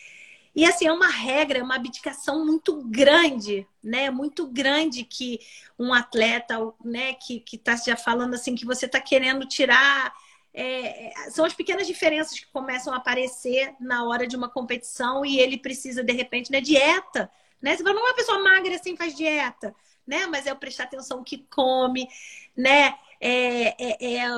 E 0.54 0.64
assim, 0.64 0.86
é 0.86 0.92
uma 0.92 1.08
regra, 1.08 1.58
é 1.58 1.62
uma 1.62 1.74
abdicação 1.74 2.46
muito 2.46 2.82
grande, 2.84 3.66
né? 3.82 4.10
Muito 4.10 4.46
grande 4.46 5.04
que 5.04 5.38
um 5.78 5.92
atleta, 5.92 6.56
né, 6.82 7.12
que, 7.12 7.40
que 7.40 7.58
tá 7.58 7.76
já 7.76 7.94
falando 7.94 8.34
assim, 8.34 8.54
que 8.54 8.64
você 8.64 8.86
está 8.86 8.98
querendo 8.98 9.46
tirar. 9.46 10.14
É, 10.58 11.12
são 11.30 11.44
as 11.44 11.52
pequenas 11.52 11.86
diferenças 11.86 12.40
que 12.40 12.46
começam 12.46 12.92
a 12.92 12.96
aparecer 12.96 13.74
na 13.78 14.04
hora 14.04 14.26
de 14.26 14.34
uma 14.34 14.48
competição 14.48 15.24
e 15.24 15.38
ele 15.38 15.58
precisa, 15.58 16.02
de 16.02 16.12
repente, 16.12 16.50
né, 16.50 16.62
dieta. 16.62 17.30
Né? 17.60 17.76
Você 17.76 17.82
fala, 17.82 17.94
não 17.94 18.06
é 18.06 18.10
uma 18.10 18.16
pessoa 18.16 18.42
magra 18.42 18.74
assim 18.74 18.96
faz 18.96 19.14
dieta, 19.14 19.74
né? 20.06 20.26
Mas 20.26 20.46
é 20.46 20.52
o 20.52 20.56
prestar 20.56 20.84
atenção 20.84 21.22
que 21.22 21.46
come, 21.50 22.08
né? 22.56 22.94
é, 23.20 23.68
é, 23.78 24.14
é, 24.16 24.28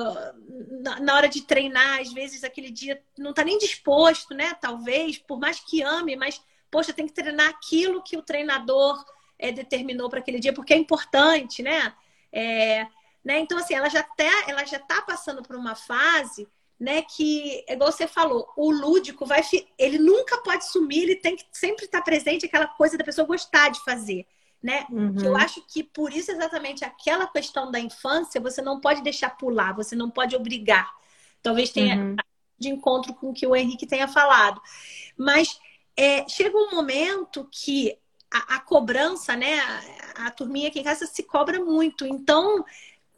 na 1.01 1.15
hora 1.15 1.27
de 1.27 1.41
treinar, 1.41 1.99
às 1.99 2.13
vezes 2.13 2.43
aquele 2.43 2.71
dia 2.71 3.01
não 3.17 3.31
está 3.31 3.43
nem 3.43 3.57
disposto, 3.57 4.33
né? 4.33 4.53
Talvez, 4.53 5.17
por 5.17 5.39
mais 5.39 5.59
que 5.59 5.81
ame, 5.81 6.15
mas, 6.15 6.41
poxa, 6.71 6.93
tem 6.93 7.05
que 7.05 7.13
treinar 7.13 7.49
aquilo 7.49 8.01
que 8.01 8.17
o 8.17 8.21
treinador 8.21 9.03
é, 9.37 9.51
determinou 9.51 10.09
para 10.09 10.19
aquele 10.19 10.39
dia, 10.39 10.53
porque 10.53 10.73
é 10.73 10.77
importante, 10.77 11.61
né? 11.61 11.93
É, 13.25 13.27
né? 13.27 13.39
Então, 13.39 13.57
assim, 13.57 13.73
ela 13.73 13.89
já 13.89 14.03
tá, 14.03 14.43
ela 14.47 14.65
já 14.65 14.77
está 14.77 15.01
passando 15.01 15.41
por 15.43 15.55
uma 15.55 15.75
fase 15.75 16.47
né, 16.79 17.01
que, 17.01 17.65
igual 17.67 17.91
você 17.91 18.07
falou, 18.07 18.51
o 18.55 18.71
lúdico 18.71 19.25
vai. 19.25 19.41
Ele 19.77 19.97
nunca 19.97 20.37
pode 20.37 20.65
sumir, 20.65 21.03
ele 21.03 21.15
tem 21.15 21.35
que 21.35 21.45
sempre 21.51 21.85
estar 21.85 22.01
presente 22.01 22.45
aquela 22.45 22.67
coisa 22.67 22.97
da 22.97 23.03
pessoa 23.03 23.27
gostar 23.27 23.69
de 23.69 23.83
fazer 23.83 24.25
né? 24.61 24.85
Uhum. 24.89 25.15
Que 25.15 25.25
eu 25.25 25.35
acho 25.37 25.61
que 25.67 25.83
por 25.83 26.13
isso 26.13 26.31
exatamente 26.31 26.83
aquela 26.83 27.25
questão 27.27 27.71
da 27.71 27.79
infância 27.79 28.41
você 28.41 28.61
não 28.61 28.79
pode 28.79 29.01
deixar 29.01 29.29
pular, 29.31 29.73
você 29.73 29.95
não 29.95 30.09
pode 30.09 30.35
obrigar. 30.35 30.93
Talvez 31.41 31.69
tenha 31.71 31.95
uhum. 31.95 32.15
de 32.57 32.69
encontro 32.69 33.13
com 33.13 33.29
o 33.29 33.33
que 33.33 33.47
o 33.47 33.55
Henrique 33.55 33.87
tenha 33.87 34.07
falado, 34.07 34.61
mas 35.17 35.59
é, 35.95 36.27
chega 36.27 36.57
um 36.57 36.71
momento 36.71 37.47
que 37.51 37.97
a, 38.31 38.55
a, 38.55 38.59
cobrança, 38.59 39.35
né? 39.35 39.59
A, 40.15 40.27
a 40.27 40.31
turminha 40.31 40.67
aqui 40.67 40.79
em 40.79 40.83
casa 40.83 41.05
se 41.05 41.23
cobra 41.23 41.63
muito, 41.63 42.05
então 42.05 42.63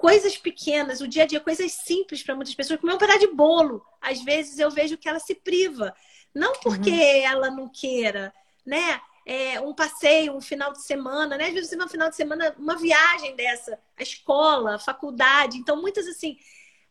coisas 0.01 0.35
pequenas, 0.35 0.99
o 0.99 1.07
dia 1.07 1.23
a 1.23 1.25
dia, 1.27 1.39
coisas 1.39 1.71
simples 1.71 2.23
para 2.23 2.35
muitas 2.35 2.55
pessoas, 2.55 2.79
como 2.79 2.91
é 2.91 2.95
um 2.95 2.97
pedaço 2.97 3.19
de 3.19 3.27
bolo. 3.27 3.85
Às 4.01 4.23
vezes 4.23 4.57
eu 4.57 4.71
vejo 4.71 4.97
que 4.97 5.07
ela 5.07 5.19
se 5.19 5.35
priva, 5.35 5.95
não 6.33 6.53
porque 6.53 6.89
uhum. 6.89 7.23
ela 7.23 7.51
não 7.51 7.69
queira, 7.69 8.33
né? 8.65 8.99
é, 9.25 9.59
um 9.61 9.73
passeio, 9.73 10.35
um 10.35 10.41
final 10.41 10.71
de 10.71 10.81
semana, 10.83 11.37
né? 11.37 11.45
Às 11.45 11.53
vezes 11.53 11.79
um 11.79 11.87
final 11.87 12.09
de 12.09 12.15
semana, 12.15 12.55
uma 12.57 12.75
viagem 12.75 13.35
dessa, 13.35 13.79
a 13.95 14.01
escola, 14.01 14.75
a 14.75 14.79
faculdade. 14.79 15.57
Então, 15.57 15.79
muitas 15.79 16.07
assim, 16.07 16.37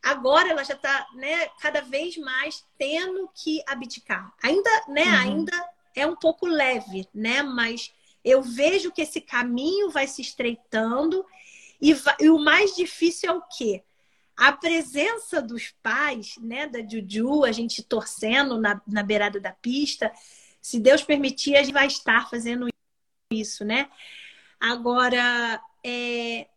agora 0.01 0.49
ela 0.49 0.63
já 0.63 0.73
está 0.73 1.05
né, 1.15 1.47
cada 1.59 1.81
vez 1.81 2.17
mais 2.17 2.65
tendo 2.77 3.29
que 3.35 3.61
abdicar. 3.67 4.33
Ainda, 4.41 4.69
né, 4.87 5.03
uhum. 5.03 5.19
ainda 5.19 5.69
é 5.93 6.07
um 6.07 6.15
pouco 6.15 6.45
leve, 6.45 7.07
né? 7.13 7.43
Mas 7.43 7.93
eu 8.23 8.41
vejo 8.41 8.91
que 8.91 9.01
esse 9.01 9.19
caminho 9.19 9.89
vai 9.89 10.07
se 10.07 10.21
estreitando 10.21 11.25
e, 11.81 11.95
e 12.19 12.29
o 12.29 12.37
mais 12.37 12.75
difícil 12.75 13.29
é 13.29 13.33
o 13.33 13.41
quê? 13.41 13.83
A 14.37 14.51
presença 14.51 15.41
dos 15.41 15.71
pais, 15.83 16.35
né, 16.37 16.67
da 16.67 16.79
Juju, 16.79 17.43
a 17.43 17.51
gente 17.51 17.83
torcendo 17.83 18.59
na, 18.59 18.81
na 18.87 19.03
beirada 19.03 19.39
da 19.39 19.51
pista, 19.51 20.11
se 20.61 20.79
Deus 20.79 21.03
permitir, 21.03 21.55
a 21.55 21.63
gente 21.63 21.73
vai 21.73 21.87
estar 21.87 22.29
fazendo 22.29 22.67
isso, 23.31 23.65
né? 23.65 23.89
Agora, 24.59 25.61
é, 25.83 26.47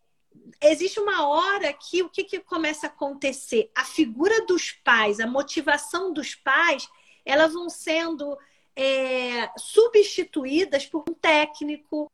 existe 0.61 0.99
uma 0.99 1.27
hora 1.27 1.73
que 1.73 2.03
o 2.03 2.09
que, 2.09 2.23
que 2.23 2.39
começa 2.39 2.87
a 2.87 2.89
acontecer? 2.89 3.71
A 3.75 3.83
figura 3.83 4.45
dos 4.45 4.71
pais, 4.71 5.19
a 5.19 5.27
motivação 5.27 6.13
dos 6.13 6.35
pais, 6.35 6.87
elas 7.25 7.53
vão 7.53 7.69
sendo 7.69 8.37
é, 8.75 9.49
substituídas 9.57 10.85
por 10.85 11.03
um 11.09 11.13
técnico, 11.13 12.11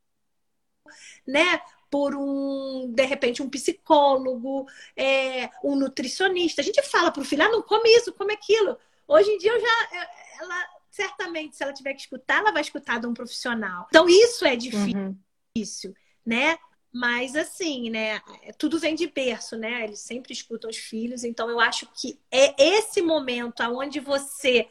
né? 1.27 1.61
Por 1.91 2.15
um, 2.15 2.91
de 2.91 3.05
repente, 3.05 3.43
um 3.43 3.49
psicólogo, 3.49 4.65
é, 4.95 5.49
um 5.63 5.75
nutricionista. 5.75 6.61
A 6.61 6.63
gente 6.63 6.81
fala 6.83 7.11
para 7.11 7.21
o 7.21 7.25
filho, 7.25 7.43
ah, 7.43 7.49
não 7.49 7.61
come 7.61 7.89
isso, 7.89 8.13
come 8.13 8.33
aquilo. 8.33 8.77
Hoje 9.07 9.29
em 9.29 9.37
dia 9.37 9.51
eu 9.51 9.59
já, 9.59 10.07
ela 10.41 10.65
certamente, 10.89 11.55
se 11.55 11.63
ela 11.63 11.73
tiver 11.73 11.93
que 11.93 12.01
escutar, 12.01 12.39
ela 12.39 12.51
vai 12.51 12.61
escutar 12.61 12.99
de 12.99 13.07
um 13.07 13.13
profissional. 13.13 13.87
Então, 13.89 14.07
isso 14.07 14.45
é 14.45 14.55
difícil, 14.55 15.89
uhum. 15.89 15.95
né? 16.25 16.57
Mas 16.93 17.35
assim, 17.37 17.89
né? 17.89 18.21
Tudo 18.57 18.77
vem 18.77 18.95
de 18.95 19.07
berço, 19.07 19.55
né? 19.55 19.85
Eles 19.85 20.01
sempre 20.01 20.33
escutam 20.33 20.69
os 20.69 20.77
filhos, 20.77 21.23
então 21.23 21.49
eu 21.49 21.59
acho 21.59 21.87
que 21.93 22.19
é 22.29 22.53
esse 22.75 23.01
momento 23.01 23.61
onde 23.63 23.99
você 23.99 24.67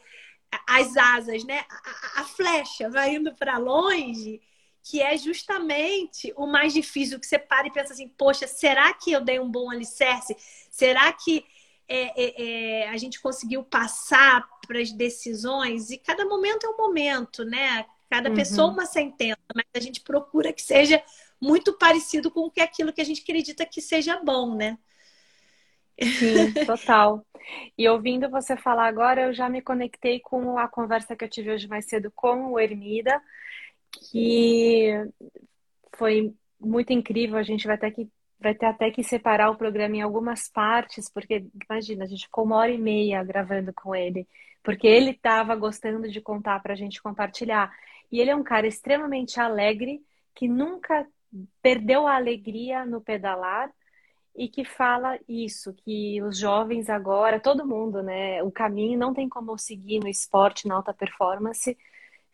as 0.67 0.95
asas, 0.95 1.43
né? 1.43 1.65
A, 1.69 2.21
a 2.21 2.23
flecha 2.25 2.89
vai 2.89 3.15
indo 3.15 3.33
para 3.33 3.57
longe, 3.57 4.39
que 4.83 5.01
é 5.01 5.17
justamente 5.17 6.33
o 6.35 6.47
mais 6.47 6.73
difícil, 6.73 7.19
que 7.19 7.25
você 7.25 7.37
para 7.37 7.67
e 7.67 7.71
pensa 7.71 7.93
assim, 7.93 8.07
poxa, 8.07 8.47
será 8.47 8.93
que 8.93 9.11
eu 9.11 9.21
dei 9.21 9.39
um 9.39 9.49
bom 9.49 9.69
alicerce? 9.69 10.35
Será 10.69 11.11
que 11.13 11.45
é, 11.87 12.23
é, 12.23 12.43
é, 12.83 12.89
a 12.89 12.97
gente 12.97 13.21
conseguiu 13.21 13.63
passar 13.63 14.47
para 14.67 14.79
as 14.79 14.91
decisões? 14.91 15.91
E 15.91 15.97
cada 15.97 16.25
momento 16.25 16.65
é 16.65 16.69
um 16.69 16.77
momento, 16.77 17.43
né? 17.43 17.85
Cada 18.09 18.29
uhum. 18.29 18.35
pessoa 18.35 18.71
uma 18.71 18.85
sentença, 18.85 19.39
mas 19.55 19.65
a 19.73 19.79
gente 19.79 20.01
procura 20.01 20.51
que 20.51 20.61
seja 20.61 21.01
muito 21.39 21.73
parecido 21.77 22.29
com 22.31 22.41
o 22.41 22.51
que 22.51 22.61
aquilo 22.61 22.93
que 22.93 23.01
a 23.01 23.05
gente 23.05 23.21
acredita 23.21 23.65
que 23.65 23.81
seja 23.81 24.19
bom, 24.23 24.55
né? 24.55 24.77
Sim, 26.01 26.53
total. 26.65 27.25
E 27.77 27.87
ouvindo 27.87 28.29
você 28.29 28.57
falar 28.57 28.87
agora, 28.87 29.21
eu 29.21 29.33
já 29.33 29.49
me 29.49 29.61
conectei 29.61 30.19
com 30.19 30.57
a 30.57 30.67
conversa 30.67 31.15
que 31.15 31.23
eu 31.23 31.29
tive 31.29 31.51
hoje 31.51 31.67
mais 31.67 31.85
cedo 31.85 32.11
com 32.15 32.51
o 32.51 32.59
Ermida, 32.59 33.21
que 33.91 34.91
foi 35.93 36.33
muito 36.59 36.93
incrível. 36.93 37.37
A 37.37 37.43
gente 37.43 37.67
vai 37.67 37.77
ter 37.77 37.91
que 37.91 38.09
vai 38.41 38.55
ter 38.55 38.65
até 38.65 38.89
que 38.89 39.03
separar 39.03 39.51
o 39.51 39.55
programa 39.55 39.97
em 39.97 40.01
algumas 40.01 40.49
partes, 40.49 41.07
porque 41.07 41.45
imagina, 41.69 42.03
a 42.03 42.07
gente 42.07 42.25
ficou 42.25 42.43
uma 42.43 42.57
hora 42.57 42.71
e 42.71 42.77
meia 42.77 43.23
gravando 43.23 43.71
com 43.71 43.95
ele, 43.95 44.27
porque 44.63 44.87
ele 44.87 45.11
estava 45.11 45.55
gostando 45.55 46.09
de 46.09 46.19
contar 46.19 46.59
para 46.61 46.73
a 46.73 46.75
gente 46.75 47.01
compartilhar. 47.01 47.71
E 48.11 48.19
ele 48.19 48.31
é 48.31 48.35
um 48.35 48.43
cara 48.43 48.65
extremamente 48.65 49.39
alegre, 49.39 50.01
que 50.33 50.47
nunca 50.47 51.05
perdeu 51.61 52.07
a 52.07 52.15
alegria 52.15 52.83
no 52.83 52.99
pedalar 52.99 53.71
e 54.35 54.47
que 54.47 54.65
fala 54.65 55.19
isso, 55.27 55.73
que 55.73 56.21
os 56.23 56.37
jovens 56.37 56.89
agora, 56.89 57.39
todo 57.39 57.67
mundo, 57.67 58.01
né? 58.01 58.41
O 58.43 58.51
caminho 58.51 58.97
não 58.97 59.13
tem 59.13 59.29
como 59.29 59.57
seguir 59.57 59.99
no 59.99 60.07
esporte, 60.07 60.67
na 60.67 60.75
alta 60.75 60.93
performance, 60.93 61.77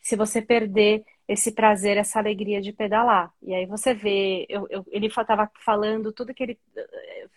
se 0.02 0.16
você 0.16 0.42
perder 0.42 1.04
esse 1.28 1.52
prazer, 1.52 1.98
essa 1.98 2.20
alegria 2.20 2.62
de 2.62 2.72
pedalar. 2.72 3.34
E 3.42 3.54
aí 3.54 3.66
você 3.66 3.94
vê, 3.94 4.46
eu, 4.50 4.68
eu, 4.70 4.86
ele 4.90 5.08
estava 5.08 5.50
falando 5.66 6.14
tudo 6.14 6.34
que 6.34 6.44
ele. 6.44 6.60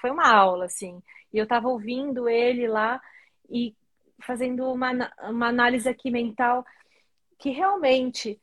Foi 0.00 0.10
uma 0.10 0.32
aula, 0.32 0.66
assim. 0.66 1.02
E 1.32 1.38
eu 1.38 1.44
estava 1.44 1.68
ouvindo 1.68 2.28
ele 2.28 2.68
lá 2.68 3.00
e 3.50 3.74
fazendo 4.20 4.70
uma, 4.70 5.12
uma 5.28 5.48
análise 5.48 5.88
aqui 5.88 6.10
mental 6.10 6.64
que 7.38 7.50
realmente 7.50 8.40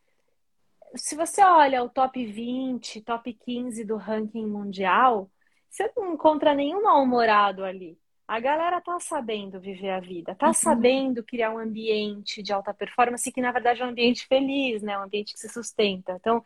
se 0.95 1.15
você 1.15 1.43
olha 1.43 1.83
o 1.83 1.89
top 1.89 2.25
20, 2.25 3.01
top 3.01 3.33
15 3.33 3.83
do 3.83 3.97
ranking 3.97 4.45
mundial, 4.45 5.29
você 5.69 5.91
não 5.95 6.13
encontra 6.13 6.53
nenhum 6.53 6.83
mal-humorado 6.83 7.63
ali. 7.63 7.97
A 8.27 8.39
galera 8.41 8.81
tá 8.81 8.99
sabendo 8.99 9.59
viver 9.59 9.91
a 9.91 10.01
vida, 10.01 10.35
tá 10.35 10.47
uhum. 10.47 10.53
sabendo 10.53 11.23
criar 11.23 11.51
um 11.51 11.57
ambiente 11.57 12.43
de 12.43 12.51
alta 12.51 12.73
performance 12.73 13.31
que 13.31 13.39
na 13.39 13.53
verdade 13.53 13.81
é 13.81 13.85
um 13.85 13.89
ambiente 13.89 14.27
feliz, 14.27 14.81
né? 14.81 14.99
Um 14.99 15.03
ambiente 15.03 15.33
que 15.33 15.39
se 15.39 15.47
sustenta. 15.47 16.17
Então, 16.19 16.43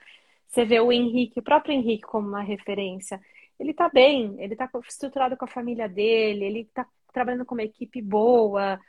você 0.47 0.63
vê 0.63 0.79
o 0.79 0.91
Henrique, 0.91 1.39
o 1.39 1.43
próprio 1.43 1.73
Henrique 1.73 2.03
como 2.03 2.27
uma 2.27 2.41
referência. 2.41 3.19
Ele 3.59 3.73
tá 3.73 3.89
bem, 3.89 4.35
ele 4.37 4.55
tá 4.55 4.69
estruturado 4.87 5.35
com 5.35 5.45
a 5.45 5.47
família 5.47 5.89
dele, 5.89 6.45
ele 6.45 6.65
tá 6.65 6.85
trabalhando 7.11 7.45
com 7.45 7.55
uma 7.55 7.63
equipe 7.63 8.01
boa, 8.01 8.79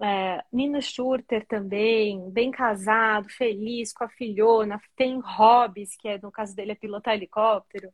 é, 0.00 0.44
Nino 0.52 0.80
Schurter 0.80 1.46
também, 1.46 2.30
bem 2.30 2.50
casado, 2.50 3.28
feliz 3.30 3.92
com 3.92 4.04
a 4.04 4.08
filhona, 4.08 4.80
tem 4.94 5.18
hobbies, 5.18 5.96
que 5.96 6.08
é, 6.08 6.18
no 6.18 6.30
caso 6.30 6.54
dele 6.54 6.72
é 6.72 6.76
pilotar 6.76 7.14
helicóptero. 7.14 7.90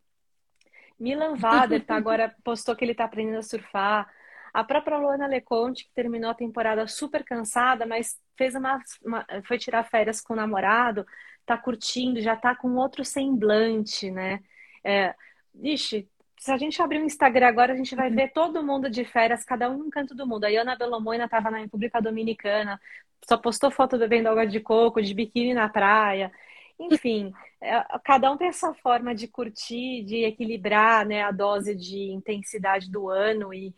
Milan 0.99 1.35
Vader 1.35 1.85
tá 1.85 1.95
agora 1.97 2.35
postou 2.45 2.77
que 2.77 2.85
ele 2.85 2.95
tá 2.95 3.05
aprendendo 3.05 3.39
a 3.39 3.43
surfar. 3.43 4.09
A 4.55 4.63
própria 4.63 4.97
Luana 4.97 5.27
Leconte, 5.27 5.85
que 5.85 5.93
terminou 5.93 6.31
a 6.31 6.35
temporada 6.35 6.87
super 6.87 7.25
cansada, 7.25 7.85
mas 7.85 8.17
fez 8.39 8.55
uma, 8.55 8.81
uma, 9.05 9.27
foi 9.45 9.59
tirar 9.59 9.83
férias 9.83 10.21
com 10.21 10.33
o 10.33 10.37
namorado, 10.37 11.05
tá 11.45 11.59
curtindo, 11.59 12.21
já 12.21 12.37
tá 12.37 12.55
com 12.55 12.77
outro 12.77 13.05
semblante, 13.05 14.13
né? 14.13 14.41
É, 14.85 15.13
ixi, 15.61 16.09
se 16.39 16.53
a 16.53 16.57
gente 16.57 16.81
abrir 16.81 17.01
o 17.01 17.05
Instagram 17.05 17.49
agora, 17.49 17.73
a 17.73 17.77
gente 17.77 17.97
vai 17.97 18.11
uhum. 18.11 18.17
ver 18.17 18.33
todo 18.33 18.63
mundo 18.63 18.89
de 18.89 19.05
férias, 19.05 19.45
cada 19.45 19.69
um 19.69 19.79
em 19.79 19.83
um 19.89 19.91
canto 19.91 20.15
do 20.15 20.27
mundo. 20.27 20.45
A 20.45 20.49
Ana 20.49 20.77
Belomoina 20.77 21.25
estava 21.25 21.51
na 21.51 21.59
República 21.59 22.01
Dominicana, 22.01 22.81
só 23.29 23.37
postou 23.37 23.71
foto 23.71 23.99
bebendo 23.99 24.29
água 24.29 24.47
de 24.47 24.61
coco, 24.61 25.03
de 25.03 25.15
biquíni 25.15 25.55
na 25.55 25.69
praia. 25.69 26.31
Enfim, 26.79 27.33
é, 27.61 27.83
cada 28.05 28.31
um 28.31 28.37
tem 28.37 28.49
essa 28.49 28.75
forma 28.75 29.15
de 29.15 29.27
curtir, 29.27 30.05
de 30.05 30.25
equilibrar 30.25 31.07
né, 31.07 31.23
a 31.23 31.31
dose 31.31 31.75
de 31.75 32.13
intensidade 32.13 32.91
do 32.91 33.09
ano 33.09 33.53
e 33.53 33.75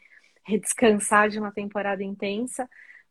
descansar 0.60 1.28
de 1.28 1.38
uma 1.38 1.52
temporada 1.52 2.02
intensa. 2.02 2.68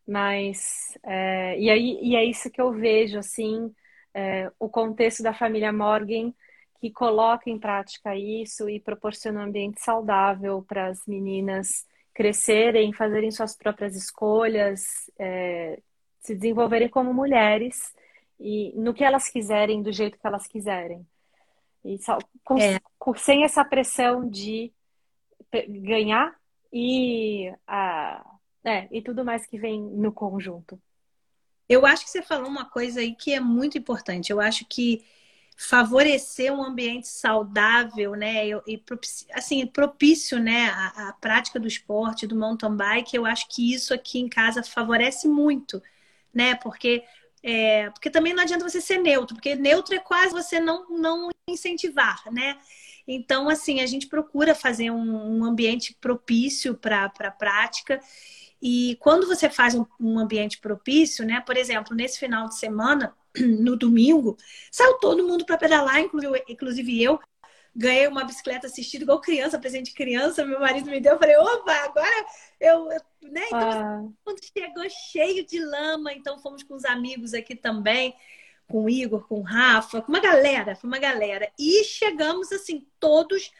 Mas, 0.07 0.97
é, 1.03 1.59
e, 1.59 1.69
aí, 1.69 1.99
e 2.01 2.15
é 2.15 2.23
isso 2.23 2.51
que 2.51 2.61
eu 2.61 2.71
vejo, 2.71 3.17
assim, 3.17 3.73
é, 4.13 4.51
o 4.59 4.69
contexto 4.69 5.23
da 5.23 5.33
família 5.33 5.73
Morgan 5.73 6.33
que 6.79 6.91
coloca 6.91 7.49
em 7.49 7.57
prática 7.57 8.15
isso 8.15 8.69
e 8.69 8.79
proporciona 8.79 9.39
um 9.39 9.43
ambiente 9.43 9.81
saudável 9.81 10.63
para 10.67 10.87
as 10.87 11.05
meninas 11.07 11.85
crescerem, 12.13 12.93
fazerem 12.93 13.31
suas 13.31 13.55
próprias 13.55 13.95
escolhas, 13.95 15.09
é, 15.17 15.81
se 16.19 16.35
desenvolverem 16.35 16.87
como 16.87 17.13
mulheres 17.13 17.93
e 18.39 18.71
no 18.75 18.93
que 18.93 19.03
elas 19.03 19.29
quiserem, 19.29 19.81
do 19.81 19.91
jeito 19.91 20.17
que 20.17 20.27
elas 20.27 20.47
quiserem. 20.47 21.05
E 21.83 21.97
com, 22.43 22.57
é. 22.57 22.79
com, 22.97 23.15
sem 23.15 23.43
essa 23.43 23.63
pressão 23.63 24.27
de 24.27 24.71
ganhar 25.67 26.35
e, 26.77 27.53
a, 27.65 28.21
é, 28.61 28.89
e 28.91 29.01
tudo 29.01 29.23
mais 29.23 29.45
que 29.45 29.57
vem 29.57 29.81
no 29.81 30.11
conjunto. 30.11 30.77
Eu 31.69 31.85
acho 31.85 32.03
que 32.03 32.09
você 32.09 32.21
falou 32.21 32.49
uma 32.49 32.65
coisa 32.65 32.99
aí 32.99 33.15
que 33.15 33.33
é 33.33 33.39
muito 33.39 33.77
importante. 33.77 34.29
Eu 34.29 34.41
acho 34.41 34.65
que 34.65 35.01
favorecer 35.55 36.51
um 36.51 36.61
ambiente 36.61 37.07
saudável, 37.07 38.11
né, 38.13 38.49
e 38.49 38.83
assim 39.31 39.65
propício, 39.65 40.37
né, 40.37 40.65
à, 40.67 41.07
à, 41.09 41.13
prática 41.13 41.57
do 41.57 41.65
esporte, 41.65 42.27
do 42.27 42.35
mountain 42.35 42.75
bike, 42.75 43.15
eu 43.15 43.25
acho 43.25 43.47
que 43.47 43.73
isso 43.73 43.93
aqui 43.93 44.19
em 44.19 44.27
casa 44.27 44.61
favorece 44.63 45.29
muito, 45.29 45.81
né, 46.33 46.55
porque 46.55 47.05
é, 47.41 47.89
porque 47.91 48.09
também 48.09 48.33
não 48.33 48.43
adianta 48.43 48.67
você 48.67 48.81
ser 48.81 48.97
neutro, 48.97 49.33
porque 49.35 49.55
neutro 49.55 49.95
é 49.95 49.99
quase 49.99 50.33
você 50.33 50.59
não 50.59 50.89
não 50.89 51.29
incentivar, 51.47 52.21
né? 52.33 52.57
Então, 53.07 53.47
assim, 53.49 53.81
a 53.81 53.85
gente 53.85 54.07
procura 54.07 54.55
fazer 54.55 54.91
um, 54.91 55.39
um 55.39 55.43
ambiente 55.43 55.95
propício 55.99 56.75
para 56.75 57.05
a 57.05 57.31
prática. 57.31 57.99
E 58.61 58.97
quando 58.99 59.27
você 59.27 59.49
faz 59.49 59.75
um, 59.75 59.85
um 59.99 60.17
ambiente 60.17 60.59
propício, 60.59 61.25
né? 61.25 61.41
Por 61.41 61.55
exemplo, 61.55 61.95
nesse 61.95 62.19
final 62.19 62.47
de 62.47 62.57
semana, 62.57 63.15
no 63.37 63.75
domingo, 63.75 64.37
saiu 64.71 64.97
todo 64.99 65.27
mundo 65.27 65.45
para 65.45 65.57
pedalar, 65.57 65.99
inclusive 65.99 67.03
eu. 67.03 67.19
Ganhei 67.77 68.07
uma 68.07 68.23
bicicleta 68.23 68.67
assistida 68.67 69.03
igual 69.03 69.19
criança, 69.19 69.59
presente 69.59 69.87
de 69.87 69.93
criança, 69.93 70.45
meu 70.45 70.61
marido 70.61 70.89
me 70.89 71.01
deu. 71.01 71.13
Eu 71.13 71.19
falei, 71.19 71.35
opa, 71.35 71.73
agora 71.73 72.25
eu. 72.57 72.87
Né? 73.21 73.43
Então, 73.47 73.59
ah. 73.59 74.03
quando 74.23 74.39
chegou 74.41 74.89
cheio 75.11 75.45
de 75.45 75.59
lama, 75.59 76.13
então 76.13 76.39
fomos 76.39 76.63
com 76.63 76.73
os 76.73 76.85
amigos 76.85 77.33
aqui 77.33 77.53
também, 77.53 78.15
com 78.67 78.85
o 78.85 78.89
Igor, 78.89 79.27
com 79.27 79.39
o 79.39 79.43
Rafa, 79.43 80.01
com 80.01 80.11
uma 80.11 80.19
galera, 80.19 80.75
foi 80.75 80.87
uma 80.87 80.99
galera. 80.99 81.51
E 81.57 81.83
chegamos, 81.83 82.51
assim, 82.51 82.87
todos 82.99 83.51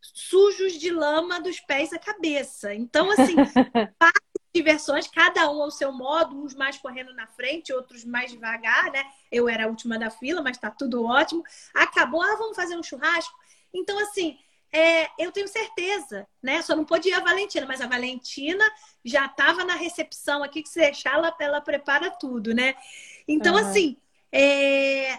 sujos 0.00 0.74
de 0.74 0.90
lama 0.90 1.40
dos 1.40 1.60
pés 1.60 1.92
à 1.92 1.98
cabeça. 1.98 2.74
Então, 2.74 3.10
assim, 3.10 3.34
diversões, 4.54 5.06
cada 5.06 5.50
um 5.50 5.62
ao 5.62 5.70
seu 5.70 5.92
modo, 5.92 6.36
uns 6.36 6.54
mais 6.54 6.76
correndo 6.78 7.14
na 7.14 7.26
frente, 7.26 7.72
outros 7.72 8.04
mais 8.04 8.30
devagar, 8.30 8.90
né? 8.90 9.04
Eu 9.30 9.48
era 9.48 9.64
a 9.64 9.68
última 9.68 9.98
da 9.98 10.10
fila, 10.10 10.42
mas 10.42 10.58
tá 10.58 10.70
tudo 10.70 11.04
ótimo. 11.04 11.42
Acabou, 11.74 12.22
ah, 12.22 12.36
vamos 12.36 12.56
fazer 12.56 12.76
um 12.76 12.82
churrasco. 12.82 13.34
Então, 13.72 13.98
assim, 13.98 14.38
é, 14.72 15.08
eu 15.18 15.30
tenho 15.32 15.48
certeza, 15.48 16.26
né? 16.42 16.60
Só 16.62 16.74
não 16.74 16.84
podia 16.84 17.18
a 17.18 17.20
Valentina, 17.20 17.66
mas 17.66 17.80
a 17.80 17.86
Valentina 17.86 18.64
já 19.04 19.26
estava 19.26 19.64
na 19.64 19.74
recepção 19.74 20.42
aqui, 20.42 20.62
que 20.62 20.68
se 20.68 20.80
deixar, 20.80 21.14
ela, 21.14 21.34
ela 21.40 21.60
prepara 21.60 22.10
tudo, 22.10 22.54
né? 22.54 22.74
Então, 23.26 23.54
uhum. 23.54 23.60
assim, 23.60 23.96
é, 24.32 25.18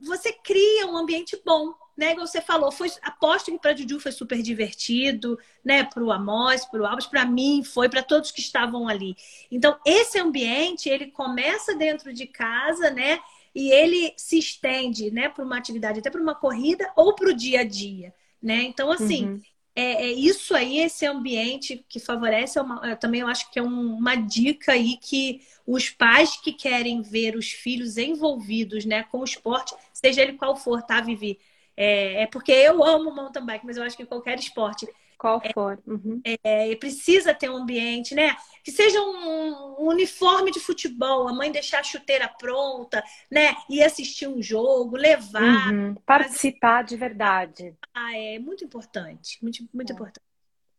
você 0.00 0.32
cria 0.32 0.86
um 0.86 0.96
ambiente 0.96 1.40
bom, 1.44 1.72
né? 1.96 2.12
Igual 2.12 2.26
você 2.26 2.40
falou, 2.40 2.70
foi, 2.70 2.90
aposto 3.02 3.50
que 3.50 3.58
para 3.58 3.76
Juju 3.76 3.98
foi 3.98 4.12
super 4.12 4.40
divertido, 4.40 5.38
né? 5.64 5.84
Para 5.84 6.02
o 6.02 6.12
Amos, 6.12 6.64
para 6.64 6.80
o 6.80 6.86
Alves, 6.86 7.06
para 7.06 7.24
mim 7.24 7.64
foi, 7.64 7.88
para 7.88 8.02
todos 8.02 8.30
que 8.30 8.40
estavam 8.40 8.88
ali. 8.88 9.16
Então, 9.50 9.78
esse 9.84 10.18
ambiente, 10.18 10.88
ele 10.88 11.10
começa 11.10 11.74
dentro 11.74 12.12
de 12.12 12.26
casa, 12.26 12.90
né? 12.90 13.20
E 13.54 13.72
ele 13.72 14.14
se 14.16 14.38
estende, 14.38 15.10
né? 15.10 15.28
Para 15.28 15.44
uma 15.44 15.58
atividade, 15.58 15.98
até 15.98 16.10
para 16.10 16.22
uma 16.22 16.34
corrida 16.34 16.90
ou 16.94 17.14
para 17.14 17.30
o 17.30 17.34
dia 17.34 17.60
a 17.60 17.64
dia, 17.64 18.14
né? 18.40 18.62
Então, 18.62 18.92
assim, 18.92 19.24
uhum. 19.26 19.40
É, 19.80 20.06
é, 20.06 20.12
isso 20.12 20.54
aí, 20.54 20.78
esse 20.80 21.06
ambiente 21.06 21.84
que 21.88 22.00
favorece, 22.00 22.58
é 22.58 22.62
uma, 22.62 22.96
também 22.96 23.20
eu 23.20 23.28
acho 23.28 23.50
que 23.50 23.58
é 23.58 23.62
um, 23.62 23.94
uma 23.96 24.16
dica 24.16 24.72
aí 24.72 24.96
que 24.96 25.40
os 25.66 25.88
pais 25.88 26.36
que 26.40 26.52
querem 26.52 27.00
ver 27.02 27.36
os 27.36 27.52
filhos 27.52 27.96
envolvidos, 27.96 28.84
né? 28.84 29.04
Com 29.04 29.20
o 29.20 29.24
esporte, 29.24 29.74
seja 29.92 30.22
ele 30.22 30.32
qual 30.34 30.56
for, 30.56 30.82
tá, 30.82 31.00
Vivi? 31.00 31.38
É, 31.76 32.22
é 32.22 32.26
porque 32.26 32.50
eu 32.50 32.82
amo 32.82 33.14
mountain 33.14 33.44
bike, 33.46 33.64
mas 33.66 33.76
eu 33.76 33.84
acho 33.84 33.96
que 33.96 34.04
qualquer 34.04 34.38
esporte 34.38 34.86
qual 35.18 35.42
for. 35.52 35.82
Uhum. 35.84 36.22
É, 36.44 36.74
precisa 36.76 37.34
ter 37.34 37.50
um 37.50 37.56
ambiente, 37.56 38.14
né? 38.14 38.36
Que 38.62 38.70
seja 38.70 39.00
um, 39.00 39.80
um, 39.80 39.88
uniforme 39.88 40.52
de 40.52 40.60
futebol, 40.60 41.26
a 41.26 41.32
mãe 41.32 41.50
deixar 41.50 41.80
a 41.80 41.82
chuteira 41.82 42.28
pronta, 42.28 43.02
né? 43.30 43.56
E 43.68 43.82
assistir 43.82 44.28
um 44.28 44.40
jogo, 44.40 44.96
levar. 44.96 45.72
Uhum. 45.72 45.94
Participar 46.06 46.84
de 46.84 46.96
verdade. 46.96 47.74
Ah, 47.92 48.16
é 48.16 48.38
muito 48.38 48.64
importante. 48.64 49.38
Muito, 49.42 49.68
muito 49.74 49.90
é. 49.90 49.94
importante. 49.94 50.26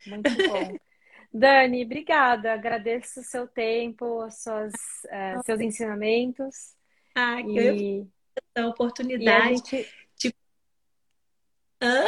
Muito 0.08 0.30
bom. 0.48 0.78
Dani, 1.32 1.84
obrigada. 1.84 2.54
Agradeço 2.54 3.20
o 3.20 3.24
seu 3.24 3.46
tempo, 3.46 4.30
suas, 4.32 4.74
uh, 4.74 5.44
seus 5.46 5.60
ensinamentos. 5.60 6.74
Ah, 7.14 7.44
que 7.44 7.60
e... 7.60 8.08
eu... 8.56 8.64
a 8.64 8.68
oportunidade. 8.68 9.58
Gente... 9.58 9.94
Tipo... 10.16 10.38
Hã? 11.82 12.06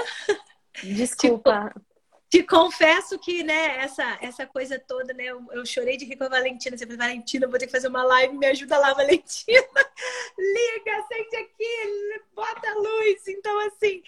Desculpa. 0.81 1.67
Tipo... 1.67 1.90
Te 2.31 2.41
confesso 2.43 3.19
que, 3.19 3.43
né, 3.43 3.79
essa, 3.79 4.17
essa 4.21 4.47
coisa 4.47 4.79
toda, 4.79 5.13
né, 5.13 5.25
eu, 5.25 5.45
eu 5.51 5.65
chorei 5.65 5.97
de 5.97 6.05
rir 6.05 6.15
com 6.15 6.23
a 6.23 6.29
Valentina. 6.29 6.77
Você 6.77 6.85
falou, 6.85 6.97
Valentina, 6.97 7.45
vou 7.45 7.59
ter 7.59 7.65
que 7.65 7.73
fazer 7.73 7.89
uma 7.89 8.05
live, 8.05 8.37
me 8.37 8.45
ajuda 8.45 8.77
lá, 8.77 8.93
Valentina. 8.95 9.67
Liga, 10.37 10.97
acende 10.97 11.35
aqui, 11.35 12.21
bota 12.33 12.69
a 12.69 12.75
luz. 12.75 13.27
Então, 13.27 13.67
assim, 13.67 14.01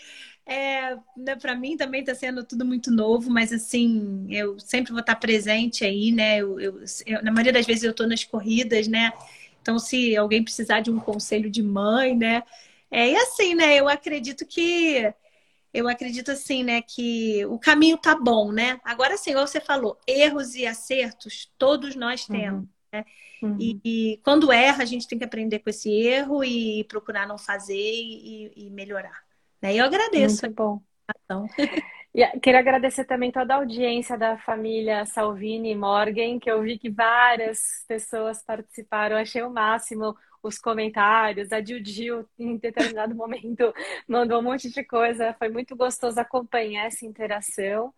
é, 0.45 0.95
né, 1.17 1.35
para 1.35 1.53
mim 1.53 1.75
também 1.75 1.99
está 1.99 2.15
sendo 2.15 2.45
tudo 2.45 2.63
muito 2.63 2.89
novo, 2.91 3.29
mas 3.29 3.51
assim, 3.51 4.25
eu 4.29 4.57
sempre 4.57 4.93
vou 4.93 5.01
estar 5.01 5.17
presente 5.17 5.83
aí, 5.83 6.13
né? 6.13 6.37
Eu, 6.37 6.57
eu, 6.61 6.79
eu 7.05 7.21
na 7.21 7.29
maioria 7.29 7.51
das 7.51 7.65
vezes 7.65 7.83
eu 7.83 7.91
estou 7.91 8.07
nas 8.07 8.23
corridas, 8.23 8.87
né? 8.87 9.11
Então, 9.61 9.77
se 9.77 10.15
alguém 10.15 10.41
precisar 10.41 10.79
de 10.79 10.89
um 10.89 10.97
conselho 10.97 11.49
de 11.49 11.61
mãe, 11.61 12.15
né? 12.15 12.41
É, 12.89 13.09
e 13.09 13.17
assim, 13.17 13.53
né? 13.53 13.75
Eu 13.75 13.89
acredito 13.89 14.45
que 14.45 15.13
eu 15.73 15.87
acredito 15.87 16.31
assim, 16.31 16.63
né, 16.63 16.81
que 16.81 17.45
o 17.47 17.57
caminho 17.57 17.97
tá 17.97 18.15
bom, 18.15 18.51
né? 18.51 18.79
Agora 18.83 19.17
sim, 19.17 19.33
você 19.33 19.59
falou, 19.59 19.97
erros 20.07 20.55
e 20.55 20.65
acertos, 20.65 21.51
todos 21.57 21.95
nós 21.95 22.27
uhum. 22.27 22.35
temos, 22.35 22.61
uhum. 22.61 22.69
né? 22.91 23.05
Uhum. 23.41 23.57
E, 23.59 23.81
e, 23.83 24.17
quando 24.23 24.53
erra, 24.53 24.83
a 24.83 24.85
gente 24.85 25.07
tem 25.07 25.17
que 25.17 25.25
aprender 25.25 25.59
com 25.59 25.69
esse 25.69 25.91
erro 25.91 26.43
e 26.43 26.85
procurar 26.85 27.27
não 27.27 27.37
fazer 27.37 27.75
e, 27.75 28.53
e 28.55 28.69
melhorar. 28.69 29.21
Né? 29.61 29.73
E 29.73 29.77
eu 29.79 29.85
agradeço. 29.85 30.45
Muito 30.45 30.55
bom. 30.55 30.81
E 32.15 32.23
queria 32.39 32.59
agradecer 32.59 33.05
também 33.05 33.31
toda 33.31 33.55
a 33.55 33.57
audiência 33.57 34.15
da 34.15 34.37
família 34.37 35.03
Salvini 35.03 35.71
e 35.71 35.75
Morgan, 35.75 36.39
que 36.39 36.49
eu 36.49 36.61
vi 36.61 36.77
que 36.77 36.87
várias 36.87 37.83
pessoas 37.87 38.43
participaram, 38.43 39.17
achei 39.17 39.41
o 39.41 39.49
máximo 39.49 40.15
os 40.43 40.59
comentários. 40.59 41.51
A 41.51 41.59
Dil 41.59 41.83
Gil, 41.83 42.29
em 42.37 42.57
determinado 42.57 43.15
momento, 43.15 43.73
mandou 44.07 44.39
um 44.39 44.43
monte 44.43 44.69
de 44.69 44.83
coisa. 44.83 45.33
Foi 45.39 45.49
muito 45.49 45.75
gostoso 45.75 46.19
acompanhar 46.19 46.85
essa 46.85 47.05
interação. 47.05 47.93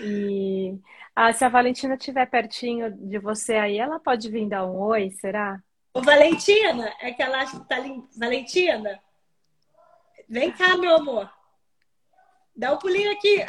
E 0.00 0.78
ah, 1.14 1.32
se 1.32 1.44
a 1.44 1.48
Valentina 1.48 1.94
estiver 1.94 2.26
pertinho 2.26 2.90
de 2.90 3.18
você 3.18 3.54
aí, 3.54 3.78
ela 3.78 3.98
pode 3.98 4.30
vir 4.30 4.48
dar 4.48 4.64
um 4.64 4.78
oi, 4.78 5.10
será? 5.10 5.60
Ô, 5.92 6.00
Valentina, 6.00 6.94
é 7.00 7.12
que 7.12 7.22
ela 7.22 7.44
tá 7.64 7.76
ali. 7.76 8.02
Valentina, 8.16 9.00
vem 10.28 10.50
cá, 10.52 10.76
meu 10.76 10.94
amor. 10.94 11.30
Dá 12.56 12.72
um 12.72 12.78
pulinho 12.78 13.10
aqui. 13.10 13.44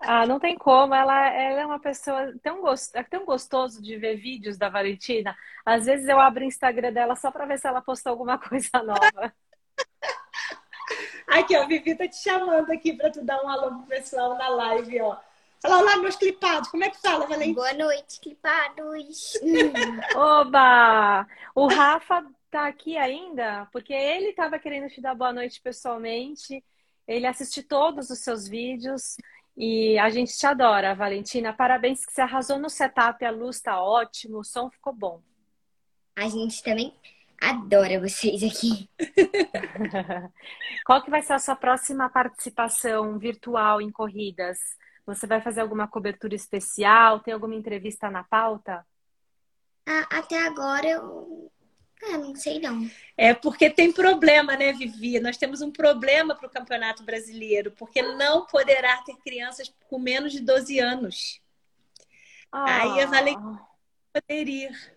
Ah, 0.00 0.26
não 0.26 0.38
tem 0.38 0.56
como. 0.56 0.94
Ela, 0.94 1.28
ela 1.30 1.60
é 1.60 1.66
uma 1.66 1.80
pessoa 1.80 2.32
tão, 2.42 2.60
gost... 2.60 2.94
é 2.94 3.02
tão 3.02 3.24
gostoso 3.24 3.82
de 3.82 3.96
ver 3.96 4.16
vídeos 4.16 4.58
da 4.58 4.68
Valentina. 4.68 5.36
Às 5.64 5.86
vezes 5.86 6.08
eu 6.08 6.20
abro 6.20 6.42
o 6.42 6.46
Instagram 6.46 6.92
dela 6.92 7.16
só 7.16 7.30
para 7.30 7.46
ver 7.46 7.58
se 7.58 7.66
ela 7.66 7.80
postou 7.80 8.10
alguma 8.10 8.38
coisa 8.38 8.82
nova. 8.82 9.34
Aqui, 11.26 11.56
ó, 11.56 11.66
Vivi 11.66 11.96
tá 11.96 12.06
te 12.06 12.16
chamando 12.16 12.70
aqui 12.70 12.92
para 12.92 13.10
tu 13.10 13.24
dar 13.24 13.42
um 13.42 13.48
alô 13.48 13.78
pro 13.78 13.86
pessoal 13.86 14.36
na 14.36 14.48
live, 14.48 15.00
ó. 15.00 15.16
Fala 15.60 15.80
lá, 15.80 15.96
meus 15.96 16.16
clipados. 16.16 16.68
Como 16.68 16.84
é 16.84 16.90
que 16.90 17.00
fala, 17.00 17.26
Valentina? 17.26 17.54
Boa 17.54 17.72
noite, 17.72 18.20
clipados. 18.20 19.32
Oba! 20.14 21.26
O 21.54 21.66
Rafa 21.66 22.22
tá 22.50 22.66
aqui 22.66 22.98
ainda? 22.98 23.66
Porque 23.72 23.94
ele 23.94 24.28
estava 24.28 24.58
querendo 24.58 24.90
te 24.90 25.00
dar 25.00 25.14
boa 25.14 25.32
noite 25.32 25.62
pessoalmente. 25.62 26.62
Ele 27.08 27.26
assiste 27.26 27.62
todos 27.62 28.10
os 28.10 28.18
seus 28.18 28.46
vídeos. 28.46 29.16
E 29.56 29.98
a 29.98 30.10
gente 30.10 30.36
te 30.36 30.46
adora, 30.46 30.94
Valentina. 30.94 31.52
Parabéns 31.52 32.04
que 32.04 32.12
você 32.12 32.20
arrasou 32.20 32.58
no 32.58 32.68
setup, 32.68 33.24
a 33.24 33.30
luz 33.30 33.60
tá 33.60 33.80
ótimo, 33.80 34.38
o 34.38 34.44
som 34.44 34.68
ficou 34.70 34.92
bom. 34.92 35.22
A 36.16 36.28
gente 36.28 36.62
também 36.62 36.92
adora 37.40 38.00
vocês 38.00 38.42
aqui. 38.42 38.88
Qual 40.84 41.02
que 41.02 41.10
vai 41.10 41.22
ser 41.22 41.34
a 41.34 41.38
sua 41.38 41.54
próxima 41.54 42.08
participação 42.08 43.18
virtual 43.18 43.80
em 43.80 43.90
corridas? 43.90 44.58
Você 45.06 45.26
vai 45.26 45.40
fazer 45.40 45.60
alguma 45.60 45.86
cobertura 45.86 46.34
especial? 46.34 47.20
Tem 47.20 47.34
alguma 47.34 47.54
entrevista 47.54 48.10
na 48.10 48.24
pauta? 48.24 48.84
Ah, 49.86 50.06
até 50.10 50.46
agora 50.46 50.88
eu 50.88 51.52
ah, 52.12 52.18
não 52.18 52.34
sei 52.34 52.58
não. 52.58 52.90
É 53.16 53.32
porque 53.32 53.70
tem 53.70 53.92
problema, 53.92 54.56
né, 54.56 54.72
Vivi? 54.72 55.20
Nós 55.20 55.36
temos 55.36 55.62
um 55.62 55.70
problema 55.70 56.34
para 56.34 56.46
o 56.46 56.50
Campeonato 56.50 57.02
Brasileiro, 57.02 57.70
porque 57.72 58.02
não 58.02 58.46
poderá 58.46 58.96
ter 58.98 59.16
crianças 59.16 59.72
com 59.88 59.98
menos 59.98 60.32
de 60.32 60.40
12 60.40 60.78
anos. 60.78 61.40
Ah. 62.50 62.82
Aí 62.82 63.02
a 63.02 63.06
Valentina 63.06 63.74
poder 64.14 64.48
ir. 64.48 64.94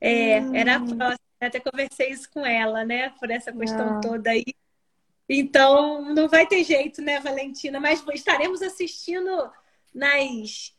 É, 0.00 0.40
hum. 0.40 0.54
Era 0.54 0.76
a 0.76 0.80
próxima. 0.80 1.26
Até 1.38 1.60
conversei 1.60 2.10
isso 2.10 2.30
com 2.30 2.46
ela, 2.46 2.84
né? 2.84 3.10
Por 3.20 3.30
essa 3.30 3.52
questão 3.52 3.98
ah. 3.98 4.00
toda 4.00 4.30
aí. 4.30 4.44
Então, 5.28 6.14
não 6.14 6.28
vai 6.28 6.46
ter 6.46 6.62
jeito, 6.64 7.02
né, 7.02 7.20
Valentina? 7.20 7.80
Mas 7.80 8.02
estaremos 8.14 8.62
assistindo 8.62 9.50
nas 9.92 10.75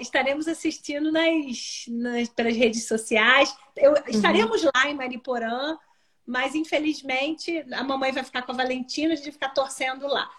estaremos 0.00 0.46
assistindo 0.48 1.10
nas, 1.10 1.84
nas, 1.88 2.28
pelas 2.28 2.56
redes 2.56 2.86
sociais. 2.86 3.54
Eu, 3.76 3.92
uhum. 3.92 4.02
Estaremos 4.08 4.62
lá 4.62 4.88
em 4.88 4.94
Mariporã, 4.94 5.78
mas 6.26 6.54
infelizmente 6.54 7.64
a 7.72 7.82
mamãe 7.82 8.12
vai 8.12 8.22
ficar 8.22 8.42
com 8.42 8.52
a 8.52 8.56
Valentina, 8.56 9.12
a 9.12 9.16
gente 9.16 9.24
vai 9.26 9.32
ficar 9.32 9.50
torcendo 9.50 10.06
lá. 10.06 10.30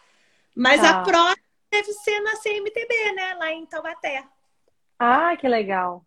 Mas 0.55 0.81
tá. 0.81 1.01
a 1.01 1.03
próxima 1.03 1.45
deve 1.71 1.91
ser 1.93 2.19
na 2.21 2.35
CMTB, 2.37 3.11
né? 3.15 3.33
Lá 3.35 3.51
em 3.51 3.65
Taubaté. 3.65 4.25
Ah, 4.99 5.35
que 5.37 5.47
legal. 5.47 6.05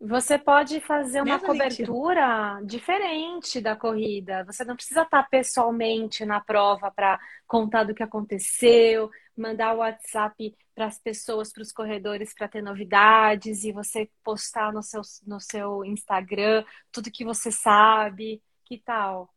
Você 0.00 0.38
pode 0.38 0.80
fazer 0.80 1.20
uma 1.22 1.40
cobertura 1.40 2.60
diferente 2.64 3.60
da 3.60 3.74
corrida. 3.74 4.44
Você 4.44 4.64
não 4.64 4.76
precisa 4.76 5.02
estar 5.02 5.28
pessoalmente 5.28 6.24
na 6.24 6.40
prova 6.40 6.88
para 6.88 7.18
contar 7.48 7.82
do 7.82 7.94
que 7.94 8.02
aconteceu, 8.02 9.10
mandar 9.36 9.74
o 9.74 9.78
WhatsApp 9.78 10.56
para 10.78 10.86
as 10.86 10.96
pessoas, 11.00 11.52
para 11.52 11.62
os 11.62 11.72
corredores, 11.72 12.32
para 12.32 12.46
ter 12.46 12.62
novidades 12.62 13.64
e 13.64 13.72
você 13.72 14.08
postar 14.22 14.72
no 14.72 14.80
seu, 14.80 15.02
no 15.26 15.40
seu 15.40 15.84
Instagram 15.84 16.64
tudo 16.92 17.10
que 17.10 17.24
você 17.24 17.50
sabe. 17.50 18.40
Que 18.64 18.78
tal? 18.78 19.28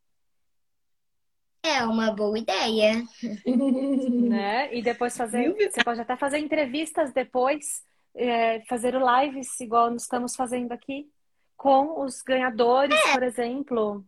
É 1.64 1.84
uma 1.84 2.12
boa 2.12 2.38
ideia. 2.38 3.04
né? 4.30 4.72
E 4.72 4.84
depois 4.84 5.18
fazer. 5.18 5.52
Você 5.52 5.84
pode 5.84 6.00
até 6.00 6.16
fazer 6.16 6.38
entrevistas 6.38 7.12
depois 7.12 7.84
é, 8.14 8.62
fazer 8.66 8.94
lives 8.94 9.60
igual 9.60 9.90
nós 9.90 10.04
estamos 10.04 10.36
fazendo 10.36 10.72
aqui 10.74 11.10
com 11.58 12.04
os 12.04 12.22
ganhadores, 12.22 13.00
é. 13.08 13.14
por 13.14 13.24
exemplo. 13.24 14.06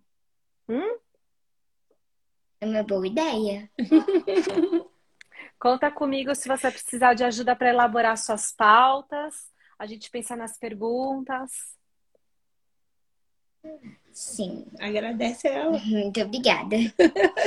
Hum? 0.70 1.00
É 2.62 2.66
uma 2.68 2.84
boa 2.84 3.08
ideia. 3.08 3.72
Conta 5.64 5.90
comigo 5.90 6.36
se 6.36 6.46
você 6.46 6.70
precisar 6.70 7.14
de 7.14 7.24
ajuda 7.24 7.56
para 7.56 7.70
elaborar 7.70 8.18
suas 8.18 8.52
pautas. 8.52 9.50
A 9.80 9.86
gente 9.86 10.12
pensa 10.12 10.36
nas 10.36 10.58
perguntas. 10.58 11.52
Sim. 14.12 14.66
Agradece 14.78 15.48
ela. 15.48 15.80
Muito 15.80 16.20
obrigada. 16.20 16.76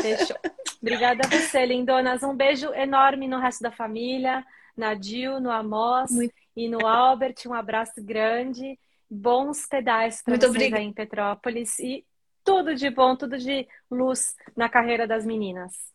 Fechou. 0.01 0.39
Obrigada 0.81 1.27
a 1.27 1.29
você, 1.29 1.67
lindonas. 1.67 2.23
Um 2.23 2.35
beijo 2.35 2.73
enorme 2.73 3.29
no 3.29 3.39
resto 3.39 3.61
da 3.61 3.71
família, 3.71 4.43
na 4.75 4.95
Dil, 4.95 5.39
no 5.39 5.51
Amos. 5.51 6.11
Muito 6.11 6.35
e 6.57 6.71
no 6.71 6.87
Albert. 6.87 7.35
Um 7.47 7.53
abraço 7.53 8.03
grande. 8.03 8.79
Bons 9.11 9.67
pedais 9.67 10.23
para 10.23 10.37
vocês 10.37 10.51
obrigada. 10.53 10.81
aí 10.81 10.87
em 10.87 10.93
Petrópolis. 10.95 11.79
E 11.81 12.03
tudo 12.43 12.75
de 12.75 12.89
bom, 12.89 13.14
tudo 13.14 13.37
de 13.37 13.69
luz 13.91 14.35
na 14.57 14.71
carreira 14.71 15.07
das 15.07 15.27
meninas. 15.27 15.95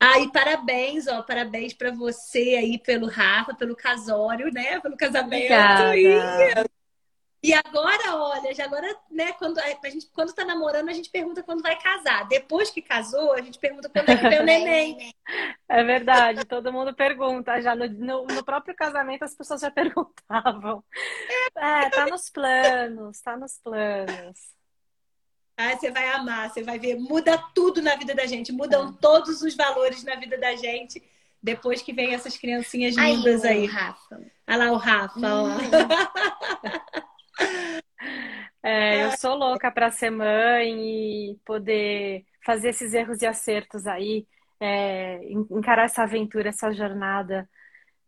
Ah, 0.00 0.20
e 0.20 0.30
parabéns, 0.30 1.06
ó, 1.08 1.22
parabéns 1.22 1.74
para 1.74 1.90
você 1.90 2.56
aí 2.56 2.78
pelo 2.78 3.08
Rafa, 3.08 3.54
pelo 3.54 3.74
casório, 3.74 4.52
né, 4.52 4.78
pelo 4.80 4.96
casamento. 4.96 5.52
Obrigada. 5.52 5.96
E 5.96 6.68
e 7.40 7.54
agora, 7.54 8.16
olha, 8.16 8.52
já 8.52 8.64
agora, 8.64 8.88
né, 9.10 9.32
quando 9.34 9.58
a 9.58 9.88
gente 9.88 10.10
quando 10.12 10.34
tá 10.34 10.44
namorando, 10.44 10.88
a 10.88 10.92
gente 10.92 11.08
pergunta 11.08 11.42
quando 11.42 11.62
vai 11.62 11.80
casar. 11.80 12.26
Depois 12.26 12.68
que 12.68 12.82
casou, 12.82 13.32
a 13.32 13.40
gente 13.40 13.60
pergunta 13.60 13.88
quando 13.88 14.08
é 14.08 14.16
que 14.16 14.28
vem 14.28 14.40
o 14.40 14.44
neném. 14.44 15.14
É 15.70 15.84
verdade, 15.84 16.46
todo 16.46 16.72
mundo 16.72 16.94
pergunta. 16.94 17.60
Já 17.60 17.76
no, 17.76 17.86
no, 17.86 18.24
no, 18.24 18.42
próprio 18.42 18.74
casamento 18.74 19.24
as 19.24 19.34
pessoas 19.34 19.60
já 19.60 19.70
perguntavam. 19.70 20.82
É, 21.54 21.90
tá 21.90 22.06
nos 22.06 22.30
planos, 22.30 23.20
tá 23.20 23.36
nos 23.36 23.58
planos. 23.58 24.57
Ah, 25.60 25.76
você 25.76 25.90
vai 25.90 26.08
amar, 26.10 26.48
você 26.48 26.62
vai 26.62 26.78
ver, 26.78 26.96
muda 26.96 27.36
tudo 27.52 27.82
na 27.82 27.96
vida 27.96 28.14
da 28.14 28.26
gente, 28.26 28.52
mudam 28.52 28.90
é. 28.90 28.92
todos 29.00 29.42
os 29.42 29.56
valores 29.56 30.04
na 30.04 30.14
vida 30.14 30.38
da 30.38 30.54
gente 30.54 31.02
depois 31.42 31.82
que 31.82 31.92
vem 31.92 32.14
essas 32.14 32.36
criancinhas 32.36 32.94
lindas 32.96 33.44
aí. 33.44 33.58
aí. 33.58 33.66
Rafa. 33.66 34.20
Olha 34.48 34.56
lá 34.56 34.70
o 34.72 34.76
Rafa, 34.76 35.18
hum. 35.18 35.48
É, 38.62 39.04
eu 39.04 39.12
sou 39.16 39.34
louca 39.36 39.70
para 39.70 39.90
ser 39.90 40.10
mãe 40.10 41.30
e 41.30 41.38
poder 41.44 42.24
fazer 42.44 42.70
esses 42.70 42.92
erros 42.92 43.22
e 43.22 43.26
acertos 43.26 43.86
aí, 43.86 44.26
é, 44.60 45.20
encarar 45.50 45.84
essa 45.84 46.02
aventura, 46.02 46.48
essa 46.48 46.72
jornada 46.72 47.48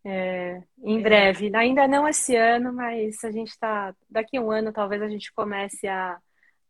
é, 0.04 0.60
em 0.82 0.98
é. 0.98 1.02
breve. 1.02 1.50
Ainda 1.54 1.86
não 1.86 2.06
esse 2.06 2.36
ano, 2.36 2.72
mas 2.72 3.22
a 3.24 3.30
gente 3.30 3.48
está. 3.48 3.94
Daqui 4.08 4.36
a 4.36 4.40
um 4.40 4.50
ano 4.50 4.72
talvez 4.72 5.00
a 5.02 5.08
gente 5.08 5.32
comece 5.32 5.86
a, 5.86 6.18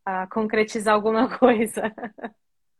a 0.04 0.26
concretizar 0.26 0.94
alguma 0.94 1.28
coisa. 1.38 1.92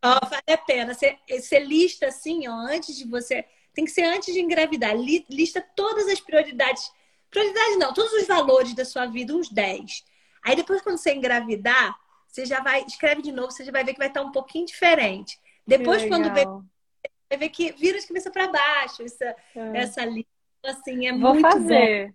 Oh, 0.03 0.27
vale 0.27 0.43
a 0.51 0.59
pena. 0.59 0.95
Você, 0.95 1.19
você 1.29 1.59
lista 1.61 2.07
assim, 2.07 2.49
ó, 2.49 2.53
antes 2.53 2.97
de 2.97 3.07
você. 3.07 3.45
Tem 3.75 3.85
que 3.85 3.91
ser 3.91 4.03
antes 4.03 4.33
de 4.35 4.41
engravidar. 4.41 4.95
Lista 4.97 5.65
todas 5.77 6.09
as 6.09 6.21
prioridades. 6.21 6.91
Prioridades 7.31 7.79
não, 7.79 7.95
todos 7.95 8.13
os 8.13 8.27
valores 8.27 8.75
da 8.75 8.85
sua 8.85 9.07
vida, 9.07 9.35
uns 9.35 9.49
10. 9.49 10.05
Aí 10.43 10.57
depois, 10.57 10.83
quando 10.83 10.99
você 10.99 11.15
engravidar, 11.15 11.97
você 12.27 12.45
já 12.45 12.61
vai, 12.61 12.83
escreve 12.85 13.23
de 13.23 13.31
novo, 13.31 13.51
você 13.51 13.65
já 13.65 13.71
vai 13.71 13.85
ver 13.85 13.93
que 13.93 13.99
vai 13.99 14.09
estar 14.09 14.23
um 14.23 14.33
pouquinho 14.33 14.67
diferente. 14.67 15.39
Depois, 15.67 16.05
quando 16.07 16.33
vê, 16.33 16.45
vai 16.45 17.39
ver 17.39 17.49
que 17.51 17.73
vira 17.73 18.01
de 18.01 18.07
cabeça 18.07 18.31
para 18.31 18.49
baixo 18.49 19.03
essa, 19.03 19.37
é. 19.55 19.79
essa 19.79 20.05
lista. 20.05 20.31
Assim, 20.65 21.07
é 21.07 21.13
Vou 21.13 21.33
muito 21.33 21.51
fazer. 21.51 22.15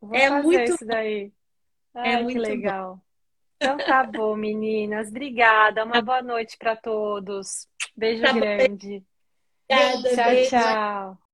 Bom. 0.00 0.08
Vou 0.08 0.16
é 0.16 0.28
fazer 0.28 0.42
muito 0.42 0.72
isso 0.72 0.86
daí. 0.86 1.32
É 1.94 2.00
Ai, 2.00 2.14
é 2.14 2.22
muito 2.22 2.38
legal. 2.38 2.96
Bom. 2.96 3.05
Então 3.56 3.78
tá 3.78 4.04
bom, 4.04 4.36
meninas. 4.36 5.08
Obrigada. 5.08 5.84
Uma 5.84 6.00
boa 6.00 6.22
noite 6.22 6.56
para 6.58 6.76
todos. 6.76 7.66
Beijo 7.96 8.22
tá 8.22 8.32
grande. 8.32 9.02
Obrigada, 9.68 10.14
tchau, 10.14 10.30
beijo. 10.30 10.50
tchau. 10.50 11.25